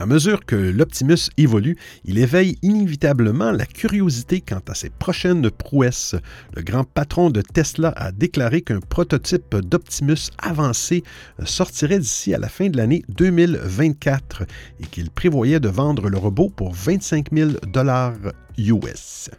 À 0.00 0.06
mesure 0.06 0.44
que 0.44 0.56
l'Optimus 0.56 1.30
évolue, 1.36 1.76
il 2.04 2.18
éveille 2.18 2.58
inévitablement 2.62 3.52
la 3.52 3.64
curiosité 3.64 4.40
quant 4.40 4.60
à 4.68 4.74
ses 4.74 4.90
prochaines 4.90 5.48
prouesses. 5.50 6.16
Le 6.54 6.62
grand 6.62 6.82
patron 6.82 7.30
de 7.30 7.40
Tesla 7.40 7.92
a 7.96 8.10
déclaré 8.10 8.62
qu'un 8.62 8.80
prototype 8.80 9.54
d'Optimus 9.54 10.30
avancé 10.38 11.04
sortirait 11.44 12.00
d'ici 12.00 12.34
à 12.34 12.38
la 12.38 12.48
fin 12.48 12.70
de 12.70 12.76
l'année 12.76 13.04
2024 13.08 14.42
et 14.80 14.86
qu'il 14.86 15.10
prévoyait 15.10 15.60
de 15.60 15.68
vendre 15.68 16.08
le 16.08 16.18
robot 16.18 16.50
pour 16.50 16.74
25 16.74 17.28
000 17.32 17.50
dollars 17.72 18.14
US. 18.58 19.30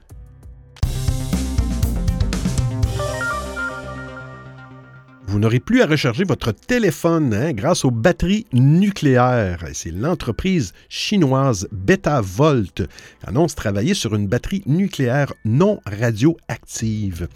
Vous 5.28 5.39
n'aurez 5.39 5.59
plus 5.59 5.82
à 5.82 5.88
recharger 5.88 6.23
votre 6.23 6.51
téléphone 6.51 7.34
hein, 7.34 7.51
grâce 7.51 7.84
aux 7.84 7.91
batteries 7.91 8.45
nucléaires. 8.53 9.65
C'est 9.73 9.91
l'entreprise 9.91 10.71
chinoise 10.88 11.67
Betavolt 11.71 12.76
qui 12.76 12.86
annonce 13.26 13.55
travailler 13.55 13.95
sur 13.95 14.13
une 14.15 14.28
batterie 14.28 14.61
nucléaire 14.67 15.34
non 15.43 15.82
radioactive. 15.86 17.28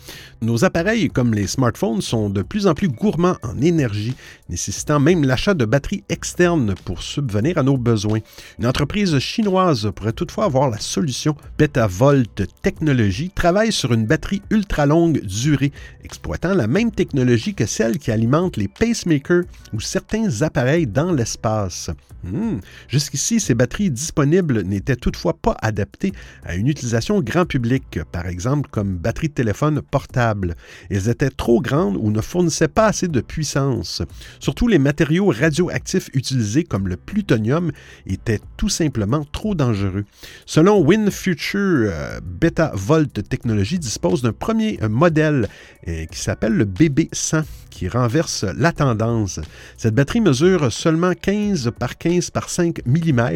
Nos 0.41 0.63
appareils, 0.63 1.09
comme 1.09 1.33
les 1.33 1.47
smartphones, 1.47 2.01
sont 2.01 2.29
de 2.29 2.43
plus 2.43 2.67
en 2.67 2.75
plus 2.75 2.89
gourmands 2.89 3.37
en 3.41 3.59
énergie, 3.59 4.15
nécessitant 4.49 4.99
même 4.99 5.25
l'achat 5.25 5.55
de 5.55 5.65
batteries 5.65 6.03
externes 6.09 6.75
pour 6.85 7.01
subvenir 7.01 7.57
à 7.57 7.63
nos 7.63 7.77
besoins. 7.77 8.19
Une 8.59 8.67
entreprise 8.67 9.17
chinoise 9.17 9.91
pourrait 9.95 10.13
toutefois 10.13 10.45
avoir 10.45 10.69
la 10.69 10.79
solution. 10.79 11.35
Betavolt 11.57 12.43
Technologies 12.61 13.31
travaille 13.33 13.71
sur 13.71 13.93
une 13.93 14.05
batterie 14.05 14.43
ultra 14.51 14.85
longue 14.85 15.21
durée, 15.21 15.71
exploitant 16.03 16.53
la 16.53 16.67
même 16.67 16.91
technologie 16.91 17.55
que 17.55 17.65
celle 17.80 17.97
qui 17.97 18.11
alimente 18.11 18.57
les 18.57 18.67
pacemakers 18.67 19.45
ou 19.71 19.80
certains 19.80 20.41
appareils 20.41 20.86
dans 20.86 21.13
l'espace. 21.13 21.89
Hmm. 22.23 22.57
Jusqu'ici, 22.89 23.39
ces 23.39 23.55
batteries 23.55 23.91
disponibles 23.91 24.63
n'étaient 24.63 24.97
toutefois 24.97 25.34
pas 25.34 25.55
adaptées 25.61 26.11
à 26.43 26.55
une 26.55 26.67
utilisation 26.67 27.21
grand 27.21 27.45
public, 27.45 28.01
par 28.11 28.27
exemple 28.27 28.69
comme 28.69 28.97
batterie 28.97 29.30
de 29.30 29.34
téléphone 29.34 29.82
portable. 29.82 30.55
Elles 30.89 31.07
étaient 31.07 31.30
trop 31.30 31.61
grandes 31.61 31.95
ou 31.97 32.11
ne 32.11 32.19
fournissaient 32.19 32.67
pas 32.67 32.88
assez 32.88 33.07
de 33.07 33.21
puissance. 33.21 34.01
Surtout 34.41 34.67
les 34.67 34.80
matériaux 34.80 35.27
radioactifs 35.27 36.09
utilisés 36.13 36.65
comme 36.65 36.89
le 36.89 36.97
plutonium 36.97 37.71
étaient 38.05 38.41
tout 38.57 38.67
simplement 38.67 39.23
trop 39.32 39.55
dangereux. 39.55 40.03
Selon 40.45 40.84
WinFuture, 40.86 41.89
euh, 41.93 42.19
Beta 42.21 42.71
Volt 42.73 43.30
Technology 43.30 43.80
dispose 43.80 44.21
d'un 44.21 44.34
premier 44.34 44.77
modèle 44.89 45.47
euh, 45.88 46.05
qui 46.07 46.19
s'appelle 46.19 46.53
le 46.53 46.65
BB100 46.65 47.45
qui 47.70 47.88
renverse 47.88 48.45
la 48.57 48.72
tendance. 48.72 49.39
Cette 49.78 49.95
batterie 49.95 50.22
mesure 50.22 50.72
seulement 50.72 51.13
15 51.13 51.72
par 51.78 51.97
15 51.97 52.32
par 52.32 52.49
5 52.49 52.86
mm 52.86 53.30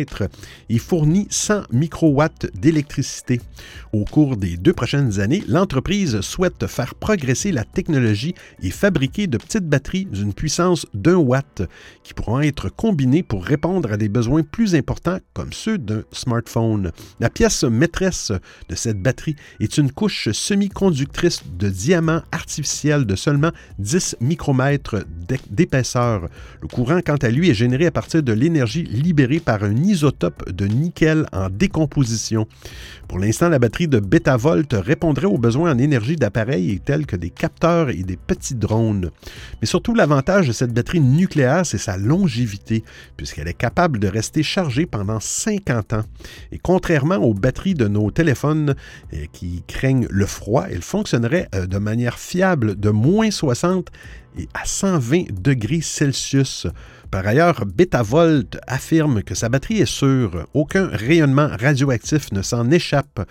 et 0.70 0.78
fournit 0.78 1.28
100 1.30 1.64
microwatts 1.72 2.48
d'électricité. 2.56 3.42
Au 3.92 4.06
cours 4.06 4.38
des 4.38 4.58
deux 4.58 4.74
prochaines 4.74 5.20
années, 5.20 5.44
l'entreprise 5.48 6.22
souhaite 6.22 6.68
faire 6.68 6.96
progresser 6.96 7.52
la 7.52 7.64
technologie 7.64 8.36
et 8.62 8.72
fabriquer 8.72 9.28
de 9.28 9.38
petites 9.38 9.68
batteries 9.68 10.06
d'une 10.06 10.34
puissance 10.34 10.86
d'un 10.94 11.16
watt 11.16 11.64
qui 12.04 12.14
pourront 12.14 12.42
être 12.42 12.70
combinées 12.70 13.24
pour 13.24 13.46
répondre 13.46 13.92
à 13.92 13.98
des 13.98 14.10
besoins 14.10 14.44
plus 14.44 14.76
importants 14.76 15.20
comme 15.34 15.54
ceux 15.54 15.78
d'un 15.78 16.04
smartphone. 16.12 16.92
La 17.20 17.30
pièce 17.30 17.64
maîtresse 17.64 18.32
de 18.70 18.76
cette 18.76 19.02
batterie 19.02 19.36
est 19.60 19.78
une 19.78 19.92
couche 19.92 20.30
semi-conductrice 20.32 21.44
de 21.58 21.70
diamant 21.70 22.22
artificiel 22.32 23.06
de 23.06 23.16
seulement 23.16 23.52
10 23.80 24.18
micromètres 24.24 25.06
d'épaisseur. 25.50 26.30
Le 26.62 26.68
courant, 26.68 27.00
quant 27.06 27.16
à 27.16 27.30
lui, 27.30 27.50
est 27.50 27.54
généré 27.54 27.86
à 27.86 27.92
partir 27.92 28.24
de 28.24 28.34
l'énergie 28.34 28.84
libérée 28.84 29.40
par 29.40 29.64
un 29.64 29.76
isotope 29.76 30.52
de 30.52 30.66
nickel 30.66 31.26
en 31.32 31.50
décomposition. 31.50 32.48
Pour 33.08 33.20
l'instant, 33.20 33.50
la 33.50 33.60
batterie 33.60 33.88
de 33.88 34.00
Betavolt 34.00 34.74
répondrait 34.74 35.26
aux 35.26 35.38
besoins 35.38 35.72
en 35.74 35.78
énergie 35.78 36.16
d'appareils 36.16 36.80
tels 36.80 37.06
que 37.06 37.16
des 37.16 37.30
capteurs 37.30 37.90
et 37.90 38.04
des 38.04 38.18
petits 38.18 38.56
drones. 38.56 39.12
Mais 39.62 39.68
surtout, 39.68 39.94
l'avantage 39.94 40.48
de 40.48 40.54
cette 40.54 40.74
batterie 40.74 41.02
nucléaire, 41.02 41.66
c'est 41.66 41.78
sa 41.78 41.98
longévité, 41.98 42.84
puisqu'elle 43.18 43.48
est 43.48 43.54
capable 43.54 44.00
de 44.00 44.08
rester 44.08 44.44
chargée 44.44 44.86
pendant 44.86 45.20
50 45.20 45.94
ans. 45.94 46.04
Et 46.52 46.60
contrairement 46.60 47.18
aux 47.18 47.34
batteries 47.34 47.74
de 47.74 47.88
nos 47.88 48.10
téléphones 48.12 48.76
euh, 49.14 49.26
qui 49.32 49.64
craignent 49.68 50.08
le 50.10 50.26
froid, 50.26 50.66
elle 50.70 50.82
fonctionnerait 50.82 51.50
euh, 51.56 51.68
de 51.68 51.78
manière 51.78 52.20
fiable 52.20 52.80
de 52.80 52.90
moins 52.90 53.32
60 53.32 53.92
et 54.38 54.47
à 54.53 54.66
120 54.66 55.41
degrés 55.41 55.82
Celsius. 55.82 56.68
Par 57.11 57.28
ailleurs, 57.28 57.66
Betavolt 57.68 58.57
affirme 58.66 59.22
que 59.22 59.36
sa 59.36 59.47
batterie 59.47 59.82
est 59.82 59.86
sûre, 59.86 60.47
aucun 60.55 60.88
rayonnement 60.88 61.47
radioactif 61.47 62.32
ne 62.32 62.41
s'en 62.41 62.72
échappe 62.72 63.30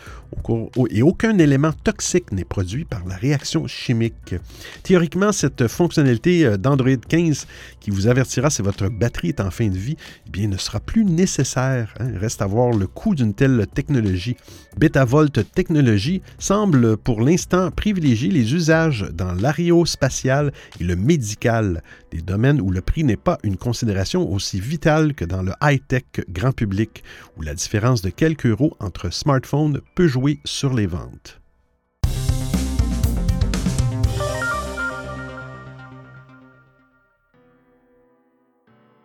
et 0.90 1.02
aucun 1.02 1.36
élément 1.38 1.72
toxique 1.72 2.30
n'est 2.30 2.44
produit 2.44 2.84
par 2.84 3.04
la 3.08 3.16
réaction 3.16 3.66
chimique. 3.66 4.36
Théoriquement, 4.84 5.32
cette 5.32 5.66
fonctionnalité 5.66 6.46
euh, 6.46 6.56
d'Android 6.56 6.94
15 7.08 7.48
qui 7.82 7.90
vous 7.90 8.06
avertira 8.06 8.48
si 8.48 8.62
votre 8.62 8.88
batterie 8.88 9.30
est 9.30 9.40
en 9.40 9.50
fin 9.50 9.66
de 9.66 9.76
vie, 9.76 9.96
eh 10.26 10.30
bien, 10.30 10.46
ne 10.46 10.56
sera 10.56 10.78
plus 10.78 11.04
nécessaire. 11.04 11.92
Hein. 11.98 12.12
Reste 12.16 12.40
à 12.40 12.46
voir 12.46 12.70
le 12.70 12.86
coût 12.86 13.14
d'une 13.14 13.34
telle 13.34 13.66
technologie. 13.74 14.36
Betavolt 14.78 15.52
Technology 15.52 16.22
semble 16.38 16.96
pour 16.96 17.20
l'instant 17.20 17.70
privilégier 17.70 18.30
les 18.30 18.54
usages 18.54 19.06
dans 19.12 19.32
l'aérospatial 19.32 20.52
et 20.80 20.84
le 20.84 20.94
médical, 20.94 21.82
des 22.12 22.22
domaines 22.22 22.60
où 22.60 22.70
le 22.70 22.80
prix 22.80 23.02
n'est 23.02 23.16
pas 23.16 23.38
une 23.42 23.56
considération 23.56 24.30
aussi 24.30 24.60
vitale 24.60 25.14
que 25.14 25.24
dans 25.24 25.42
le 25.42 25.52
high-tech 25.60 26.04
grand 26.28 26.52
public, 26.52 27.02
où 27.36 27.42
la 27.42 27.54
différence 27.54 28.00
de 28.00 28.10
quelques 28.10 28.46
euros 28.46 28.76
entre 28.78 29.12
smartphones 29.12 29.80
peut 29.96 30.06
jouer 30.06 30.38
sur 30.44 30.72
les 30.72 30.86
ventes. 30.86 31.41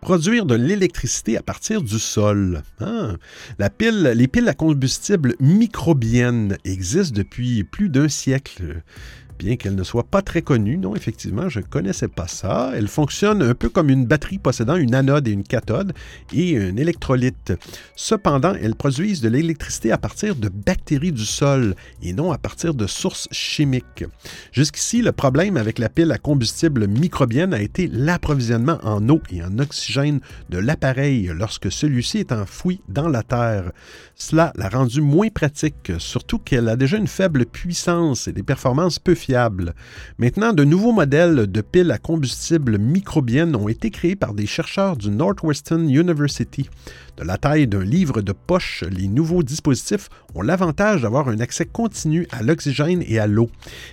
Produire 0.08 0.46
de 0.46 0.54
l'électricité 0.54 1.36
à 1.36 1.42
partir 1.42 1.82
du 1.82 1.98
sol. 1.98 2.62
Ah, 2.80 3.16
les 3.58 4.26
piles 4.26 4.48
à 4.48 4.54
combustible 4.54 5.34
microbiennes 5.38 6.56
existent 6.64 7.14
depuis 7.14 7.62
plus 7.62 7.90
d'un 7.90 8.08
siècle 8.08 8.80
bien 9.38 9.56
qu'elle 9.56 9.74
ne 9.74 9.84
soit 9.84 10.04
pas 10.04 10.20
très 10.20 10.42
connue. 10.42 10.76
Non, 10.76 10.96
effectivement, 10.96 11.48
je 11.48 11.60
ne 11.60 11.64
connaissais 11.64 12.08
pas 12.08 12.26
ça. 12.26 12.72
Elle 12.74 12.88
fonctionne 12.88 13.42
un 13.42 13.54
peu 13.54 13.68
comme 13.68 13.88
une 13.88 14.04
batterie 14.04 14.38
possédant 14.38 14.76
une 14.76 14.94
anode 14.94 15.28
et 15.28 15.30
une 15.30 15.44
cathode 15.44 15.92
et 16.32 16.58
un 16.58 16.76
électrolyte. 16.76 17.52
Cependant, 17.94 18.54
elles 18.60 18.74
produisent 18.74 19.20
de 19.20 19.28
l'électricité 19.28 19.92
à 19.92 19.98
partir 19.98 20.34
de 20.34 20.48
bactéries 20.48 21.12
du 21.12 21.24
sol 21.24 21.74
et 22.02 22.12
non 22.12 22.32
à 22.32 22.38
partir 22.38 22.74
de 22.74 22.86
sources 22.86 23.28
chimiques. 23.30 24.04
Jusqu'ici, 24.52 25.02
le 25.02 25.12
problème 25.12 25.56
avec 25.56 25.78
la 25.78 25.88
pile 25.88 26.12
à 26.12 26.18
combustible 26.18 26.86
microbienne 26.88 27.54
a 27.54 27.62
été 27.62 27.86
l'approvisionnement 27.86 28.78
en 28.82 29.08
eau 29.08 29.20
et 29.30 29.42
en 29.42 29.58
oxygène 29.58 30.20
de 30.50 30.58
l'appareil 30.58 31.30
lorsque 31.34 31.70
celui-ci 31.70 32.18
est 32.18 32.32
enfoui 32.32 32.80
dans 32.88 33.08
la 33.08 33.22
terre. 33.22 33.72
Cela 34.16 34.52
l'a 34.56 34.68
rendu 34.68 35.00
moins 35.00 35.28
pratique, 35.28 35.92
surtout 35.98 36.38
qu'elle 36.38 36.68
a 36.68 36.76
déjà 36.76 36.96
une 36.96 37.06
faible 37.06 37.46
puissance 37.46 38.26
et 38.26 38.32
des 38.32 38.42
performances 38.42 38.98
peu 38.98 39.14
fiables. 39.14 39.27
Maintenant, 40.18 40.52
de 40.52 40.64
nouveaux 40.64 40.92
modèles 40.92 41.46
de 41.46 41.60
piles 41.60 41.90
à 41.90 41.98
combustible 41.98 42.78
microbiennes 42.78 43.54
ont 43.56 43.68
été 43.68 43.90
créés 43.90 44.16
par 44.16 44.32
des 44.32 44.46
chercheurs 44.46 44.96
du 44.96 45.10
Northwestern 45.10 45.88
University. 45.88 46.68
De 47.18 47.24
la 47.24 47.36
taille 47.36 47.66
d'un 47.66 47.84
livre 47.84 48.22
de 48.22 48.32
poche, 48.32 48.84
les 48.90 49.08
nouveaux 49.08 49.42
dispositifs 49.42 50.08
ont 50.34 50.42
l'avantage 50.42 51.02
d'avoir 51.02 51.28
un 51.28 51.40
accès 51.40 51.66
continu 51.66 52.26
à 52.30 52.42
l'oxygène 52.42 53.02
et 53.06 53.18
à 53.18 53.26
l'eau. 53.26 53.50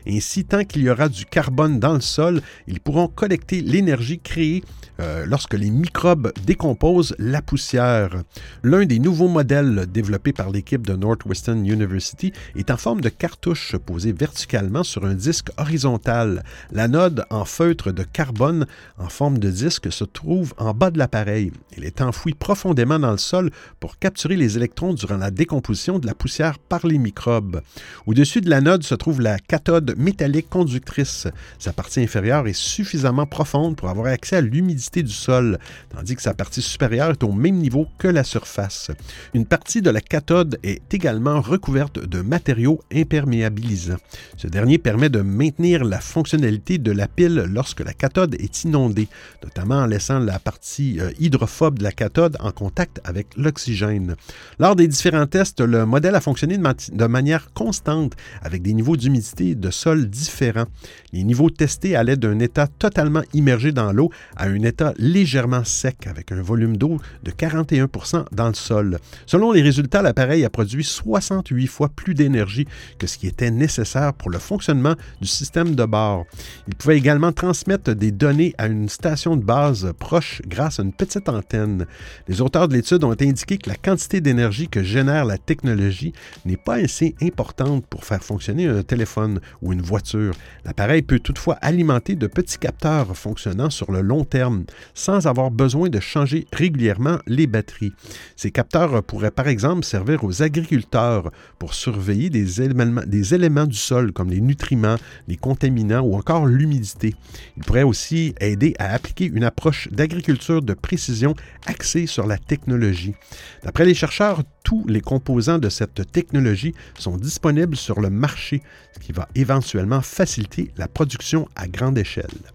Ainsi, 0.07 0.45
tant 0.45 0.63
qu'il 0.63 0.83
y 0.83 0.89
aura 0.89 1.09
du 1.09 1.25
carbone 1.25 1.79
dans 1.79 1.95
le 1.95 2.01
sol, 2.01 2.41
ils 2.67 2.79
pourront 2.79 3.07
collecter 3.07 3.61
l'énergie 3.61 4.19
créée 4.19 4.63
euh, 5.01 5.25
lorsque 5.25 5.55
les 5.55 5.71
microbes 5.71 6.31
décomposent 6.45 7.15
la 7.17 7.41
poussière. 7.41 8.23
L'un 8.63 8.85
des 8.85 8.99
nouveaux 8.99 9.27
modèles 9.27 9.87
développés 9.91 10.31
par 10.31 10.51
l'équipe 10.51 10.85
de 10.85 10.93
Northwestern 10.93 11.65
University 11.65 12.31
est 12.55 12.71
en 12.71 12.77
forme 12.77 13.01
de 13.01 13.09
cartouche 13.09 13.75
posée 13.85 14.13
verticalement 14.13 14.83
sur 14.83 15.03
un 15.05 15.15
disque 15.25 15.49
horizontal. 15.57 16.43
L'anode 16.71 17.25
en 17.31 17.45
feutre 17.45 17.91
de 17.91 18.03
carbone 18.03 18.67
en 18.99 19.09
forme 19.09 19.39
de 19.39 19.49
disque 19.49 19.91
se 19.91 20.03
trouve 20.03 20.53
en 20.57 20.71
bas 20.75 20.91
de 20.91 20.99
l'appareil. 20.99 21.51
Elle 21.75 21.83
est 21.83 22.01
enfouie 22.01 22.35
profondément 22.35 22.99
dans 22.99 23.11
le 23.11 23.17
sol 23.17 23.49
pour 23.79 23.97
capturer 23.97 24.35
les 24.35 24.55
électrons 24.55 24.93
durant 24.93 25.17
la 25.17 25.31
décomposition 25.31 25.97
de 25.97 26.05
la 26.05 26.13
poussière 26.13 26.59
par 26.59 26.85
les 26.85 26.99
microbes. 26.99 27.61
Au-dessus 28.05 28.41
de 28.41 28.51
l'anode 28.51 28.83
se 28.83 28.93
trouve 28.93 29.19
la 29.19 29.39
cathode 29.39 29.95
métallique 29.97 30.47
conductrice. 30.47 31.27
Sa 31.57 31.73
partie 31.73 32.01
inférieure 32.01 32.47
est 32.47 32.53
suffisamment 32.53 33.25
profonde 33.25 33.75
pour 33.75 33.89
avoir 33.89 34.07
accès 34.07 34.35
à 34.35 34.41
l'humidité 34.41 35.01
du 35.01 35.13
sol, 35.13 35.57
tandis 35.89 36.15
que 36.15 36.21
sa 36.21 36.35
partie 36.35 36.61
supérieure 36.61 37.09
est 37.09 37.23
au 37.23 37.31
même 37.31 37.57
niveau 37.57 37.87
que 37.97 38.07
la 38.07 38.23
surface. 38.23 38.91
Une 39.33 39.47
partie 39.47 39.81
de 39.81 39.89
la 39.89 40.01
cathode 40.01 40.59
est 40.61 40.93
également 40.93 41.41
recouverte 41.41 41.97
de 41.97 42.21
matériaux 42.21 42.79
imperméabilisants. 42.93 43.97
Ce 44.37 44.47
dernier 44.47 44.77
permet 44.77 45.09
de 45.09 45.14
maintenir 45.21 45.83
la 45.83 45.99
fonctionnalité 45.99 46.77
de 46.77 46.91
la 46.91 47.07
pile 47.07 47.45
lorsque 47.49 47.81
la 47.81 47.93
cathode 47.93 48.35
est 48.35 48.63
inondée, 48.63 49.07
notamment 49.43 49.79
en 49.79 49.85
laissant 49.85 50.19
la 50.19 50.39
partie 50.39 50.99
euh, 50.99 51.11
hydrophobe 51.19 51.79
de 51.79 51.83
la 51.83 51.91
cathode 51.91 52.37
en 52.39 52.51
contact 52.51 53.01
avec 53.03 53.27
l'oxygène. 53.37 54.15
Lors 54.59 54.75
des 54.75 54.87
différents 54.87 55.27
tests, 55.27 55.61
le 55.61 55.85
modèle 55.85 56.15
a 56.15 56.21
fonctionné 56.21 56.57
de, 56.57 57.05
manière 57.05 57.53
constante 57.53 58.13
avec 58.41 58.61
des 58.61 58.73
niveaux 58.73 58.97
d'humidité 58.97 59.55
de 59.55 59.69
sol 59.69 60.09
différents. 60.09 60.65
Les 61.13 61.23
niveaux 61.23 61.49
testés 61.49 61.95
allaient 61.95 62.17
d'un 62.17 62.39
état 62.39 62.67
totalement 62.67 63.23
immergé 63.33 63.71
dans 63.71 63.91
l'eau 63.91 64.11
à 64.35 64.45
un 64.45 64.61
état 64.63 64.93
légèrement 64.97 65.63
sec 65.63 66.07
avec 66.07 66.31
un 66.31 66.41
volume 66.41 66.77
d'eau 66.77 66.99
de 67.23 67.31
41% 67.31 68.25
dans 68.31 68.47
le 68.47 68.53
sol. 68.53 68.99
Selon 69.25 69.51
les 69.51 69.61
résultats, 69.61 70.01
l'appareil 70.01 70.43
a 70.45 70.49
produit 70.49 70.83
68 70.83 71.67
fois 71.67 71.89
plus 71.89 72.13
d'énergie 72.13 72.67
que 72.99 73.07
ce 73.07 73.17
qui 73.17 73.27
était 73.27 73.51
nécessaire 73.51 74.13
pour 74.13 74.29
le 74.29 74.39
fonctionnement 74.39 74.95
du 75.21 75.27
système 75.27 75.75
de 75.75 75.85
bord. 75.85 76.25
Il 76.67 76.75
pouvait 76.75 76.97
également 76.97 77.31
transmettre 77.31 77.93
des 77.95 78.11
données 78.11 78.53
à 78.57 78.67
une 78.67 78.89
station 78.89 79.35
de 79.35 79.43
base 79.43 79.93
proche 79.99 80.41
grâce 80.47 80.79
à 80.79 80.83
une 80.83 80.93
petite 80.93 81.29
antenne. 81.29 81.85
Les 82.27 82.41
auteurs 82.41 82.67
de 82.67 82.73
l'étude 82.73 83.03
ont 83.03 83.11
indiqué 83.11 83.57
que 83.57 83.69
la 83.69 83.75
quantité 83.75 84.21
d'énergie 84.21 84.67
que 84.67 84.83
génère 84.83 85.25
la 85.25 85.37
technologie 85.37 86.13
n'est 86.45 86.57
pas 86.57 86.75
assez 86.75 87.15
importante 87.21 87.85
pour 87.87 88.05
faire 88.05 88.23
fonctionner 88.23 88.67
un 88.67 88.83
téléphone 88.83 89.39
ou 89.61 89.73
une 89.73 89.81
voiture. 89.81 90.33
L'appareil 90.65 91.01
peut 91.01 91.19
toutefois 91.19 91.55
alimenter 91.61 92.15
de 92.15 92.27
petits 92.27 92.57
capteurs 92.57 93.15
fonctionnant 93.15 93.69
sur 93.69 93.91
le 93.91 94.01
long 94.01 94.23
terme 94.23 94.65
sans 94.93 95.27
avoir 95.27 95.51
besoin 95.51 95.89
de 95.89 95.99
changer 95.99 96.47
régulièrement 96.53 97.17
les 97.27 97.47
batteries. 97.47 97.93
Ces 98.35 98.51
capteurs 98.51 99.03
pourraient 99.03 99.31
par 99.31 99.47
exemple 99.47 99.83
servir 99.83 100.23
aux 100.23 100.41
agriculteurs 100.41 101.31
pour 101.59 101.73
surveiller 101.73 102.29
des 102.29 102.61
éléments, 102.61 103.01
des 103.05 103.33
éléments 103.33 103.65
du 103.65 103.77
sol 103.77 104.11
comme 104.11 104.29
les 104.29 104.41
nutriments, 104.41 104.94
les 105.27 105.37
contaminants 105.37 106.01
ou 106.01 106.15
encore 106.15 106.45
l'humidité. 106.45 107.15
Ils 107.57 107.63
pourraient 107.63 107.83
aussi 107.83 108.33
aider 108.39 108.75
à 108.79 108.93
appliquer 108.93 109.25
une 109.25 109.43
approche 109.43 109.89
d'agriculture 109.91 110.61
de 110.61 110.73
précision 110.73 111.35
axée 111.65 112.07
sur 112.07 112.27
la 112.27 112.37
technologie. 112.37 113.15
D'après 113.63 113.85
les 113.85 113.93
chercheurs, 113.93 114.43
tous 114.63 114.85
les 114.87 115.01
composants 115.01 115.59
de 115.59 115.69
cette 115.69 116.11
technologie 116.11 116.73
sont 116.97 117.17
disponibles 117.17 117.75
sur 117.75 118.01
le 118.01 118.09
marché, 118.09 118.61
ce 118.93 118.99
qui 118.99 119.11
va 119.11 119.27
éventuellement 119.35 120.01
faciliter 120.01 120.71
la 120.77 120.87
production 120.87 121.47
à 121.55 121.67
grande 121.67 121.97
échelle. 121.97 122.54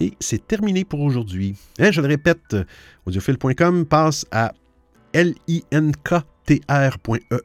Et 0.00 0.14
c'est 0.20 0.46
terminé 0.46 0.84
pour 0.84 1.00
aujourd'hui. 1.00 1.56
Hein, 1.78 1.90
je 1.90 2.00
le 2.00 2.06
répète, 2.06 2.56
audiophile.com 3.06 3.84
passe 3.86 4.26
à 4.30 4.52
linktr.ee 5.14 6.20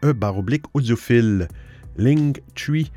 e 0.04 0.14
barre 0.14 0.38
oblique 0.38 0.66
audiophile. 0.74 1.48
Linktree 1.98 2.92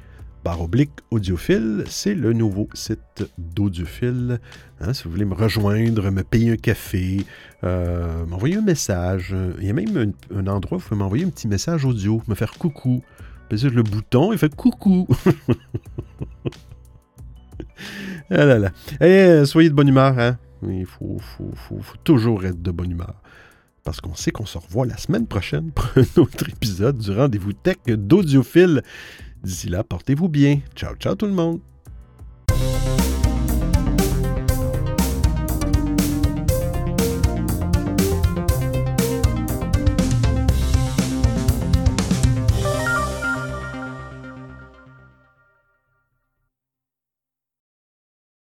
barre 0.44 0.62
oblique 0.62 0.92
audiophile, 1.10 1.84
c'est 1.88 2.14
le 2.14 2.32
nouveau 2.32 2.68
site 2.72 3.24
d'audiophile. 3.36 4.38
Hein, 4.80 4.92
si 4.92 5.02
vous 5.04 5.10
voulez 5.10 5.24
me 5.24 5.34
rejoindre, 5.34 6.08
me 6.10 6.22
payer 6.22 6.52
un 6.52 6.56
café, 6.56 7.26
euh, 7.64 8.24
m'envoyer 8.26 8.54
un 8.54 8.62
message. 8.62 9.34
Il 9.58 9.66
y 9.66 9.70
a 9.70 9.72
même 9.72 10.12
un, 10.32 10.46
endroit 10.46 10.78
où 10.78 10.80
vous 10.80 10.88
pouvez 10.88 11.00
m'envoyer 11.00 11.24
un 11.24 11.30
petit 11.30 11.48
message 11.48 11.84
audio, 11.84 12.22
me 12.28 12.36
faire 12.36 12.52
coucou. 12.52 13.02
Le 13.50 13.82
bouton 13.82 14.32
et 14.32 14.38
fait 14.38 14.54
coucou. 14.54 15.08
ah 18.30 18.44
là 18.44 18.58
là. 18.58 18.70
Euh, 19.02 19.44
soyez 19.44 19.68
de 19.68 19.74
bonne 19.74 19.88
humeur, 19.88 20.18
hein? 20.18 20.38
Il 20.62 20.86
faut, 20.86 21.20
toujours 22.04 22.44
être 22.44 22.62
de 22.62 22.70
bonne 22.70 22.90
humeur. 22.90 23.14
Parce 23.84 24.00
qu'on 24.00 24.14
sait 24.14 24.32
qu'on 24.32 24.46
se 24.46 24.58
revoit 24.58 24.86
la 24.86 24.96
semaine 24.96 25.26
prochaine 25.26 25.70
pour 25.70 25.86
un 25.96 26.02
autre 26.20 26.48
épisode 26.48 26.98
du 26.98 27.12
rendez-vous 27.12 27.52
tech 27.52 27.76
d'audiophile. 27.86 28.82
D'ici 29.42 29.68
là, 29.68 29.84
portez-vous 29.84 30.28
bien. 30.28 30.60
Ciao, 30.74 30.96
ciao 30.96 31.14
tout 31.14 31.26
le 31.26 31.32
monde. 31.32 31.60